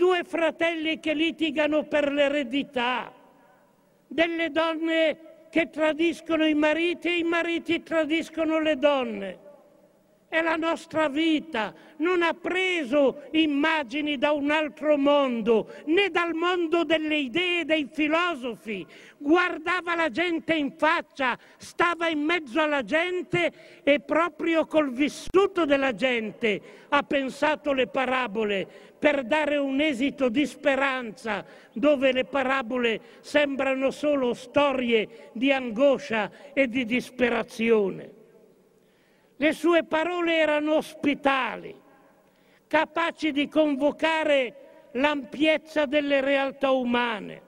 due 0.00 0.24
fratelli 0.24 0.98
che 0.98 1.12
litigano 1.12 1.84
per 1.84 2.10
l'eredità, 2.10 3.12
delle 4.06 4.50
donne 4.50 5.18
che 5.50 5.68
tradiscono 5.68 6.46
i 6.46 6.54
mariti 6.54 7.08
e 7.08 7.18
i 7.18 7.22
mariti 7.22 7.82
tradiscono 7.82 8.60
le 8.60 8.78
donne 8.78 9.38
è 10.30 10.42
la 10.42 10.54
nostra 10.54 11.08
vita, 11.08 11.74
non 11.96 12.22
ha 12.22 12.34
preso 12.34 13.22
immagini 13.32 14.16
da 14.16 14.30
un 14.30 14.52
altro 14.52 14.96
mondo, 14.96 15.68
né 15.86 16.08
dal 16.08 16.34
mondo 16.34 16.84
delle 16.84 17.16
idee 17.16 17.64
dei 17.64 17.88
filosofi. 17.92 18.86
Guardava 19.18 19.96
la 19.96 20.08
gente 20.08 20.54
in 20.54 20.76
faccia, 20.76 21.36
stava 21.56 22.06
in 22.06 22.20
mezzo 22.20 22.60
alla 22.60 22.84
gente 22.84 23.82
e 23.82 23.98
proprio 23.98 24.66
col 24.66 24.92
vissuto 24.92 25.64
della 25.64 25.96
gente 25.96 26.86
ha 26.90 27.02
pensato 27.02 27.72
le 27.72 27.88
parabole 27.88 28.68
per 29.00 29.24
dare 29.24 29.56
un 29.56 29.80
esito 29.80 30.28
di 30.28 30.46
speranza 30.46 31.44
dove 31.72 32.12
le 32.12 32.24
parabole 32.24 33.00
sembrano 33.18 33.90
solo 33.90 34.32
storie 34.34 35.30
di 35.32 35.50
angoscia 35.50 36.30
e 36.52 36.68
di 36.68 36.84
disperazione. 36.84 38.18
Le 39.40 39.54
sue 39.54 39.84
parole 39.84 40.36
erano 40.36 40.74
ospitali, 40.74 41.74
capaci 42.66 43.32
di 43.32 43.48
convocare 43.48 44.88
l'ampiezza 44.92 45.86
delle 45.86 46.20
realtà 46.20 46.72
umane. 46.72 47.42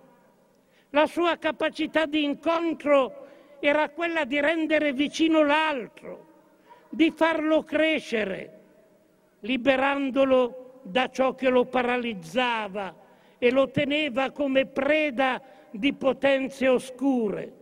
La 0.88 1.04
sua 1.04 1.36
capacità 1.36 2.06
di 2.06 2.24
incontro 2.24 3.26
era 3.60 3.90
quella 3.90 4.24
di 4.24 4.40
rendere 4.40 4.94
vicino 4.94 5.44
l'altro, 5.44 6.28
di 6.88 7.10
farlo 7.10 7.62
crescere, 7.62 8.60
liberandolo 9.40 10.80
da 10.84 11.10
ciò 11.10 11.34
che 11.34 11.50
lo 11.50 11.66
paralizzava 11.66 12.96
e 13.36 13.50
lo 13.50 13.68
teneva 13.68 14.30
come 14.30 14.64
preda 14.64 15.42
di 15.70 15.92
potenze 15.92 16.68
oscure. 16.68 17.52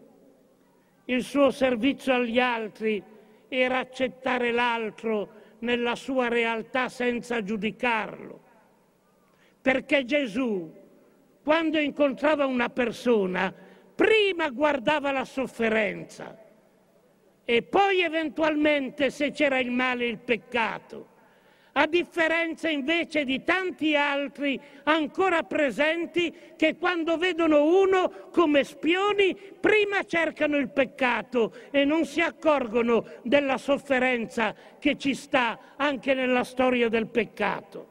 Il 1.07 1.25
suo 1.25 1.51
servizio 1.51 2.15
agli 2.15 2.39
altri 2.39 3.19
era 3.51 3.79
accettare 3.79 4.53
l'altro 4.53 5.29
nella 5.59 5.95
sua 5.95 6.29
realtà 6.29 6.89
senza 6.89 7.43
giudicarlo. 7.43 8.41
Perché 9.61 10.05
Gesù, 10.07 10.73
quando 11.43 11.79
incontrava 11.79 12.47
una 12.47 12.71
persona, 12.71 13.53
prima 13.95 14.49
guardava 14.49 15.13
la 15.13 15.25
sofferenza 15.25 16.39
e 17.45 17.63
poi 17.63 18.01
eventualmente 18.01 19.11
se 19.11 19.33
c'era 19.33 19.59
il 19.59 19.71
male 19.71 20.07
il 20.07 20.19
peccato 20.19 21.10
a 21.73 21.87
differenza 21.87 22.69
invece 22.69 23.25
di 23.25 23.45
tanti 23.45 23.95
altri 23.95 24.61
ancora 24.85 25.43
presenti 25.43 26.35
che 26.57 26.77
quando 26.77 27.17
vedono 27.17 27.65
uno 27.65 28.29
come 28.33 28.65
spioni 28.65 29.37
prima 29.61 30.03
cercano 30.05 30.57
il 30.57 30.71
peccato 30.71 31.55
e 31.71 31.85
non 31.85 32.05
si 32.07 32.21
accorgono 32.21 33.07
della 33.23 33.59
sofferenza 33.59 34.55
che 34.79 34.97
ci 34.97 35.15
sta 35.15 35.75
anche 35.77 36.15
nella 36.15 36.45
storia 36.45 36.89
del 36.89 37.07
peccato. 37.07 37.89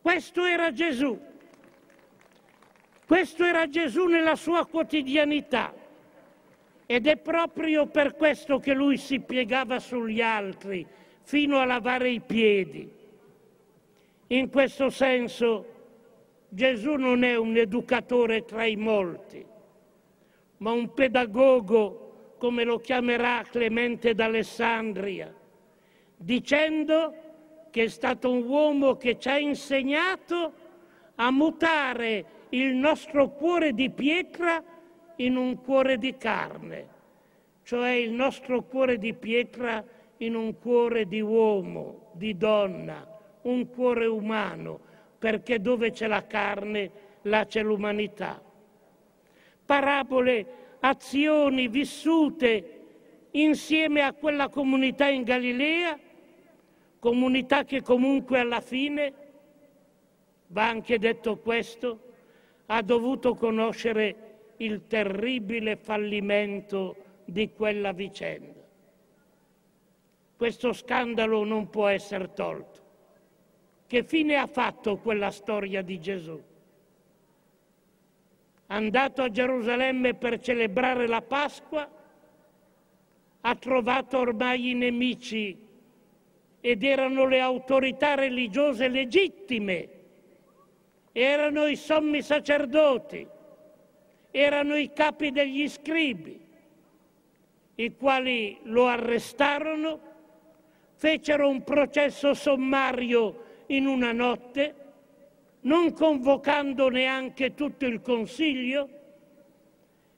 Questo 0.00 0.44
era 0.44 0.72
Gesù. 0.72 1.30
Questo 3.06 3.44
era 3.44 3.68
Gesù 3.68 4.06
nella 4.06 4.36
sua 4.36 4.66
quotidianità. 4.66 5.74
Ed 6.86 7.06
è 7.06 7.16
proprio 7.16 7.86
per 7.86 8.16
questo 8.16 8.58
che 8.58 8.72
lui 8.72 8.96
si 8.96 9.20
piegava 9.20 9.78
sugli 9.78 10.20
altri 10.20 10.86
fino 11.32 11.58
a 11.60 11.64
lavare 11.64 12.10
i 12.10 12.20
piedi. 12.20 12.86
In 14.26 14.50
questo 14.50 14.90
senso 14.90 15.64
Gesù 16.50 16.96
non 16.96 17.24
è 17.24 17.38
un 17.38 17.56
educatore 17.56 18.44
tra 18.44 18.66
i 18.66 18.76
molti, 18.76 19.42
ma 20.58 20.72
un 20.72 20.92
pedagogo, 20.92 22.34
come 22.36 22.64
lo 22.64 22.80
chiamerà 22.80 23.46
Clemente 23.50 24.12
d'Alessandria, 24.12 25.34
dicendo 26.18 27.14
che 27.70 27.84
è 27.84 27.88
stato 27.88 28.30
un 28.30 28.46
uomo 28.46 28.98
che 28.98 29.18
ci 29.18 29.30
ha 29.30 29.38
insegnato 29.38 30.52
a 31.14 31.30
mutare 31.30 32.24
il 32.50 32.74
nostro 32.74 33.30
cuore 33.30 33.72
di 33.72 33.88
pietra 33.88 34.62
in 35.16 35.36
un 35.36 35.62
cuore 35.62 35.96
di 35.96 36.14
carne, 36.14 36.88
cioè 37.62 37.92
il 37.92 38.12
nostro 38.12 38.64
cuore 38.64 38.98
di 38.98 39.14
pietra 39.14 39.82
in 40.22 40.36
un 40.36 40.58
cuore 40.58 41.06
di 41.06 41.20
uomo, 41.20 42.10
di 42.12 42.36
donna, 42.36 43.06
un 43.42 43.68
cuore 43.68 44.06
umano, 44.06 44.80
perché 45.18 45.60
dove 45.60 45.90
c'è 45.90 46.06
la 46.06 46.26
carne, 46.26 46.90
là 47.22 47.44
c'è 47.46 47.62
l'umanità. 47.62 48.40
Parabole, 49.64 50.46
azioni 50.80 51.66
vissute 51.68 52.80
insieme 53.32 54.02
a 54.02 54.12
quella 54.12 54.48
comunità 54.48 55.08
in 55.08 55.24
Galilea, 55.24 55.98
comunità 57.00 57.64
che 57.64 57.82
comunque 57.82 58.38
alla 58.38 58.60
fine, 58.60 59.12
va 60.48 60.68
anche 60.68 60.98
detto 60.98 61.38
questo, 61.38 62.10
ha 62.66 62.80
dovuto 62.82 63.34
conoscere 63.34 64.16
il 64.58 64.86
terribile 64.86 65.76
fallimento 65.76 66.94
di 67.24 67.50
quella 67.52 67.92
vicenda 67.92 68.61
questo 70.42 70.72
scandalo 70.72 71.44
non 71.44 71.70
può 71.70 71.86
essere 71.86 72.32
tolto. 72.32 72.80
Che 73.86 74.02
fine 74.02 74.34
ha 74.34 74.48
fatto 74.48 74.96
quella 74.96 75.30
storia 75.30 75.82
di 75.82 76.00
Gesù? 76.00 76.42
Andato 78.66 79.22
a 79.22 79.30
Gerusalemme 79.30 80.14
per 80.14 80.40
celebrare 80.40 81.06
la 81.06 81.22
Pasqua, 81.22 81.88
ha 83.40 83.54
trovato 83.54 84.18
ormai 84.18 84.70
i 84.70 84.74
nemici 84.74 85.56
ed 86.60 86.82
erano 86.82 87.26
le 87.26 87.38
autorità 87.38 88.16
religiose 88.16 88.88
legittime, 88.88 89.88
erano 91.12 91.66
i 91.66 91.76
sommi 91.76 92.20
sacerdoti, 92.20 93.24
erano 94.32 94.74
i 94.74 94.92
capi 94.92 95.30
degli 95.30 95.68
scribi, 95.68 96.40
i 97.76 97.96
quali 97.96 98.58
lo 98.64 98.88
arrestarono 98.88 100.10
fecero 101.02 101.48
un 101.48 101.64
processo 101.64 102.32
sommario 102.32 103.64
in 103.66 103.88
una 103.88 104.12
notte, 104.12 104.74
non 105.62 105.92
convocando 105.94 106.88
neanche 106.90 107.54
tutto 107.54 107.86
il 107.86 108.00
consiglio, 108.00 108.88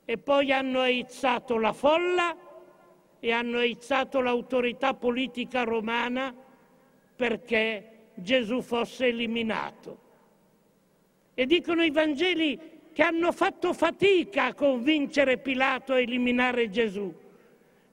e 0.05 0.19
poi 0.19 0.51
hanno 0.51 0.81
aizzato 0.81 1.57
la 1.57 1.73
folla 1.73 2.37
e 3.19 3.31
hanno 3.31 3.57
aizzato 3.57 4.21
l'autorità 4.21 4.93
politica 4.93 5.63
romana 5.63 6.31
perché 7.15 8.09
Gesù 8.13 8.61
fosse 8.61 9.07
eliminato. 9.07 9.97
E 11.33 11.47
dicono 11.47 11.81
i 11.81 11.89
Vangeli 11.89 12.59
che 12.93 13.01
hanno 13.01 13.31
fatto 13.31 13.73
fatica 13.73 14.45
a 14.45 14.53
convincere 14.53 15.39
Pilato 15.39 15.93
a 15.93 15.99
eliminare 15.99 16.69
Gesù, 16.69 17.11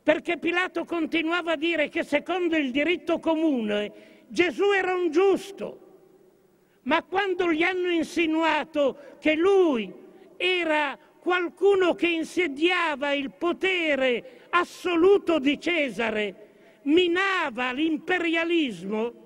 perché 0.02 0.36
Pilato 0.38 0.84
continuava 0.84 1.52
a 1.52 1.56
dire 1.56 1.88
che 1.88 2.02
secondo 2.02 2.56
il 2.56 2.72
diritto 2.72 3.20
comune 3.20 4.10
Gesù 4.26 4.72
era 4.72 4.94
un 4.94 5.10
giusto, 5.10 5.78
ma 6.82 7.02
quando 7.04 7.52
gli 7.52 7.62
hanno 7.62 7.90
insinuato 7.90 8.96
che 9.20 9.34
lui 9.34 9.92
era 10.36 10.98
qualcuno 11.20 11.94
che 11.94 12.08
insediava 12.08 13.12
il 13.12 13.30
potere 13.30 14.46
assoluto 14.50 15.38
di 15.38 15.60
Cesare, 15.60 16.48
minava 16.82 17.70
l'imperialismo, 17.70 19.20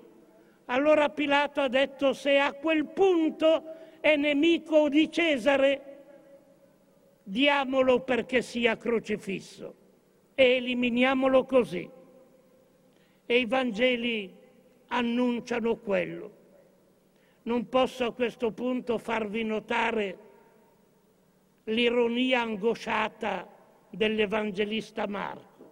allora 0.65 1.09
Pilato 1.09 1.61
ha 1.61 1.69
detto 1.69 2.13
se 2.13 2.37
a 2.37 2.53
quel 2.53 2.85
punto 2.85 3.63
è 3.99 4.15
nemico 4.15 4.89
di 4.89 5.09
Cesare, 5.11 5.81
diamolo 7.23 8.01
perché 8.01 8.43
sia 8.43 8.77
crocifisso 8.77 9.85
e 10.39 10.57
eliminiamolo 10.57 11.45
così. 11.45 11.89
E 13.25 13.39
i 13.39 13.45
Vangeli 13.47 14.31
annunciano 14.89 15.77
quello. 15.77 16.31
Non 17.43 17.67
posso 17.69 18.05
a 18.05 18.13
questo 18.13 18.51
punto 18.51 18.99
farvi 18.99 19.43
notare 19.43 20.17
l'ironia 21.63 22.41
angosciata 22.41 23.51
dell'Evangelista 23.89 25.07
Marco. 25.07 25.71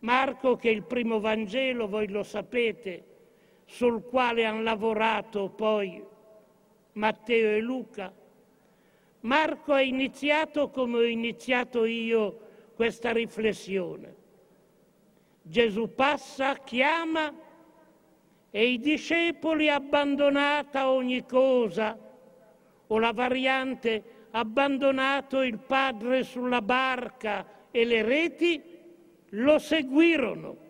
Marco 0.00 0.56
che 0.56 0.68
è 0.68 0.72
il 0.72 0.82
primo 0.82 1.18
Vangelo, 1.18 1.88
voi 1.88 2.08
lo 2.08 2.22
sapete, 2.22 3.04
sul 3.64 4.04
quale 4.04 4.44
hanno 4.44 4.60
lavorato 4.60 5.48
poi 5.48 6.04
Matteo 6.92 7.48
e 7.48 7.60
Luca. 7.60 8.12
Marco 9.20 9.72
ha 9.72 9.80
iniziato 9.80 10.68
come 10.68 10.98
ho 10.98 11.04
iniziato 11.04 11.86
io 11.86 12.44
questa 12.76 13.10
riflessione. 13.10 14.14
Gesù 15.40 15.94
passa, 15.94 16.56
chiama 16.56 17.32
e 18.50 18.66
i 18.66 18.78
discepoli 18.78 19.70
abbandonata 19.70 20.90
ogni 20.90 21.24
cosa, 21.24 21.98
o 22.88 22.98
la 22.98 23.12
variante 23.12 24.28
abbandonato 24.32 25.40
il 25.42 25.58
padre 25.58 26.22
sulla 26.22 26.60
barca 26.60 27.64
e 27.70 27.84
le 27.86 28.02
reti, 28.02 28.62
lo 29.30 29.58
seguirono. 29.58 30.64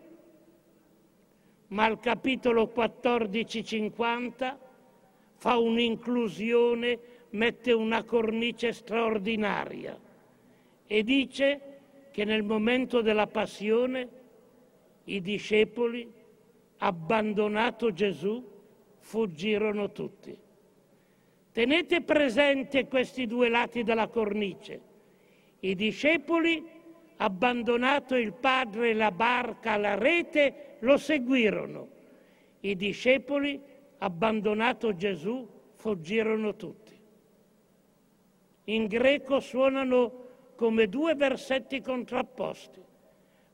Ma 1.68 1.84
al 1.84 1.98
capitolo 1.98 2.72
14-50 2.74 4.56
fa 5.34 5.58
un'inclusione, 5.58 6.98
mette 7.30 7.72
una 7.72 8.04
cornice 8.04 8.72
straordinaria 8.72 9.98
e 10.86 11.02
dice 11.02 11.75
che 12.16 12.24
nel 12.24 12.44
momento 12.44 13.02
della 13.02 13.26
passione 13.26 14.08
i 15.04 15.20
discepoli, 15.20 16.10
abbandonato 16.78 17.92
Gesù, 17.92 18.42
fuggirono 19.00 19.92
tutti. 19.92 20.34
Tenete 21.52 22.00
presente 22.00 22.86
questi 22.86 23.26
due 23.26 23.50
lati 23.50 23.82
della 23.82 24.08
cornice. 24.08 24.80
I 25.60 25.74
discepoli, 25.74 26.66
abbandonato 27.16 28.14
il 28.14 28.32
padre, 28.32 28.94
la 28.94 29.12
barca, 29.12 29.76
la 29.76 29.94
rete, 29.94 30.76
lo 30.78 30.96
seguirono. 30.96 31.88
I 32.60 32.76
discepoli, 32.76 33.60
abbandonato 33.98 34.94
Gesù, 34.94 35.46
fuggirono 35.74 36.56
tutti. 36.56 36.98
In 38.64 38.86
greco 38.86 39.38
suonano 39.38 40.24
come 40.56 40.88
due 40.88 41.14
versetti 41.14 41.80
contrapposti, 41.80 42.82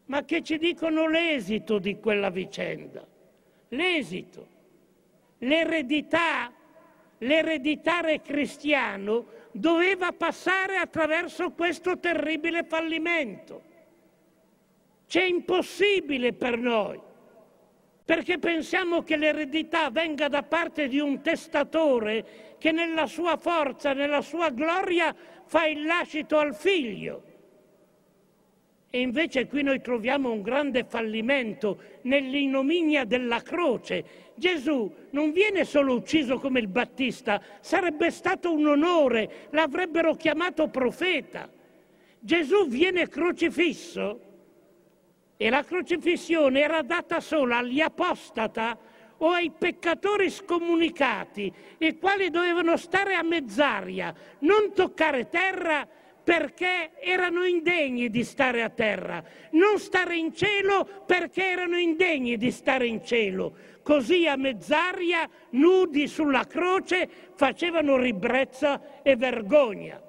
ma 0.07 0.24
che 0.24 0.42
ci 0.42 0.57
dicono 0.57 1.07
l'esito 1.07 1.78
di 1.78 1.98
quella 2.00 2.30
vicenda. 2.30 3.07
L'esito, 3.68 4.46
l'eredità 5.38 6.53
l'ereditare 7.22 8.20
cristiano 8.20 9.26
doveva 9.53 10.12
passare 10.12 10.76
attraverso 10.76 11.50
questo 11.53 11.98
terribile 11.98 12.64
fallimento. 12.64 13.70
C'è 15.07 15.24
impossibile 15.24 16.32
per 16.32 16.57
noi, 16.59 16.98
perché 18.05 18.38
pensiamo 18.38 19.03
che 19.03 19.16
l'eredità 19.16 19.90
venga 19.90 20.28
da 20.28 20.42
parte 20.42 20.88
di 20.88 20.98
un 20.98 21.20
testatore 21.20 22.57
che 22.59 22.72
nella 22.72 23.07
sua 23.07 23.36
forza, 23.36 23.92
nella 23.92 24.22
sua 24.22 24.50
gloria 24.50 25.14
fa 25.53 25.66
il 25.66 25.84
lascito 25.84 26.38
al 26.38 26.55
figlio. 26.55 27.22
E 28.88 29.00
invece 29.00 29.46
qui 29.46 29.62
noi 29.62 29.82
troviamo 29.82 30.32
un 30.32 30.40
grande 30.40 30.82
fallimento 30.82 31.78
nell'inominia 32.05 33.05
della 33.05 33.42
croce. 33.42 34.32
Gesù 34.34 34.90
non 35.11 35.30
viene 35.30 35.66
solo 35.66 35.92
ucciso 35.92 36.38
come 36.38 36.59
il 36.59 36.68
Battista, 36.68 37.42
sarebbe 37.61 38.11
stato 38.11 38.50
un 38.50 38.66
onore, 38.66 39.48
l'avrebbero 39.50 40.14
chiamato 40.14 40.68
profeta. 40.68 41.50
Gesù 42.18 42.66
viene 42.66 43.07
crocifisso 43.09 44.20
e 45.36 45.50
la 45.50 45.64
crocifissione 45.64 46.61
era 46.61 46.80
data 46.80 47.20
solo 47.20 47.55
agli 47.55 47.80
apostata 47.80 48.78
o 49.23 49.31
ai 49.31 49.51
peccatori 49.57 50.31
scomunicati, 50.31 51.53
i 51.79 51.99
quali 51.99 52.31
dovevano 52.31 52.77
stare 52.77 53.14
a 53.14 53.23
mezz'aria, 53.23 54.12
non 54.41 54.73
toccare 54.75 55.29
terra 55.29 55.87
perché 56.25 56.93
erano 57.01 57.45
indegni 57.45 58.11
di 58.11 58.25
stare 58.25 58.62
a 58.62 58.68
terra, 58.68 59.23
non 59.53 59.79
stare 59.79 60.16
in 60.16 60.35
cielo 60.35 61.05
perché 61.07 61.51
erano 61.51 61.77
indegni 61.77 62.37
di 62.37 62.51
stare 62.51 62.87
in 62.87 63.05
cielo. 63.05 63.57
Così 63.83 64.27
a 64.27 64.37
mezz'aria, 64.37 65.29
nudi 65.51 66.07
sulla 66.09 66.45
croce, 66.47 67.09
facevano 67.35 67.97
ribrezza 67.97 69.03
e 69.03 69.16
vergogna. 69.16 70.01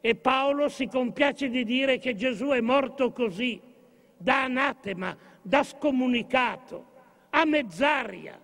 E 0.00 0.14
Paolo 0.14 0.68
si 0.68 0.88
compiace 0.88 1.48
di 1.48 1.64
dire 1.64 1.98
che 1.98 2.14
Gesù 2.14 2.48
è 2.48 2.60
morto 2.60 3.12
così, 3.12 3.60
da 4.16 4.44
anatema, 4.44 5.16
da 5.42 5.62
scomunicato, 5.62 6.85
a 7.38 7.44
mezz'aria, 7.44 8.40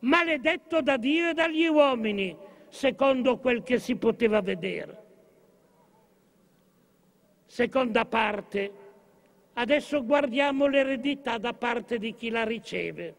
maledetto 0.00 0.82
da 0.82 0.98
Dio 0.98 1.30
e 1.30 1.34
dagli 1.34 1.66
uomini, 1.66 2.36
secondo 2.68 3.38
quel 3.38 3.62
che 3.62 3.78
si 3.78 3.96
poteva 3.96 4.42
vedere. 4.42 5.06
Seconda 7.46 8.04
parte, 8.04 8.70
adesso 9.54 10.04
guardiamo 10.04 10.66
l'eredità 10.66 11.38
da 11.38 11.54
parte 11.54 11.98
di 11.98 12.14
chi 12.14 12.28
la 12.28 12.44
riceve. 12.44 13.14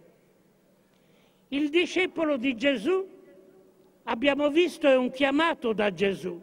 Il 1.47 1.70
discepolo 1.70 2.38
di 2.38 2.55
Gesù, 2.55 3.03
abbiamo 4.03 4.51
visto, 4.51 4.88
è 4.88 4.95
un 4.95 5.10
chiamato 5.10 5.74
da 5.74 5.91
Gesù. 5.91 6.39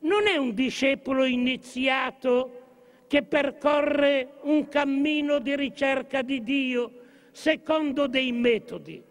Non 0.00 0.26
è 0.26 0.36
un 0.36 0.52
discepolo 0.52 1.24
iniziato 1.24 2.62
che 3.06 3.22
percorre 3.22 4.38
un 4.42 4.66
cammino 4.66 5.38
di 5.38 5.54
ricerca 5.54 6.22
di 6.22 6.42
Dio 6.42 7.04
secondo 7.36 8.06
dei 8.06 8.32
metodi. 8.32 9.02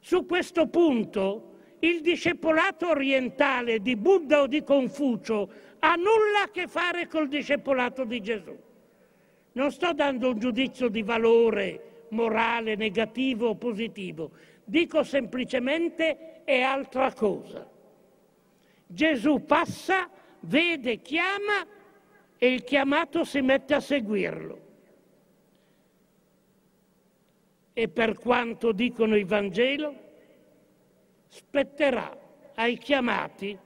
Su 0.00 0.24
questo 0.24 0.66
punto 0.68 1.50
il 1.80 2.00
discepolato 2.00 2.88
orientale 2.88 3.80
di 3.80 3.96
Buddha 3.96 4.40
o 4.40 4.46
di 4.46 4.64
Confucio 4.64 5.52
ha 5.80 5.94
nulla 5.94 6.44
a 6.46 6.50
che 6.50 6.66
fare 6.66 7.08
col 7.08 7.28
discepolato 7.28 8.04
di 8.04 8.22
Gesù. 8.22 8.58
Non 9.52 9.70
sto 9.70 9.92
dando 9.92 10.30
un 10.30 10.38
giudizio 10.38 10.88
di 10.88 11.02
valore 11.02 12.06
morale, 12.08 12.76
negativo 12.76 13.48
o 13.48 13.56
positivo, 13.56 14.30
dico 14.64 15.02
semplicemente 15.02 16.42
è 16.44 16.62
altra 16.62 17.12
cosa. 17.12 17.70
Gesù 18.86 19.44
passa, 19.44 20.08
vede, 20.40 21.02
chiama 21.02 21.66
e 22.38 22.52
il 22.54 22.64
chiamato 22.64 23.22
si 23.24 23.42
mette 23.42 23.74
a 23.74 23.80
seguirlo. 23.80 24.70
E 27.72 27.88
per 27.88 28.18
quanto 28.18 28.72
dicono 28.72 29.16
i 29.16 29.24
Vangelo, 29.24 29.94
spetterà 31.28 32.16
ai 32.54 32.76
chiamati 32.76 33.56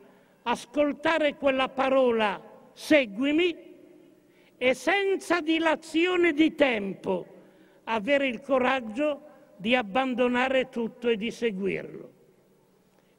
ascoltare 0.43 1.35
quella 1.35 1.69
parola 1.69 2.41
seguimi 2.73 3.75
e 4.57 4.75
senza 4.75 5.41
dilazione 5.41 6.33
di 6.33 6.55
tempo 6.55 7.27
avere 7.85 8.29
il 8.29 8.41
coraggio 8.41 9.23
di 9.57 9.75
abbandonare 9.75 10.69
tutto 10.69 11.09
e 11.09 11.17
di 11.17 11.31
seguirlo. 11.31 12.13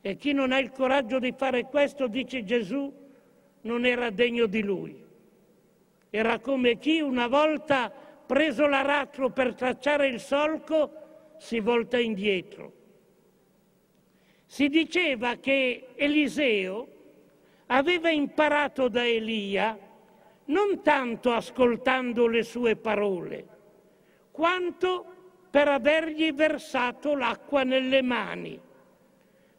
E 0.01 0.15
chi 0.15 0.31
non 0.31 0.51
ha 0.51 0.59
il 0.59 0.71
coraggio 0.71 1.19
di 1.19 1.33
fare 1.35 1.65
questo, 1.65 2.07
dice 2.07 2.43
Gesù, 2.43 2.91
non 3.61 3.85
era 3.85 4.09
degno 4.09 4.45
di 4.45 4.61
lui. 4.61 5.05
Era 6.09 6.39
come 6.39 6.77
chi 6.77 7.01
una 7.01 7.27
volta 7.27 7.91
preso 8.27 8.67
l'aratro 8.67 9.31
per 9.31 9.55
tracciare 9.55 10.07
il 10.07 10.19
solco 10.19 10.91
si 11.37 11.59
volta 11.59 11.97
indietro. 11.97 12.73
Si 14.45 14.67
diceva 14.67 15.35
che 15.35 15.89
Eliseo 15.95 16.87
aveva 17.67 18.09
imparato 18.09 18.87
da 18.87 19.05
Elia 19.05 19.77
non 20.45 20.81
tanto 20.83 21.31
ascoltando 21.31 22.27
le 22.27 22.43
sue 22.43 22.75
parole, 22.75 23.47
quanto 24.31 25.05
per 25.49 25.67
avergli 25.67 26.31
versato 26.33 27.15
l'acqua 27.15 27.63
nelle 27.63 28.01
mani, 28.01 28.59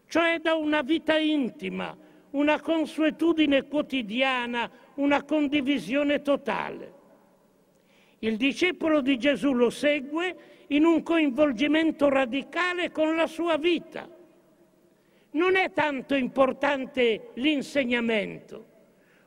cioè 0.06 0.38
da 0.40 0.54
una 0.54 0.82
vita 0.82 1.18
intima, 1.18 1.96
una 2.30 2.60
consuetudine 2.60 3.66
quotidiana, 3.66 4.70
una 4.94 5.22
condivisione 5.24 6.22
totale. 6.22 6.97
Il 8.20 8.36
discepolo 8.36 9.00
di 9.00 9.16
Gesù 9.16 9.52
lo 9.52 9.70
segue 9.70 10.36
in 10.68 10.84
un 10.84 11.02
coinvolgimento 11.02 12.08
radicale 12.08 12.90
con 12.90 13.14
la 13.14 13.26
sua 13.26 13.56
vita. 13.56 14.08
Non 15.30 15.56
è 15.56 15.72
tanto 15.72 16.14
importante 16.14 17.30
l'insegnamento, 17.34 18.66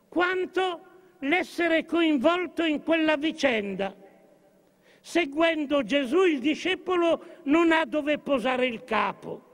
quanto 0.10 0.82
l'essere 1.20 1.86
coinvolto 1.86 2.64
in 2.64 2.84
quella 2.84 3.16
vicenda. 3.16 3.96
Seguendo 5.00 5.84
Gesù 5.84 6.24
il 6.26 6.40
discepolo 6.40 7.24
non 7.44 7.72
ha 7.72 7.86
dove 7.86 8.18
posare 8.18 8.68
il 8.68 8.84
capo, 8.84 9.50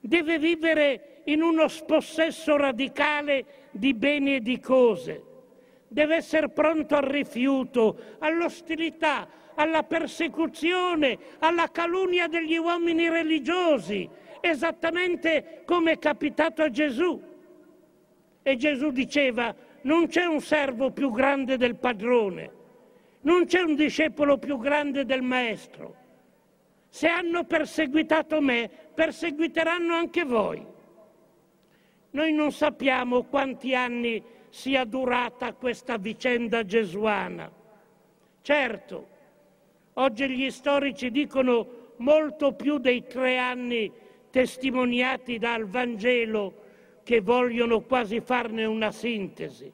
deve 0.00 0.38
vivere 0.38 1.22
in 1.24 1.42
uno 1.42 1.66
spossesso 1.68 2.56
radicale 2.56 3.68
di 3.72 3.94
beni 3.94 4.36
e 4.36 4.40
di 4.40 4.60
cose, 4.60 5.22
deve 5.94 6.16
essere 6.16 6.48
pronto 6.48 6.96
al 6.96 7.04
rifiuto, 7.04 8.16
all'ostilità, 8.18 9.28
alla 9.54 9.84
persecuzione, 9.84 11.16
alla 11.38 11.70
calunnia 11.70 12.26
degli 12.26 12.56
uomini 12.56 13.08
religiosi, 13.08 14.10
esattamente 14.40 15.62
come 15.64 15.92
è 15.92 15.98
capitato 16.00 16.62
a 16.62 16.70
Gesù. 16.70 17.22
E 18.42 18.56
Gesù 18.56 18.90
diceva, 18.90 19.54
non 19.82 20.08
c'è 20.08 20.24
un 20.24 20.40
servo 20.40 20.90
più 20.90 21.12
grande 21.12 21.56
del 21.56 21.76
padrone, 21.76 22.50
non 23.20 23.46
c'è 23.46 23.60
un 23.60 23.76
discepolo 23.76 24.36
più 24.36 24.58
grande 24.58 25.04
del 25.04 25.22
maestro. 25.22 26.02
Se 26.88 27.06
hanno 27.06 27.44
perseguitato 27.44 28.40
me, 28.40 28.68
perseguiteranno 28.92 29.94
anche 29.94 30.24
voi. 30.24 30.66
Noi 32.10 32.32
non 32.32 32.50
sappiamo 32.50 33.22
quanti 33.22 33.76
anni 33.76 34.33
sia 34.54 34.84
durata 34.84 35.52
questa 35.52 35.96
vicenda 35.96 36.64
gesuana. 36.64 37.50
Certo, 38.40 39.08
oggi 39.94 40.28
gli 40.28 40.48
storici 40.48 41.10
dicono 41.10 41.94
molto 41.96 42.52
più 42.52 42.78
dei 42.78 43.04
tre 43.04 43.36
anni 43.36 43.90
testimoniati 44.30 45.38
dal 45.38 45.66
Vangelo 45.66 46.62
che 47.02 47.20
vogliono 47.20 47.80
quasi 47.80 48.20
farne 48.20 48.64
una 48.64 48.92
sintesi. 48.92 49.70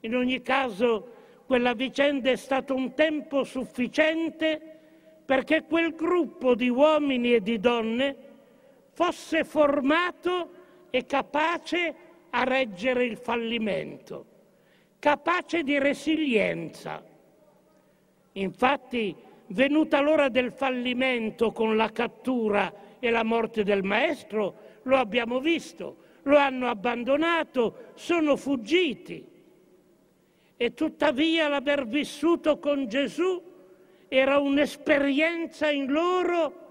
In 0.00 0.14
ogni 0.14 0.42
caso, 0.42 1.14
quella 1.46 1.72
vicenda 1.72 2.30
è 2.30 2.36
stato 2.36 2.74
un 2.74 2.92
tempo 2.92 3.42
sufficiente 3.42 4.60
perché 5.24 5.62
quel 5.62 5.94
gruppo 5.94 6.54
di 6.54 6.68
uomini 6.68 7.32
e 7.32 7.40
di 7.40 7.58
donne 7.58 8.16
fosse 8.90 9.44
formato 9.44 10.50
e 10.90 11.06
capace 11.06 12.07
a 12.30 12.44
reggere 12.44 13.04
il 13.04 13.16
fallimento, 13.16 14.26
capace 14.98 15.62
di 15.62 15.78
resilienza. 15.78 17.02
Infatti, 18.32 19.14
venuta 19.48 20.00
l'ora 20.00 20.28
del 20.28 20.52
fallimento 20.52 21.52
con 21.52 21.76
la 21.76 21.90
cattura 21.90 22.72
e 22.98 23.10
la 23.10 23.24
morte 23.24 23.62
del 23.62 23.82
maestro, 23.82 24.54
lo 24.82 24.96
abbiamo 24.96 25.40
visto, 25.40 25.96
lo 26.22 26.36
hanno 26.36 26.68
abbandonato, 26.68 27.92
sono 27.94 28.36
fuggiti. 28.36 29.26
E 30.56 30.74
tuttavia 30.74 31.48
l'aver 31.48 31.86
vissuto 31.86 32.58
con 32.58 32.88
Gesù 32.88 33.42
era 34.08 34.38
un'esperienza 34.38 35.70
in 35.70 35.86
loro 35.86 36.66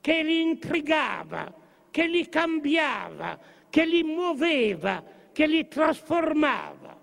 che 0.00 0.22
li 0.22 0.42
intrigava, 0.42 1.52
che 1.90 2.06
li 2.06 2.28
cambiava, 2.28 3.38
che 3.74 3.86
li 3.86 4.04
muoveva, 4.04 5.02
che 5.32 5.48
li 5.48 5.66
trasformava. 5.66 6.96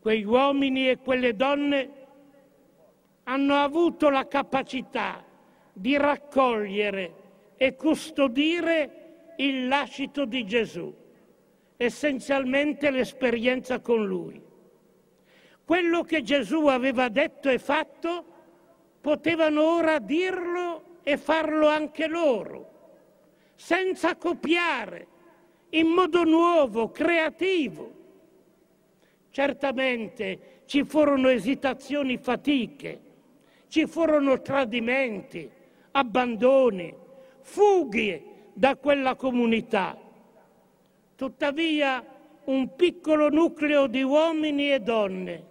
Quegli 0.00 0.24
uomini 0.24 0.90
e 0.90 0.98
quelle 0.98 1.36
donne 1.36 1.90
hanno 3.22 3.54
avuto 3.54 4.10
la 4.10 4.26
capacità 4.26 5.24
di 5.72 5.96
raccogliere 5.96 7.14
e 7.56 7.76
custodire 7.76 9.34
il 9.36 9.68
lascito 9.68 10.24
di 10.24 10.44
Gesù, 10.44 10.92
essenzialmente 11.76 12.90
l'esperienza 12.90 13.78
con 13.78 14.04
Lui. 14.04 14.42
Quello 15.64 16.02
che 16.02 16.22
Gesù 16.22 16.66
aveva 16.66 17.08
detto 17.08 17.48
e 17.48 17.60
fatto, 17.60 18.24
potevano 19.00 19.76
ora 19.76 20.00
dirlo 20.00 20.98
e 21.04 21.16
farlo 21.16 21.68
anche 21.68 22.08
loro, 22.08 22.69
senza 23.60 24.16
copiare, 24.16 25.06
in 25.70 25.88
modo 25.88 26.24
nuovo, 26.24 26.90
creativo. 26.90 27.92
Certamente 29.30 30.62
ci 30.64 30.82
furono 30.84 31.28
esitazioni, 31.28 32.16
fatiche, 32.16 33.00
ci 33.68 33.86
furono 33.86 34.40
tradimenti, 34.40 35.48
abbandoni, 35.90 36.92
fughe 37.42 38.22
da 38.54 38.76
quella 38.76 39.14
comunità. 39.14 39.94
Tuttavia 41.14 42.02
un 42.44 42.74
piccolo 42.74 43.28
nucleo 43.28 43.86
di 43.88 44.02
uomini 44.02 44.72
e 44.72 44.80
donne, 44.80 45.44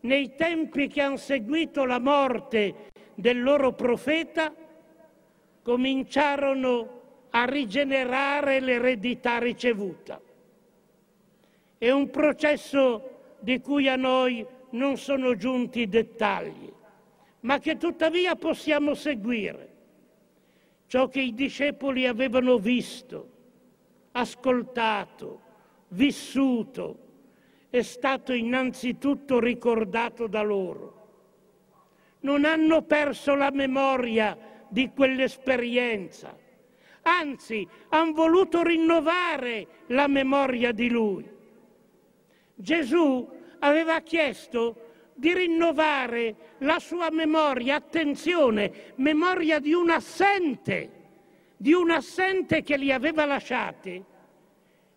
nei 0.00 0.34
tempi 0.34 0.88
che 0.88 1.02
hanno 1.02 1.18
seguito 1.18 1.84
la 1.84 2.00
morte 2.00 2.90
del 3.14 3.42
loro 3.42 3.74
profeta, 3.74 4.54
cominciarono 5.62 7.00
a 7.32 7.44
rigenerare 7.44 8.60
l'eredità 8.60 9.38
ricevuta. 9.38 10.20
È 11.78 11.90
un 11.90 12.10
processo 12.10 13.36
di 13.40 13.60
cui 13.60 13.88
a 13.88 13.96
noi 13.96 14.46
non 14.70 14.96
sono 14.96 15.34
giunti 15.36 15.80
i 15.80 15.88
dettagli, 15.88 16.72
ma 17.40 17.58
che 17.58 17.76
tuttavia 17.76 18.36
possiamo 18.36 18.94
seguire 18.94 19.70
ciò 20.86 21.08
che 21.08 21.22
i 21.22 21.32
discepoli 21.32 22.06
avevano 22.06 22.58
visto, 22.58 23.30
ascoltato, 24.12 25.40
vissuto, 25.88 26.98
è 27.70 27.80
stato 27.80 28.34
innanzitutto 28.34 29.40
ricordato 29.40 30.26
da 30.26 30.42
loro. 30.42 30.90
Non 32.20 32.44
hanno 32.44 32.82
perso 32.82 33.34
la 33.34 33.50
memoria 33.50 34.36
di 34.68 34.90
quell'esperienza, 34.90 36.36
anzi 37.02 37.66
hanno 37.88 38.12
voluto 38.12 38.62
rinnovare 38.62 39.66
la 39.88 40.06
memoria 40.06 40.72
di 40.72 40.88
lui. 40.88 41.28
Gesù 42.54 43.28
aveva 43.58 44.00
chiesto 44.00 44.90
di 45.14 45.34
rinnovare 45.34 46.34
la 46.58 46.78
sua 46.78 47.10
memoria, 47.10 47.76
attenzione, 47.76 48.92
memoria 48.96 49.58
di 49.58 49.72
un 49.72 49.90
assente, 49.90 50.90
di 51.56 51.72
un 51.72 51.90
assente 51.90 52.62
che 52.62 52.76
li 52.76 52.92
aveva 52.92 53.24
lasciati, 53.24 54.02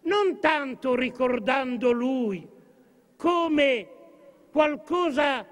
non 0.01 0.39
tanto 0.39 0.95
ricordando 0.95 1.91
lui 1.91 2.47
come 3.15 3.87
qualcosa 4.51 5.45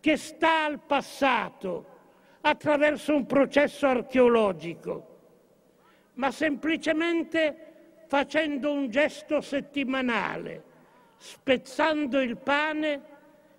che 0.00 0.16
sta 0.16 0.64
al 0.64 0.80
passato 0.80 1.86
attraverso 2.42 3.14
un 3.14 3.24
processo 3.24 3.86
archeologico, 3.86 5.13
ma 6.14 6.30
semplicemente 6.30 7.56
facendo 8.06 8.72
un 8.72 8.90
gesto 8.90 9.40
settimanale, 9.40 10.62
spezzando 11.16 12.20
il 12.20 12.36
pane 12.36 13.02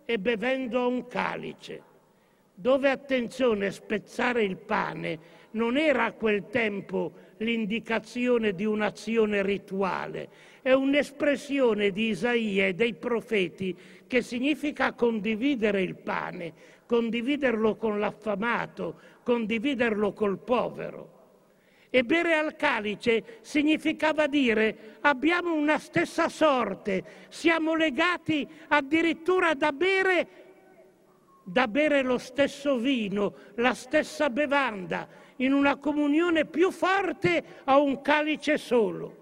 e 0.06 0.20
bevendo 0.20 0.88
un 0.88 1.08
calice, 1.08 1.82
dove 2.54 2.90
attenzione 2.90 3.72
spezzare 3.72 4.44
il 4.44 4.58
pane 4.58 5.44
non 5.52 5.78
era 5.78 6.06
a 6.06 6.12
quel 6.12 6.48
tempo 6.50 7.12
l'indicazione 7.38 8.54
di 8.54 8.66
un'azione 8.66 9.42
rituale, 9.42 10.30
è 10.62 10.72
un'espressione 10.72 11.92
di 11.92 12.10
Isaia 12.10 12.68
e 12.68 12.74
dei 12.74 12.94
profeti 12.94 13.76
che 14.08 14.22
significa 14.22 14.94
condividere 14.94 15.82
il 15.82 15.96
pane, 15.96 16.54
condividerlo 16.86 17.76
con 17.76 18.00
l'affamato, 18.00 19.00
condividerlo 19.24 20.14
col 20.14 20.40
povero. 20.40 21.15
E 21.96 22.04
bere 22.04 22.36
al 22.36 22.58
calice 22.58 23.40
significava 23.40 24.28
dire 24.28 24.98
abbiamo 25.00 25.54
una 25.54 25.80
stessa 25.80 26.28
sorte, 26.28 27.02
siamo 27.30 27.74
legati 27.74 28.46
addirittura 28.68 29.54
da 29.54 29.72
bere, 29.72 30.28
da 31.46 31.70
bere 31.70 32.02
lo 32.02 32.18
stesso 32.18 32.76
vino, 32.76 33.34
la 33.56 33.74
stessa 33.74 34.30
bevanda, 34.30 35.08
in 35.38 35.54
una 35.54 35.78
comunione 35.78 36.44
più 36.44 36.70
forte 36.70 37.42
a 37.64 37.80
un 37.80 38.02
calice 38.02 38.58
solo. 38.58 39.16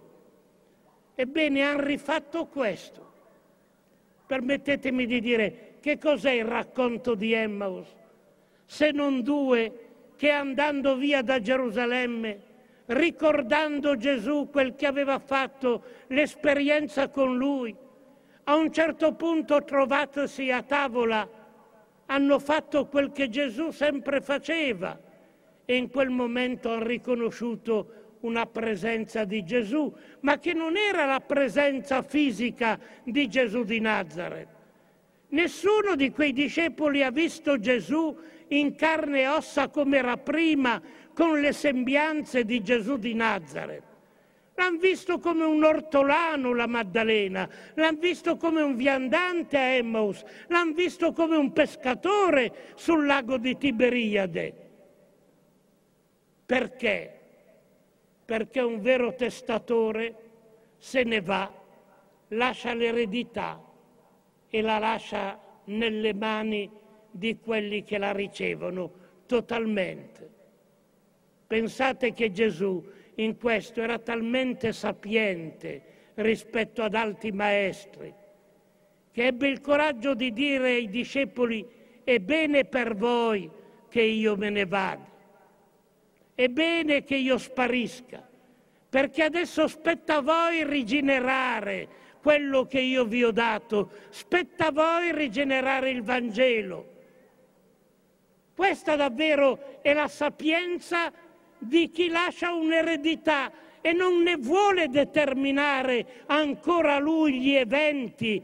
Ebbene, 1.13 1.61
hanno 1.61 1.83
rifatto 1.83 2.47
questo. 2.47 3.13
Permettetemi 4.25 5.05
di 5.05 5.21
dire 5.21 5.75
che 5.79 5.99
cos'è 5.99 6.31
il 6.31 6.45
racconto 6.45 7.13
di 7.13 7.33
Emmaus, 7.33 7.93
se 8.65 8.89
non 8.89 9.21
due 9.21 10.13
che 10.15 10.31
andando 10.31 10.95
via 10.95 11.21
da 11.21 11.39
Gerusalemme 11.39 12.49
ricordando 12.87 13.95
Gesù 13.95 14.49
quel 14.51 14.75
che 14.75 14.85
aveva 14.85 15.19
fatto, 15.19 15.83
l'esperienza 16.07 17.09
con 17.09 17.37
lui. 17.37 17.75
A 18.45 18.55
un 18.55 18.71
certo 18.71 19.13
punto, 19.13 19.63
trovatosi 19.63 20.51
a 20.51 20.61
tavola, 20.63 21.27
hanno 22.07 22.39
fatto 22.39 22.87
quel 22.87 23.11
che 23.11 23.29
Gesù 23.29 23.71
sempre 23.71 24.21
faceva 24.21 24.99
e 25.65 25.75
in 25.75 25.89
quel 25.89 26.09
momento 26.09 26.71
hanno 26.71 26.83
riconosciuto 26.83 28.01
una 28.21 28.45
presenza 28.45 29.23
di 29.23 29.43
Gesù, 29.43 29.93
ma 30.21 30.37
che 30.39 30.53
non 30.53 30.75
era 30.77 31.05
la 31.05 31.19
presenza 31.19 32.01
fisica 32.01 32.79
di 33.03 33.27
Gesù 33.27 33.63
di 33.63 33.79
Nazareth. 33.79 34.47
Nessuno 35.29 35.95
di 35.95 36.11
quei 36.11 36.31
discepoli 36.31 37.03
ha 37.03 37.09
visto 37.09 37.59
Gesù 37.59 38.15
in 38.49 38.75
carne 38.75 39.21
e 39.21 39.27
ossa 39.27 39.69
come 39.69 39.97
era 39.97 40.17
prima, 40.17 40.81
con 41.13 41.39
le 41.39 41.53
sembianze 41.53 42.43
di 42.43 42.61
Gesù 42.61 42.97
di 42.97 43.13
Nazareth. 43.13 43.91
L'hanno 44.55 44.77
visto 44.77 45.17
come 45.17 45.43
un 45.45 45.63
ortolano 45.63 46.53
la 46.53 46.67
Maddalena, 46.67 47.49
l'hanno 47.73 47.97
visto 47.97 48.37
come 48.37 48.61
un 48.61 48.75
viandante 48.75 49.57
a 49.57 49.73
Emmaus, 49.73 50.23
l'hanno 50.47 50.73
visto 50.73 51.11
come 51.11 51.35
un 51.35 51.51
pescatore 51.51 52.71
sul 52.75 53.05
lago 53.05 53.37
di 53.37 53.57
Tiberiade. 53.57 54.53
Perché? 56.45 57.19
Perché 58.25 58.59
un 58.59 58.79
vero 58.79 59.15
testatore 59.15 60.15
se 60.77 61.03
ne 61.03 61.21
va, 61.21 61.51
lascia 62.29 62.73
l'eredità 62.73 63.59
e 64.49 64.61
la 64.61 64.77
lascia 64.77 65.39
nelle 65.65 66.13
mani 66.13 66.69
di 67.09 67.39
quelli 67.39 67.83
che 67.83 67.97
la 67.97 68.11
ricevono 68.11 68.91
totalmente. 69.25 70.32
Pensate 71.53 72.13
che 72.13 72.31
Gesù 72.31 72.83
in 73.17 73.37
questo 73.37 73.79
era 73.79 73.99
talmente 73.99 74.73
sapiente 74.73 75.83
rispetto 76.15 76.81
ad 76.81 76.95
altri 76.95 77.31
maestri, 77.31 78.11
che 79.11 79.25
ebbe 79.27 79.49
il 79.49 79.61
coraggio 79.61 80.15
di 80.15 80.33
dire 80.33 80.71
ai 80.71 80.89
discepoli, 80.89 81.63
è 82.03 82.17
bene 82.17 82.65
per 82.65 82.95
voi 82.95 83.47
che 83.87 84.01
io 84.01 84.35
me 84.35 84.49
ne 84.49 84.65
vada, 84.65 85.07
è 86.33 86.47
bene 86.47 87.03
che 87.03 87.17
io 87.17 87.37
sparisca, 87.37 88.27
perché 88.89 89.21
adesso 89.21 89.67
spetta 89.67 90.15
a 90.15 90.21
voi 90.21 90.63
rigenerare 90.65 91.87
quello 92.19 92.65
che 92.65 92.79
io 92.79 93.05
vi 93.05 93.23
ho 93.23 93.31
dato, 93.31 93.91
spetta 94.09 94.69
a 94.69 94.71
voi 94.71 95.13
rigenerare 95.13 95.91
il 95.91 96.01
Vangelo. 96.01 96.89
Questa 98.55 98.95
davvero 98.95 99.81
è 99.83 99.93
la 99.93 100.07
sapienza 100.07 101.11
di 101.63 101.89
chi 101.91 102.09
lascia 102.09 102.53
un'eredità 102.53 103.51
e 103.81 103.91
non 103.91 104.21
ne 104.21 104.37
vuole 104.37 104.87
determinare 104.87 106.23
ancora 106.27 106.99
lui 106.99 107.39
gli 107.39 107.53
eventi, 107.53 108.41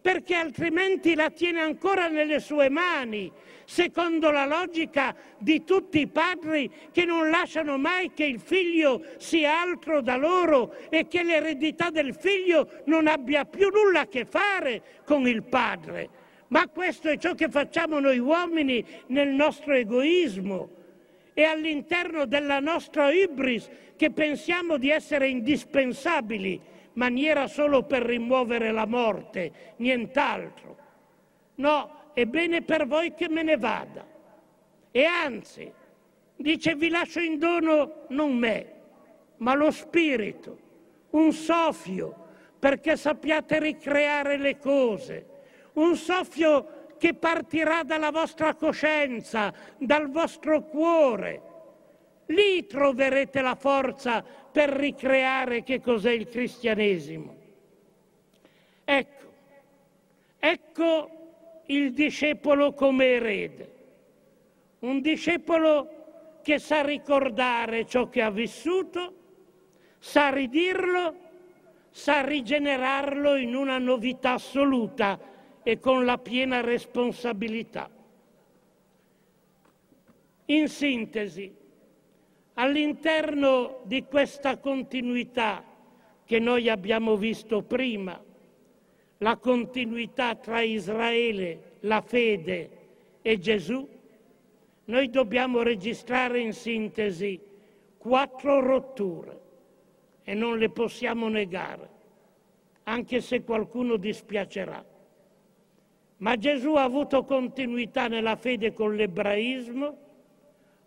perché 0.00 0.36
altrimenti 0.36 1.16
la 1.16 1.30
tiene 1.30 1.60
ancora 1.60 2.06
nelle 2.06 2.38
sue 2.38 2.68
mani, 2.68 3.32
secondo 3.64 4.30
la 4.30 4.46
logica 4.46 5.12
di 5.38 5.64
tutti 5.64 5.98
i 5.98 6.06
padri 6.06 6.70
che 6.92 7.04
non 7.04 7.30
lasciano 7.30 7.76
mai 7.78 8.12
che 8.12 8.24
il 8.24 8.38
figlio 8.38 9.04
sia 9.16 9.60
altro 9.60 10.00
da 10.00 10.16
loro 10.16 10.76
e 10.88 11.08
che 11.08 11.24
l'eredità 11.24 11.90
del 11.90 12.14
figlio 12.14 12.82
non 12.84 13.08
abbia 13.08 13.44
più 13.44 13.68
nulla 13.68 14.02
a 14.02 14.06
che 14.06 14.24
fare 14.24 15.02
con 15.04 15.26
il 15.26 15.42
padre. 15.42 16.08
Ma 16.48 16.68
questo 16.68 17.08
è 17.08 17.18
ciò 17.18 17.34
che 17.34 17.48
facciamo 17.48 17.98
noi 17.98 18.20
uomini 18.20 18.86
nel 19.08 19.30
nostro 19.30 19.72
egoismo 19.72 20.84
e 21.38 21.44
all'interno 21.44 22.24
della 22.24 22.60
nostra 22.60 23.12
ibris 23.12 23.68
che 23.94 24.10
pensiamo 24.10 24.78
di 24.78 24.88
essere 24.88 25.28
indispensabili, 25.28 26.58
maniera 26.94 27.46
solo 27.46 27.82
per 27.82 28.04
rimuovere 28.04 28.72
la 28.72 28.86
morte, 28.86 29.74
nient'altro. 29.76 30.76
No, 31.56 32.12
è 32.14 32.24
bene 32.24 32.62
per 32.62 32.86
voi 32.86 33.12
che 33.12 33.28
me 33.28 33.42
ne 33.42 33.58
vada. 33.58 34.06
E 34.90 35.04
anzi, 35.04 35.70
dice 36.36 36.74
vi 36.74 36.88
lascio 36.88 37.20
in 37.20 37.38
dono 37.38 38.06
non 38.08 38.34
me, 38.34 38.72
ma 39.36 39.52
lo 39.52 39.70
spirito, 39.70 40.58
un 41.10 41.32
soffio, 41.32 42.14
perché 42.58 42.96
sappiate 42.96 43.58
ricreare 43.58 44.38
le 44.38 44.56
cose, 44.56 45.26
un 45.74 45.96
soffio 45.96 46.75
che 46.98 47.14
partirà 47.14 47.82
dalla 47.82 48.10
vostra 48.10 48.54
coscienza, 48.54 49.52
dal 49.78 50.10
vostro 50.10 50.62
cuore. 50.62 51.42
Lì 52.26 52.66
troverete 52.66 53.40
la 53.40 53.54
forza 53.54 54.22
per 54.22 54.70
ricreare 54.70 55.62
che 55.62 55.80
cos'è 55.80 56.10
il 56.10 56.28
cristianesimo. 56.28 57.36
Ecco, 58.84 59.32
ecco 60.38 61.10
il 61.66 61.92
discepolo 61.92 62.72
come 62.72 63.06
erede, 63.06 63.74
un 64.80 65.00
discepolo 65.00 66.40
che 66.42 66.58
sa 66.58 66.82
ricordare 66.82 67.86
ciò 67.86 68.08
che 68.08 68.22
ha 68.22 68.30
vissuto, 68.30 69.14
sa 69.98 70.30
ridirlo, 70.30 71.14
sa 71.90 72.22
rigenerarlo 72.22 73.36
in 73.36 73.54
una 73.54 73.78
novità 73.78 74.32
assoluta 74.32 75.18
e 75.68 75.80
con 75.80 76.04
la 76.04 76.16
piena 76.16 76.60
responsabilità. 76.60 77.90
In 80.44 80.68
sintesi, 80.68 81.52
all'interno 82.54 83.80
di 83.82 84.04
questa 84.04 84.58
continuità 84.58 85.64
che 86.24 86.38
noi 86.38 86.68
abbiamo 86.68 87.16
visto 87.16 87.62
prima, 87.62 88.22
la 89.18 89.36
continuità 89.38 90.36
tra 90.36 90.60
Israele, 90.60 91.78
la 91.80 92.00
fede 92.00 92.70
e 93.20 93.36
Gesù, 93.40 93.88
noi 94.84 95.10
dobbiamo 95.10 95.62
registrare 95.62 96.38
in 96.38 96.52
sintesi 96.52 97.40
quattro 97.98 98.60
rotture 98.60 99.40
e 100.22 100.32
non 100.32 100.58
le 100.58 100.70
possiamo 100.70 101.26
negare, 101.26 101.90
anche 102.84 103.20
se 103.20 103.42
qualcuno 103.42 103.96
dispiacerà. 103.96 104.94
Ma 106.18 106.36
Gesù 106.36 106.74
ha 106.74 106.82
avuto 106.82 107.24
continuità 107.24 108.08
nella 108.08 108.36
fede 108.36 108.72
con 108.72 108.94
l'ebraismo, 108.94 109.98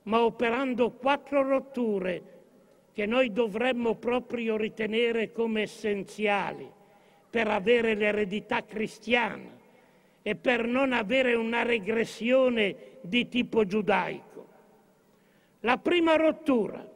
ma 0.04 0.24
operando 0.24 0.92
quattro 0.92 1.44
rotture 1.44 2.38
che 2.94 3.06
noi 3.06 3.32
dovremmo 3.32 3.96
proprio 3.96 4.58
ritenere 4.58 5.32
come 5.32 5.62
essenziali 5.62 6.70
per 7.30 7.48
avere 7.48 7.94
l'eredità 7.94 8.64
cristiana 8.66 9.58
e 10.22 10.36
per 10.36 10.66
non 10.66 10.94
avere 10.94 11.36
una 11.36 11.62
regressione 11.62 12.98
di 13.02 13.28
tipo 13.28 13.66
giudaico. 13.66 14.48
La 15.62 15.78
prima 15.78 16.16
rottura. 16.16 16.88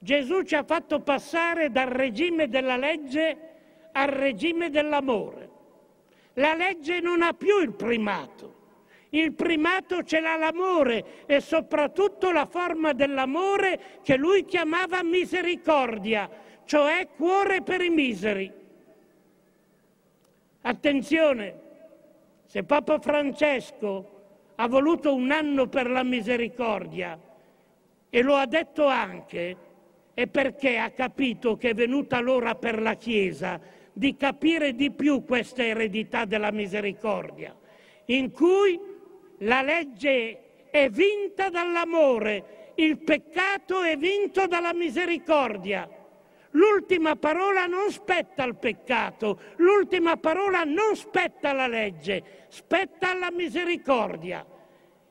Gesù 0.00 0.42
ci 0.42 0.54
ha 0.54 0.62
fatto 0.62 1.00
passare 1.00 1.70
dal 1.70 1.88
regime 1.88 2.48
della 2.48 2.76
legge 2.76 3.36
al 3.92 4.08
regime 4.08 4.70
dell'amore. 4.70 5.47
La 6.38 6.54
legge 6.54 7.00
non 7.00 7.22
ha 7.22 7.32
più 7.32 7.60
il 7.60 7.72
primato. 7.72 8.56
Il 9.10 9.32
primato 9.32 10.04
ce 10.04 10.20
l'ha 10.20 10.36
l'amore 10.36 11.26
e 11.26 11.40
soprattutto 11.40 12.30
la 12.30 12.46
forma 12.46 12.92
dell'amore 12.92 14.00
che 14.02 14.16
lui 14.16 14.44
chiamava 14.44 15.02
misericordia, 15.02 16.30
cioè 16.64 17.08
cuore 17.16 17.62
per 17.62 17.80
i 17.80 17.90
miseri. 17.90 18.52
Attenzione, 20.60 21.60
se 22.44 22.62
Papa 22.62 23.00
Francesco 23.00 24.16
ha 24.56 24.68
voluto 24.68 25.14
un 25.14 25.32
anno 25.32 25.66
per 25.66 25.90
la 25.90 26.04
misericordia 26.04 27.18
e 28.10 28.22
lo 28.22 28.34
ha 28.34 28.46
detto 28.46 28.86
anche, 28.86 29.56
è 30.14 30.26
perché 30.28 30.78
ha 30.78 30.90
capito 30.90 31.56
che 31.56 31.70
è 31.70 31.74
venuta 31.74 32.20
l'ora 32.20 32.54
per 32.54 32.80
la 32.80 32.94
Chiesa 32.94 33.76
di 33.98 34.14
capire 34.16 34.76
di 34.76 34.92
più 34.92 35.24
questa 35.24 35.64
eredità 35.64 36.24
della 36.24 36.52
misericordia, 36.52 37.52
in 38.06 38.30
cui 38.30 38.78
la 39.38 39.60
legge 39.60 40.66
è 40.70 40.88
vinta 40.88 41.48
dall'amore, 41.48 42.72
il 42.76 42.98
peccato 42.98 43.82
è 43.82 43.96
vinto 43.96 44.46
dalla 44.46 44.72
misericordia. 44.72 45.88
L'ultima 46.52 47.16
parola 47.16 47.66
non 47.66 47.90
spetta 47.90 48.44
al 48.44 48.56
peccato, 48.56 49.40
l'ultima 49.56 50.16
parola 50.16 50.62
non 50.62 50.94
spetta 50.94 51.50
alla 51.50 51.66
legge, 51.66 52.46
spetta 52.48 53.10
alla 53.10 53.32
misericordia. 53.32 54.46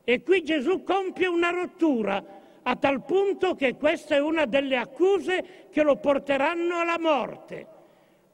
E 0.06 0.24
qui 0.24 0.44
Gesù 0.44 0.84
compie 0.84 1.28
una 1.28 1.50
rottura, 1.50 2.24
a 2.64 2.76
tal 2.78 3.04
punto 3.04 3.54
che 3.56 3.76
questa 3.76 4.16
è 4.16 4.22
una 4.22 4.46
delle 4.46 4.78
accuse 4.78 5.68
che 5.70 5.84
lo 5.84 5.98
porteranno 5.98 6.80
alla 6.80 6.98
morte, 6.98 7.76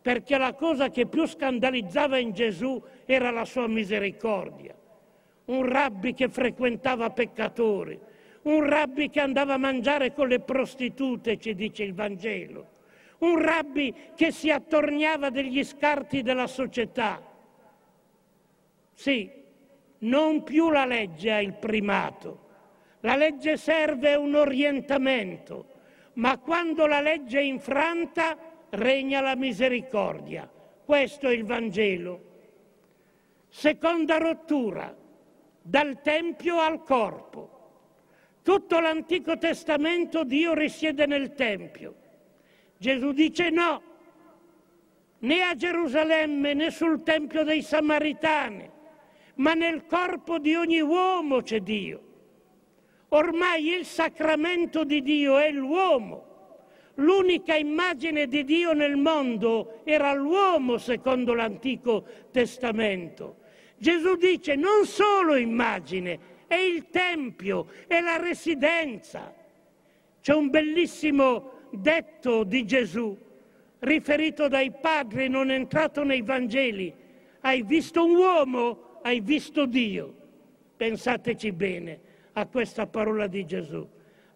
perché 0.04 0.38
la 0.38 0.54
cosa 0.54 0.90
che 0.90 1.08
più 1.08 1.26
scandalizzava 1.26 2.20
in 2.20 2.34
Gesù 2.34 2.80
era 3.06 3.32
la 3.32 3.46
sua 3.46 3.68
misericordia. 3.68 4.76
Un 5.46 5.66
rabbi 5.66 6.14
che 6.14 6.30
frequentava 6.30 7.10
peccatori, 7.10 8.00
un 8.44 8.64
rabbi 8.64 9.10
che 9.10 9.20
andava 9.20 9.56
a 9.56 9.58
mangiare 9.58 10.14
con 10.14 10.28
le 10.28 10.42
prostitute, 10.42 11.40
ci 11.40 11.56
dice 11.56 11.82
il 11.82 11.96
Vangelo 11.96 12.72
un 13.24 13.42
rabbi 13.42 13.94
che 14.16 14.32
si 14.32 14.52
attorniava 14.52 15.30
degli 15.30 15.64
scarti 15.64 16.22
della 16.22 16.48
società. 16.48 17.22
Sì, 18.94 19.32
non 20.00 20.44
più 20.44 20.70
la 20.70 20.86
legge 20.86 21.32
ha 21.32 21.42
il 21.42 21.54
primato. 21.54 22.42
La 23.00 23.16
legge 23.16 23.58
serve 23.58 24.16
un 24.16 24.36
orientamento, 24.36 25.66
ma 26.14 26.38
quando 26.38 26.86
la 26.86 27.02
legge 27.02 27.40
è 27.40 27.44
infranta 27.44 28.38
regna 28.74 29.22
la 29.22 29.36
misericordia. 29.36 30.50
Questo 30.86 31.28
è 31.28 31.34
il 31.34 31.46
Vangelo. 31.46 32.32
Seconda 33.50 34.18
rottura, 34.18 34.96
dal 35.62 36.02
Tempio 36.02 36.60
al 36.60 36.84
corpo. 36.84 37.52
Tutto 38.42 38.80
l'Antico 38.80 39.38
Testamento 39.38 40.24
Dio 40.24 40.54
risiede 40.54 41.06
nel 41.06 41.34
Tempio. 41.34 41.96
Gesù 42.78 43.12
dice 43.12 43.50
no, 43.50 43.82
né 45.20 45.42
a 45.42 45.56
Gerusalemme 45.56 46.54
né 46.54 46.70
sul 46.72 47.04
Tempio 47.04 47.44
dei 47.44 47.62
Samaritani, 47.62 48.70
ma 49.36 49.54
nel 49.54 49.86
corpo 49.86 50.40
di 50.40 50.56
ogni 50.56 50.82
uomo 50.82 51.42
c'è 51.42 51.62
Dio. 51.62 52.02
Ormai 53.10 53.70
il 53.70 53.86
sacramento 53.86 54.84
di 54.84 55.02
Dio 55.02 55.38
è 55.38 55.52
l'uomo. 55.52 56.33
L'unica 56.96 57.56
immagine 57.56 58.28
di 58.28 58.44
Dio 58.44 58.74
nel 58.74 58.98
mondo 58.98 59.82
era 59.84 60.14
l'uomo 60.14 60.78
secondo 60.78 61.34
l'Antico 61.34 62.06
Testamento. 62.32 63.38
Gesù 63.78 64.16
dice 64.16 64.56
non 64.56 64.86
solo 64.86 65.36
immagine, 65.36 66.20
è 66.48 66.56
il 66.56 66.90
Tempio, 66.90 67.68
è 67.88 68.00
la 68.00 68.18
residenza. 68.18 69.34
C'è 70.22 70.34
un 70.34 70.50
bellissimo 70.50 71.68
detto 71.72 72.44
di 72.44 72.64
Gesù, 72.66 73.18
riferito 73.80 74.48
dai 74.48 74.72
padri, 74.72 75.28
non 75.28 75.50
entrato 75.50 76.04
nei 76.04 76.22
Vangeli. 76.22 76.94
Hai 77.42 77.64
visto 77.64 78.06
un 78.06 78.16
uomo, 78.16 79.00
hai 79.02 79.20
visto 79.20 79.66
Dio. 79.66 80.14
Pensateci 80.78 81.52
bene 81.52 82.00
a 82.34 82.46
questa 82.46 82.86
parola 82.86 83.28
di 83.28 83.46
Gesù. 83.46 83.86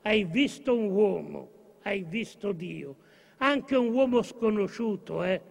Hai 0.02 0.24
visto 0.24 0.76
un 0.76 0.90
uomo, 0.90 1.50
hai 1.88 2.06
visto 2.08 2.52
Dio. 2.52 2.96
Anche 3.38 3.76
un 3.76 3.94
uomo 3.94 4.22
sconosciuto, 4.22 5.24
eh? 5.24 5.42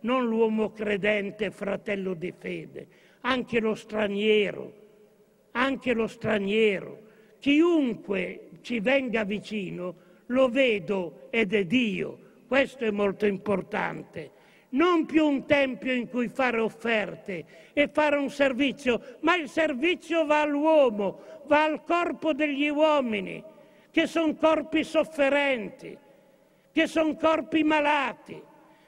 non 0.00 0.26
l'uomo 0.26 0.70
credente, 0.70 1.50
fratello 1.50 2.14
di 2.14 2.32
fede, 2.36 2.86
anche 3.22 3.60
lo 3.60 3.74
straniero, 3.74 4.72
anche 5.52 5.92
lo 5.92 6.06
straniero. 6.06 7.06
Chiunque 7.38 8.50
ci 8.60 8.80
venga 8.80 9.24
vicino, 9.24 9.94
lo 10.26 10.48
vedo 10.48 11.28
ed 11.30 11.54
è 11.54 11.64
Dio. 11.64 12.26
Questo 12.46 12.84
è 12.84 12.90
molto 12.90 13.26
importante. 13.26 14.32
Non 14.70 15.06
più 15.06 15.26
un 15.26 15.46
tempio 15.46 15.92
in 15.92 16.08
cui 16.08 16.28
fare 16.28 16.60
offerte 16.60 17.44
e 17.72 17.88
fare 17.88 18.16
un 18.16 18.28
servizio, 18.28 19.00
ma 19.20 19.36
il 19.36 19.48
servizio 19.48 20.26
va 20.26 20.42
all'uomo, 20.42 21.20
va 21.46 21.64
al 21.64 21.82
corpo 21.84 22.34
degli 22.34 22.68
uomini, 22.68 23.42
che 23.98 24.06
sono 24.06 24.36
corpi 24.36 24.84
sofferenti, 24.84 25.98
che 26.70 26.86
sono 26.86 27.16
corpi 27.16 27.64
malati, 27.64 28.40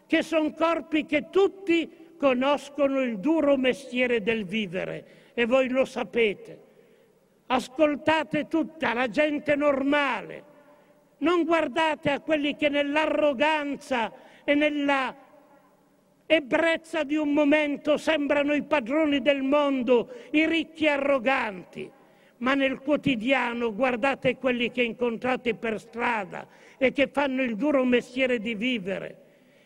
che 0.07 0.23
sono 0.23 0.53
corpi 0.53 1.05
che 1.05 1.31
tutti 1.31 2.15
conoscono 2.17 3.01
il 3.01 3.19
duro 3.19 3.57
mestiere 3.57 4.23
del 4.23 4.45
vivere 4.45 5.33
e 5.35 5.47
voi 5.47 5.69
lo 5.69 5.85
sapete. 5.85 6.61
Ascoltate 7.47 8.47
tutta 8.47 8.95
la 8.95 9.09
gente 9.09 9.57
normale, 9.57 10.45
non 11.19 11.43
guardate 11.43 12.11
a 12.11 12.21
quelli 12.21 12.55
che 12.55 12.69
nell'arroganza 12.69 14.13
e 14.45 14.55
nella 14.55 15.13
ebbrezza 16.25 17.03
di 17.03 17.17
un 17.17 17.33
momento 17.33 17.97
sembrano 17.97 18.55
i 18.55 18.63
padroni 18.63 19.21
del 19.21 19.43
mondo, 19.43 20.09
i 20.31 20.47
ricchi 20.47 20.87
arroganti, 20.87 21.99
ma 22.41 22.55
nel 22.55 22.79
quotidiano 22.81 23.75
guardate 23.75 24.37
quelli 24.37 24.71
che 24.71 24.83
incontrate 24.83 25.55
per 25.55 25.81
strada 25.81 26.47
e 26.79 26.93
che 26.93 27.09
fanno 27.09 27.43
il 27.43 27.57
duro 27.57 27.85
mestiere 27.85 28.39
di 28.39 28.55
vivere 28.55 29.17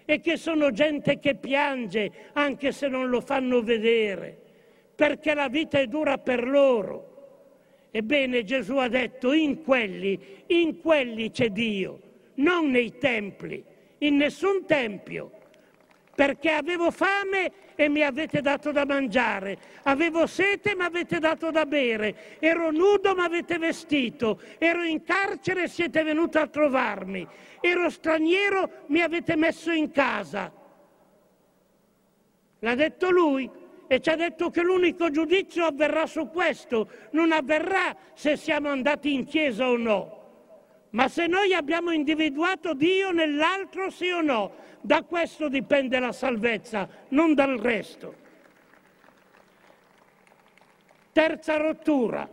e 0.05 0.20
che 0.20 0.37
sono 0.37 0.70
gente 0.70 1.18
che 1.18 1.35
piange 1.35 2.31
anche 2.33 2.72
se 2.72 2.89
non 2.89 3.09
lo 3.09 3.20
fanno 3.20 3.62
vedere, 3.62 4.37
perché 4.95 5.35
la 5.35 5.49
vita 5.49 5.79
è 5.79 5.87
dura 5.87 6.18
per 6.18 6.47
loro. 6.47 7.12
Ebbene 7.91 8.43
Gesù 8.43 8.77
ha 8.77 8.89
detto 8.89 9.33
in 9.33 9.62
quelli, 9.62 10.18
in 10.49 10.81
quelli 10.81 11.31
c'è 11.31 11.51
Dio, 11.51 12.01
non 12.35 12.70
nei 12.70 12.99
templi, 12.99 13.62
in 13.99 14.16
nessun 14.16 14.66
tempio, 14.66 15.31
perché 16.14 16.50
avevo 16.50 16.90
fame 16.90 17.52
e 17.74 17.88
mi 17.88 18.02
avete 18.02 18.40
dato 18.40 18.70
da 18.70 18.84
mangiare, 18.84 19.58
avevo 19.82 20.26
sete 20.26 20.72
e 20.72 20.76
mi 20.76 20.84
avete 20.84 21.18
dato 21.18 21.50
da 21.50 21.66
bere, 21.66 22.38
ero 22.38 22.70
nudo 22.70 23.14
mi 23.14 23.22
avete 23.22 23.58
vestito, 23.58 24.40
ero 24.58 24.82
in 24.82 25.02
carcere 25.02 25.64
e 25.64 25.68
siete 25.68 26.02
venuti 26.02 26.38
a 26.38 26.46
trovarmi, 26.46 27.26
ero 27.60 27.90
straniero 27.90 28.64
e 28.64 28.70
mi 28.86 29.00
avete 29.00 29.36
messo 29.36 29.72
in 29.72 29.90
casa. 29.90 30.52
L'ha 32.60 32.74
detto 32.74 33.10
lui, 33.10 33.50
e 33.86 34.00
ci 34.00 34.08
ha 34.08 34.16
detto 34.16 34.50
che 34.50 34.62
l'unico 34.62 35.10
giudizio 35.10 35.66
avverrà 35.66 36.06
su 36.06 36.28
questo, 36.28 36.88
non 37.10 37.32
avverrà 37.32 37.94
se 38.14 38.36
siamo 38.36 38.68
andati 38.68 39.12
in 39.12 39.24
chiesa 39.24 39.68
o 39.68 39.76
no. 39.76 40.22
Ma 40.90 41.08
se 41.08 41.26
noi 41.26 41.52
abbiamo 41.52 41.90
individuato 41.90 42.72
Dio 42.72 43.10
nell'altro 43.10 43.90
sì 43.90 44.10
o 44.10 44.20
no, 44.20 44.54
da 44.85 45.03
questo 45.03 45.49
dipende 45.49 45.99
la 45.99 46.12
salvezza, 46.12 46.87
non 47.09 47.32
dal 47.32 47.57
resto. 47.57 48.14
Terza 51.11 51.57
rottura, 51.57 52.28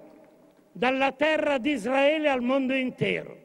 dalla 0.70 1.14
terra 1.14 1.58
di 1.60 1.72
Israele 1.72 2.28
al 2.28 2.41
mondo 2.41 2.74
intero. 2.74 3.38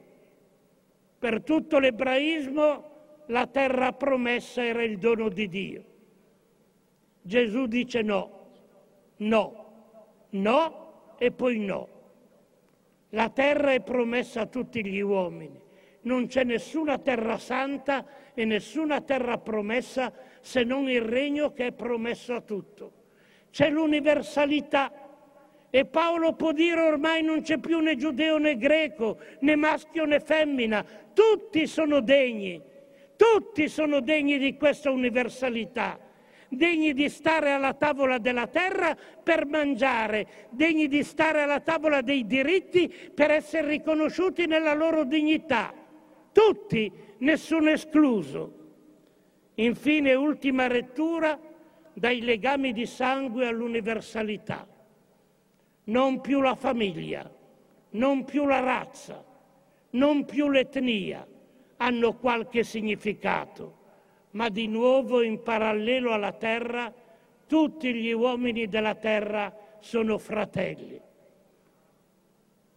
Per 1.20 1.44
tutto 1.44 1.78
l'ebraismo 1.78 2.94
la 3.26 3.46
terra 3.46 3.92
promessa 3.92 4.64
era 4.64 4.82
il 4.82 4.98
dono 4.98 5.28
di 5.28 5.48
Dio. 5.48 5.84
Gesù 7.22 7.66
dice 7.66 8.02
no, 8.02 8.48
no, 9.18 9.66
no 10.30 11.14
e 11.16 11.30
poi 11.30 11.60
no. 11.60 11.88
La 13.10 13.28
terra 13.28 13.70
è 13.70 13.80
promessa 13.80 14.40
a 14.40 14.46
tutti 14.46 14.84
gli 14.84 14.98
uomini. 14.98 15.62
Non 16.02 16.26
c'è 16.26 16.42
nessuna 16.42 16.98
terra 16.98 17.38
santa 17.38 18.04
e 18.38 18.44
nessuna 18.44 19.00
terra 19.00 19.38
promessa 19.38 20.12
se 20.42 20.62
non 20.62 20.90
il 20.90 21.00
regno 21.00 21.54
che 21.54 21.68
è 21.68 21.72
promesso 21.72 22.34
a 22.34 22.42
tutto. 22.42 22.92
C'è 23.50 23.70
l'universalità. 23.70 24.92
E 25.70 25.86
Paolo 25.86 26.34
può 26.34 26.52
dire 26.52 26.82
ormai 26.82 27.22
non 27.22 27.40
c'è 27.40 27.56
più 27.56 27.78
né 27.78 27.96
giudeo 27.96 28.36
né 28.36 28.58
greco, 28.58 29.18
né 29.40 29.56
maschio 29.56 30.04
né 30.04 30.20
femmina, 30.20 30.84
tutti 31.14 31.66
sono 31.66 32.00
degni, 32.00 32.62
tutti 33.16 33.68
sono 33.68 34.00
degni 34.00 34.36
di 34.36 34.54
questa 34.56 34.90
universalità. 34.90 35.98
Degni 36.48 36.92
di 36.92 37.08
stare 37.08 37.50
alla 37.50 37.72
tavola 37.72 38.18
della 38.18 38.46
terra 38.46 38.96
per 39.22 39.46
mangiare, 39.46 40.48
degni 40.50 40.88
di 40.88 41.02
stare 41.02 41.40
alla 41.40 41.60
tavola 41.60 42.02
dei 42.02 42.26
diritti 42.26 42.88
per 43.14 43.30
essere 43.30 43.66
riconosciuti 43.66 44.46
nella 44.46 44.74
loro 44.74 45.04
dignità. 45.04 45.72
Tutti, 46.32 46.92
nessuno 47.18 47.70
escluso. 47.70 48.64
Infine, 49.54 50.14
ultima 50.14 50.66
lettura, 50.68 51.38
dai 51.92 52.20
legami 52.20 52.72
di 52.72 52.86
sangue 52.86 53.46
all'universalità. 53.46 54.66
Non 55.84 56.20
più 56.20 56.40
la 56.40 56.54
famiglia, 56.54 57.30
non 57.90 58.24
più 58.24 58.44
la 58.46 58.60
razza, 58.60 59.24
non 59.90 60.24
più 60.24 60.50
l'etnia 60.50 61.26
hanno 61.76 62.14
qualche 62.14 62.64
significato 62.64 63.84
ma 64.36 64.50
di 64.50 64.68
nuovo 64.68 65.22
in 65.22 65.42
parallelo 65.42 66.12
alla 66.12 66.32
terra 66.32 66.92
tutti 67.46 67.92
gli 67.94 68.12
uomini 68.12 68.68
della 68.68 68.94
terra 68.94 69.54
sono 69.80 70.18
fratelli. 70.18 71.00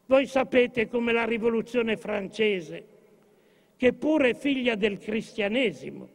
Voi 0.06 0.26
sapete 0.26 0.88
come 0.88 1.12
la 1.12 1.26
rivoluzione 1.26 1.98
francese, 1.98 2.88
che 3.80 3.94
pure 3.94 4.32
è 4.32 4.36
figlia 4.36 4.76
del 4.76 4.98
cristianesimo, 4.98 6.10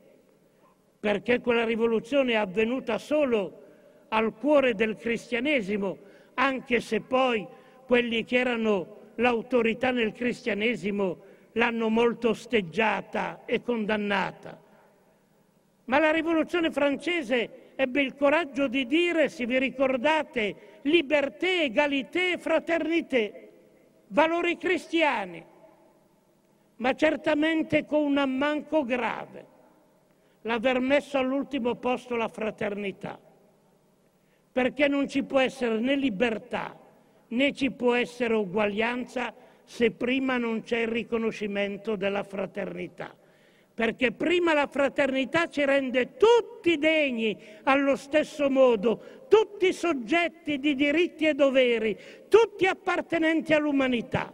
perché 1.00 1.40
quella 1.40 1.64
rivoluzione 1.64 2.32
è 2.32 2.36
avvenuta 2.36 2.98
solo 2.98 3.62
al 4.08 4.34
cuore 4.34 4.74
del 4.74 4.96
cristianesimo, 4.96 5.96
anche 6.34 6.80
se 6.80 7.00
poi 7.00 7.46
quelli 7.86 8.22
che 8.24 8.36
erano 8.36 9.12
l'autorità 9.14 9.92
nel 9.92 10.12
cristianesimo 10.12 11.16
l'hanno 11.52 11.88
molto 11.88 12.28
osteggiata 12.28 13.46
e 13.46 13.62
condannata. 13.62 14.60
Ma 15.86 15.98
la 15.98 16.10
rivoluzione 16.10 16.70
francese 16.70 17.72
ebbe 17.76 18.02
il 18.02 18.14
coraggio 18.14 18.68
di 18.68 18.86
dire, 18.86 19.30
se 19.30 19.46
vi 19.46 19.58
ricordate, 19.58 20.80
libertà, 20.82 21.62
egalité, 21.62 22.36
fraternité, 22.36 23.48
valori 24.08 24.58
cristiani, 24.58 25.52
ma 26.76 26.94
certamente 26.94 27.84
con 27.84 28.02
un 28.02 28.18
ammanco 28.18 28.84
grave, 28.84 29.46
l'aver 30.42 30.80
messo 30.80 31.18
all'ultimo 31.18 31.74
posto 31.76 32.16
la 32.16 32.28
fraternità, 32.28 33.18
perché 34.52 34.88
non 34.88 35.08
ci 35.08 35.22
può 35.22 35.40
essere 35.40 35.78
né 35.78 35.96
libertà 35.96 36.82
né 37.28 37.52
ci 37.52 37.70
può 37.70 37.94
essere 37.94 38.34
uguaglianza 38.34 39.34
se 39.64 39.90
prima 39.90 40.36
non 40.36 40.62
c'è 40.62 40.80
il 40.80 40.88
riconoscimento 40.88 41.96
della 41.96 42.22
fraternità. 42.22 43.14
Perché 43.74 44.12
prima 44.12 44.54
la 44.54 44.68
fraternità 44.68 45.48
ci 45.48 45.64
rende 45.64 46.16
tutti 46.16 46.78
degni 46.78 47.36
allo 47.64 47.96
stesso 47.96 48.48
modo, 48.48 49.26
tutti 49.28 49.72
soggetti 49.72 50.60
di 50.60 50.76
diritti 50.76 51.26
e 51.26 51.34
doveri, 51.34 51.98
tutti 52.28 52.66
appartenenti 52.66 53.52
all'umanità. 53.52 54.32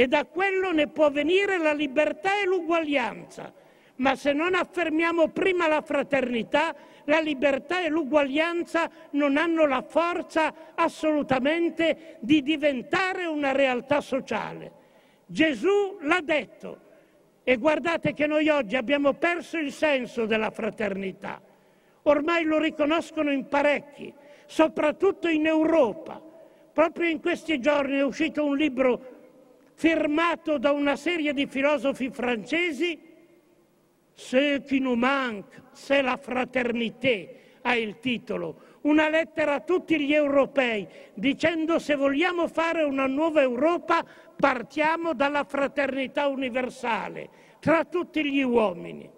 E 0.00 0.06
da 0.06 0.24
quello 0.24 0.72
ne 0.72 0.88
può 0.88 1.10
venire 1.10 1.58
la 1.58 1.74
libertà 1.74 2.40
e 2.40 2.46
l'uguaglianza. 2.46 3.52
Ma 3.96 4.16
se 4.16 4.32
non 4.32 4.54
affermiamo 4.54 5.28
prima 5.28 5.68
la 5.68 5.82
fraternità, 5.82 6.74
la 7.04 7.20
libertà 7.20 7.84
e 7.84 7.90
l'uguaglianza 7.90 8.90
non 9.10 9.36
hanno 9.36 9.66
la 9.66 9.82
forza 9.82 10.72
assolutamente 10.74 12.16
di 12.20 12.40
diventare 12.40 13.26
una 13.26 13.52
realtà 13.52 14.00
sociale. 14.00 14.72
Gesù 15.26 15.98
l'ha 16.00 16.22
detto 16.22 16.80
e 17.44 17.58
guardate 17.58 18.14
che 18.14 18.26
noi 18.26 18.48
oggi 18.48 18.76
abbiamo 18.76 19.12
perso 19.12 19.58
il 19.58 19.70
senso 19.70 20.24
della 20.24 20.50
fraternità. 20.50 21.42
Ormai 22.04 22.44
lo 22.44 22.58
riconoscono 22.58 23.30
in 23.30 23.48
parecchi, 23.48 24.10
soprattutto 24.46 25.28
in 25.28 25.44
Europa. 25.44 26.18
Proprio 26.72 27.06
in 27.06 27.20
questi 27.20 27.60
giorni 27.60 27.98
è 27.98 28.02
uscito 28.02 28.42
un 28.46 28.56
libro 28.56 29.18
firmato 29.80 30.58
da 30.58 30.72
una 30.72 30.94
serie 30.94 31.32
di 31.32 31.46
filosofi 31.46 32.10
francesi 32.10 33.08
Ce 34.12 34.62
qui 34.66 34.78
nous 34.80 34.98
manque, 34.98 35.62
c'est 35.72 36.02
la 36.02 36.18
fraternité, 36.18 37.56
ha 37.62 37.74
il 37.74 37.98
titolo. 37.98 38.78
Una 38.82 39.08
lettera 39.08 39.54
a 39.54 39.60
tutti 39.60 39.98
gli 39.98 40.12
europei 40.12 40.86
dicendo 41.14 41.78
se 41.78 41.94
vogliamo 41.94 42.46
fare 42.46 42.82
una 42.82 43.06
nuova 43.06 43.40
Europa 43.40 44.04
partiamo 44.36 45.14
dalla 45.14 45.44
fraternità 45.44 46.26
universale 46.26 47.30
tra 47.60 47.86
tutti 47.86 48.22
gli 48.22 48.42
uomini. 48.42 49.08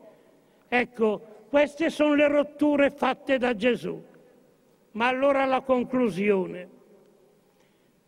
Ecco, 0.68 1.46
queste 1.50 1.90
sono 1.90 2.14
le 2.14 2.28
rotture 2.28 2.90
fatte 2.90 3.38
da 3.38 3.56
Gesù. 3.56 4.00
Ma 4.92 5.08
allora 5.08 5.44
la 5.44 5.62
conclusione. 5.62 6.68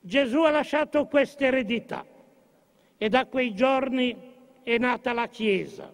Gesù 0.01 0.43
ha 0.43 0.51
lasciato 0.51 1.07
questa 1.07 1.47
eredità 1.47 2.07
e 2.97 3.09
da 3.09 3.27
quei 3.27 3.55
giorni 3.55 4.17
è 4.63 4.79
nata 4.79 5.13
la 5.13 5.29
Chiesa 5.29 5.93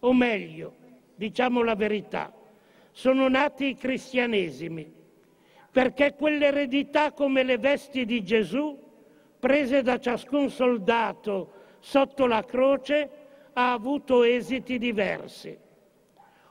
o 0.00 0.12
meglio, 0.12 0.74
diciamo 1.14 1.62
la 1.62 1.74
verità, 1.74 2.32
sono 2.92 3.28
nati 3.28 3.68
i 3.68 3.76
cristianesimi, 3.76 4.90
perché 5.70 6.14
quell'eredità 6.14 7.12
come 7.12 7.42
le 7.42 7.58
vesti 7.58 8.04
di 8.04 8.22
Gesù, 8.24 8.78
prese 9.38 9.82
da 9.82 9.98
ciascun 9.98 10.50
soldato 10.50 11.52
sotto 11.78 12.26
la 12.26 12.44
croce, 12.44 13.10
ha 13.52 13.72
avuto 13.72 14.22
esiti 14.22 14.78
diversi. 14.78 15.56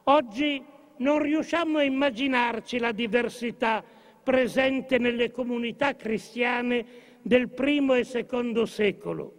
Oggi 0.03 0.63
non 0.97 1.19
riusciamo 1.19 1.79
a 1.79 1.83
immaginarci 1.83 2.77
la 2.77 2.91
diversità 2.91 3.83
presente 4.23 4.97
nelle 4.97 5.31
comunità 5.31 5.95
cristiane 5.95 6.85
del 7.21 7.49
primo 7.49 7.93
e 7.95 8.03
secondo 8.03 8.65
secolo. 8.65 9.38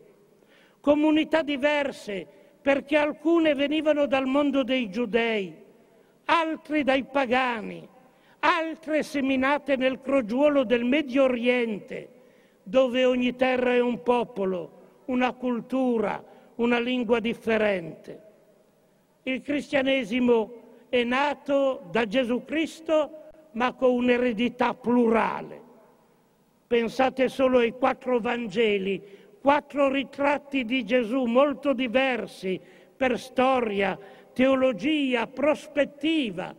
Comunità 0.80 1.42
diverse 1.42 2.26
perché 2.60 2.96
alcune 2.96 3.54
venivano 3.54 4.06
dal 4.06 4.26
mondo 4.26 4.62
dei 4.62 4.90
giudei, 4.90 5.54
altre 6.24 6.82
dai 6.82 7.04
pagani, 7.04 7.86
altre 8.40 9.02
seminate 9.02 9.76
nel 9.76 10.00
crogiuolo 10.00 10.64
del 10.64 10.84
Medio 10.84 11.24
Oriente, 11.24 12.08
dove 12.62 13.04
ogni 13.04 13.34
terra 13.36 13.74
è 13.74 13.80
un 13.80 14.02
popolo, 14.02 14.78
una 15.06 15.32
cultura, 15.32 16.22
una 16.56 16.78
lingua 16.78 17.20
differente. 17.20 18.22
Il 19.24 19.42
cristianesimo 19.42 20.84
è 20.88 21.02
nato 21.04 21.82
da 21.90 22.06
Gesù 22.06 22.44
Cristo 22.44 23.16
ma 23.52 23.72
con 23.72 23.90
un'eredità 23.92 24.74
plurale. 24.74 25.68
Pensate 26.66 27.28
solo 27.28 27.58
ai 27.58 27.72
quattro 27.72 28.20
Vangeli 28.20 29.02
quattro 29.40 29.88
ritratti 29.88 30.64
di 30.64 30.84
Gesù 30.84 31.24
molto 31.24 31.72
diversi 31.72 32.60
per 32.96 33.18
storia, 33.18 33.98
teologia, 34.32 35.26
prospettiva, 35.26 36.54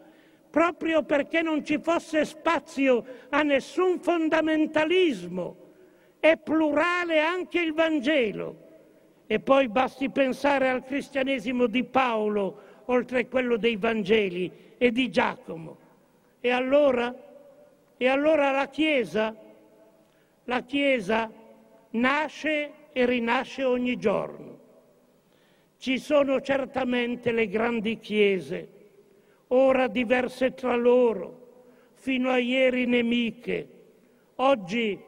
proprio 0.50 1.04
perché 1.04 1.42
non 1.42 1.64
ci 1.64 1.80
fosse 1.80 2.26
spazio 2.26 3.06
a 3.30 3.44
nessun 3.44 4.00
fondamentalismo. 4.00 5.58
È 6.20 6.38
plurale 6.38 7.20
anche 7.20 7.62
il 7.62 7.74
Vangelo. 7.74 8.70
E 9.28 9.40
poi 9.40 9.70
basti 9.70 10.10
pensare 10.10 10.70
al 10.70 10.84
cristianesimo 10.84 11.68
di 11.68 11.84
Paolo, 11.84 12.84
oltre 12.86 13.22
a 13.22 13.26
quello 13.28 13.56
dei 13.56 13.78
Vangeli 13.78 14.52
e 14.78 14.92
di 14.92 15.10
Giacomo. 15.10 15.78
E 16.42 16.50
allora? 16.50 17.16
E 17.96 18.08
allora 18.08 18.52
la 18.52 18.68
Chiesa? 18.68 19.34
La 20.46 20.62
Chiesa 20.64 21.32
nasce 21.92 22.72
e 22.92 23.06
rinasce 23.06 23.64
ogni 23.64 23.98
giorno. 23.98 24.60
Ci 25.78 25.98
sono 25.98 26.42
certamente 26.42 27.32
le 27.32 27.48
grandi 27.48 27.98
chiese, 27.98 28.70
ora 29.48 29.88
diverse 29.88 30.54
tra 30.54 30.76
loro, 30.76 31.40
fino 31.94 32.30
a 32.30 32.38
ieri 32.38 32.86
nemiche, 32.86 33.68
oggi 34.36 35.00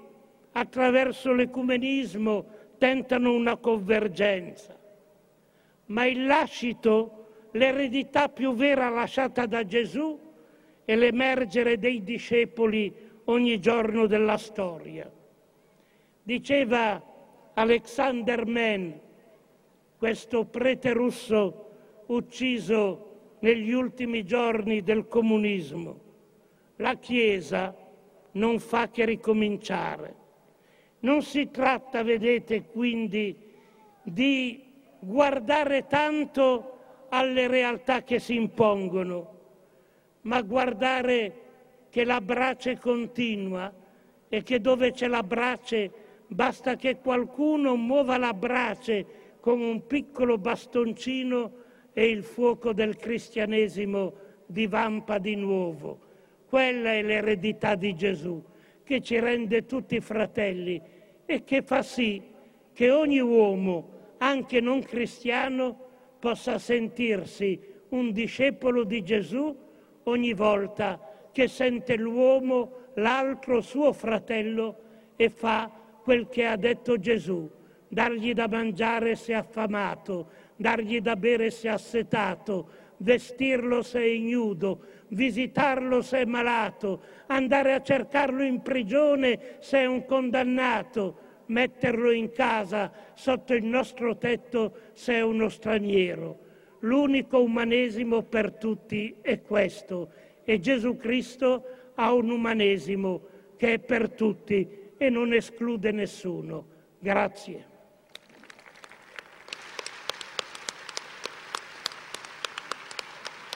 attraverso 0.51 1.33
l'ecumenismo 1.33 2.45
tentano 2.77 3.33
una 3.33 3.57
convergenza. 3.57 4.77
Ma 5.87 6.05
il 6.05 6.25
lascito, 6.25 7.49
l'eredità 7.51 8.29
più 8.29 8.53
vera 8.53 8.89
lasciata 8.89 9.45
da 9.45 9.65
Gesù, 9.65 10.19
è 10.85 10.95
l'emergere 10.95 11.77
dei 11.77 12.03
discepoli 12.03 12.93
ogni 13.25 13.59
giorno 13.59 14.05
della 14.05 14.37
storia. 14.37 15.09
Diceva 16.25 17.03
Alexander 17.53 18.45
Mann, 18.45 18.91
questo 19.97 20.45
prete 20.45 20.93
russo 20.93 21.71
ucciso 22.05 23.35
negli 23.39 23.73
ultimi 23.73 24.23
giorni 24.23 24.83
del 24.83 25.09
comunismo. 25.09 25.99
La 26.77 26.95
Chiesa 26.95 27.75
non 28.31 28.59
fa 28.59 28.89
che 28.89 29.03
ricominciare. 29.03 30.15
Non 30.99 31.23
si 31.23 31.51
tratta, 31.51 32.03
vedete, 32.03 32.67
quindi 32.67 33.35
di 34.01 34.63
guardare 34.99 35.87
tanto 35.87 36.77
alle 37.09 37.47
realtà 37.47 38.03
che 38.03 38.19
si 38.19 38.35
impongono, 38.35 39.39
ma 40.21 40.41
guardare 40.41 41.41
che 41.89 42.05
la 42.05 42.21
brace 42.21 42.79
continua 42.79 43.71
e 44.29 44.41
che 44.41 44.61
dove 44.61 44.93
c'è 44.93 45.07
la 45.07 45.21
brace 45.21 46.02
basta 46.33 46.75
che 46.75 46.97
qualcuno 46.97 47.75
muova 47.75 48.17
la 48.17 48.33
brace 48.33 49.05
con 49.39 49.61
un 49.61 49.85
piccolo 49.85 50.37
bastoncino 50.37 51.51
e 51.93 52.09
il 52.09 52.23
fuoco 52.23 52.73
del 52.73 52.95
cristianesimo 52.95 54.13
divampa 54.45 55.17
di 55.17 55.35
nuovo. 55.35 55.99
Quella 56.47 56.93
è 56.93 57.01
l'eredità 57.01 57.75
di 57.75 57.93
Gesù 57.95 58.41
che 58.83 59.01
ci 59.01 59.19
rende 59.19 59.65
tutti 59.65 59.99
fratelli 59.99 60.81
e 61.25 61.43
che 61.43 61.61
fa 61.61 61.81
sì 61.81 62.21
che 62.73 62.91
ogni 62.91 63.19
uomo, 63.19 64.15
anche 64.17 64.59
non 64.59 64.81
cristiano, 64.81 65.77
possa 66.19 66.57
sentirsi 66.57 67.59
un 67.89 68.11
discepolo 68.11 68.83
di 68.83 69.03
Gesù 69.03 69.55
ogni 70.03 70.33
volta 70.33 70.99
che 71.31 71.47
sente 71.47 71.95
l'uomo, 71.97 72.71
l'altro 72.95 73.61
suo 73.61 73.93
fratello 73.93 74.77
e 75.15 75.29
fa 75.29 75.69
quel 76.03 76.27
che 76.27 76.45
ha 76.45 76.57
detto 76.57 76.99
Gesù, 76.99 77.49
dargli 77.87 78.33
da 78.33 78.47
mangiare 78.47 79.15
se 79.15 79.33
affamato, 79.33 80.29
dargli 80.55 80.99
da 80.99 81.15
bere 81.15 81.49
se 81.49 81.69
assetato, 81.69 82.69
vestirlo 82.97 83.81
se 83.81 83.99
è 83.99 84.05
ignudo, 84.05 84.81
visitarlo 85.09 86.01
se 86.01 86.19
è 86.19 86.25
malato, 86.25 87.01
andare 87.27 87.73
a 87.73 87.81
cercarlo 87.81 88.43
in 88.43 88.61
prigione 88.61 89.57
se 89.59 89.79
è 89.79 89.85
un 89.85 90.05
condannato, 90.05 91.31
metterlo 91.47 92.11
in 92.11 92.31
casa 92.31 92.91
sotto 93.13 93.53
il 93.53 93.65
nostro 93.65 94.17
tetto 94.17 94.75
se 94.93 95.13
è 95.13 95.21
uno 95.21 95.49
straniero. 95.49 96.39
L'unico 96.79 97.41
umanesimo 97.41 98.23
per 98.23 98.53
tutti 98.53 99.15
è 99.21 99.41
questo 99.41 100.11
e 100.43 100.59
Gesù 100.59 100.97
Cristo 100.97 101.65
ha 101.95 102.13
un 102.13 102.29
umanesimo 102.29 103.21
che 103.55 103.73
è 103.73 103.79
per 103.79 104.09
tutti 104.09 104.82
e 105.05 105.09
non 105.09 105.33
esclude 105.33 105.91
nessuno. 105.91 106.65
Grazie. 106.99 107.72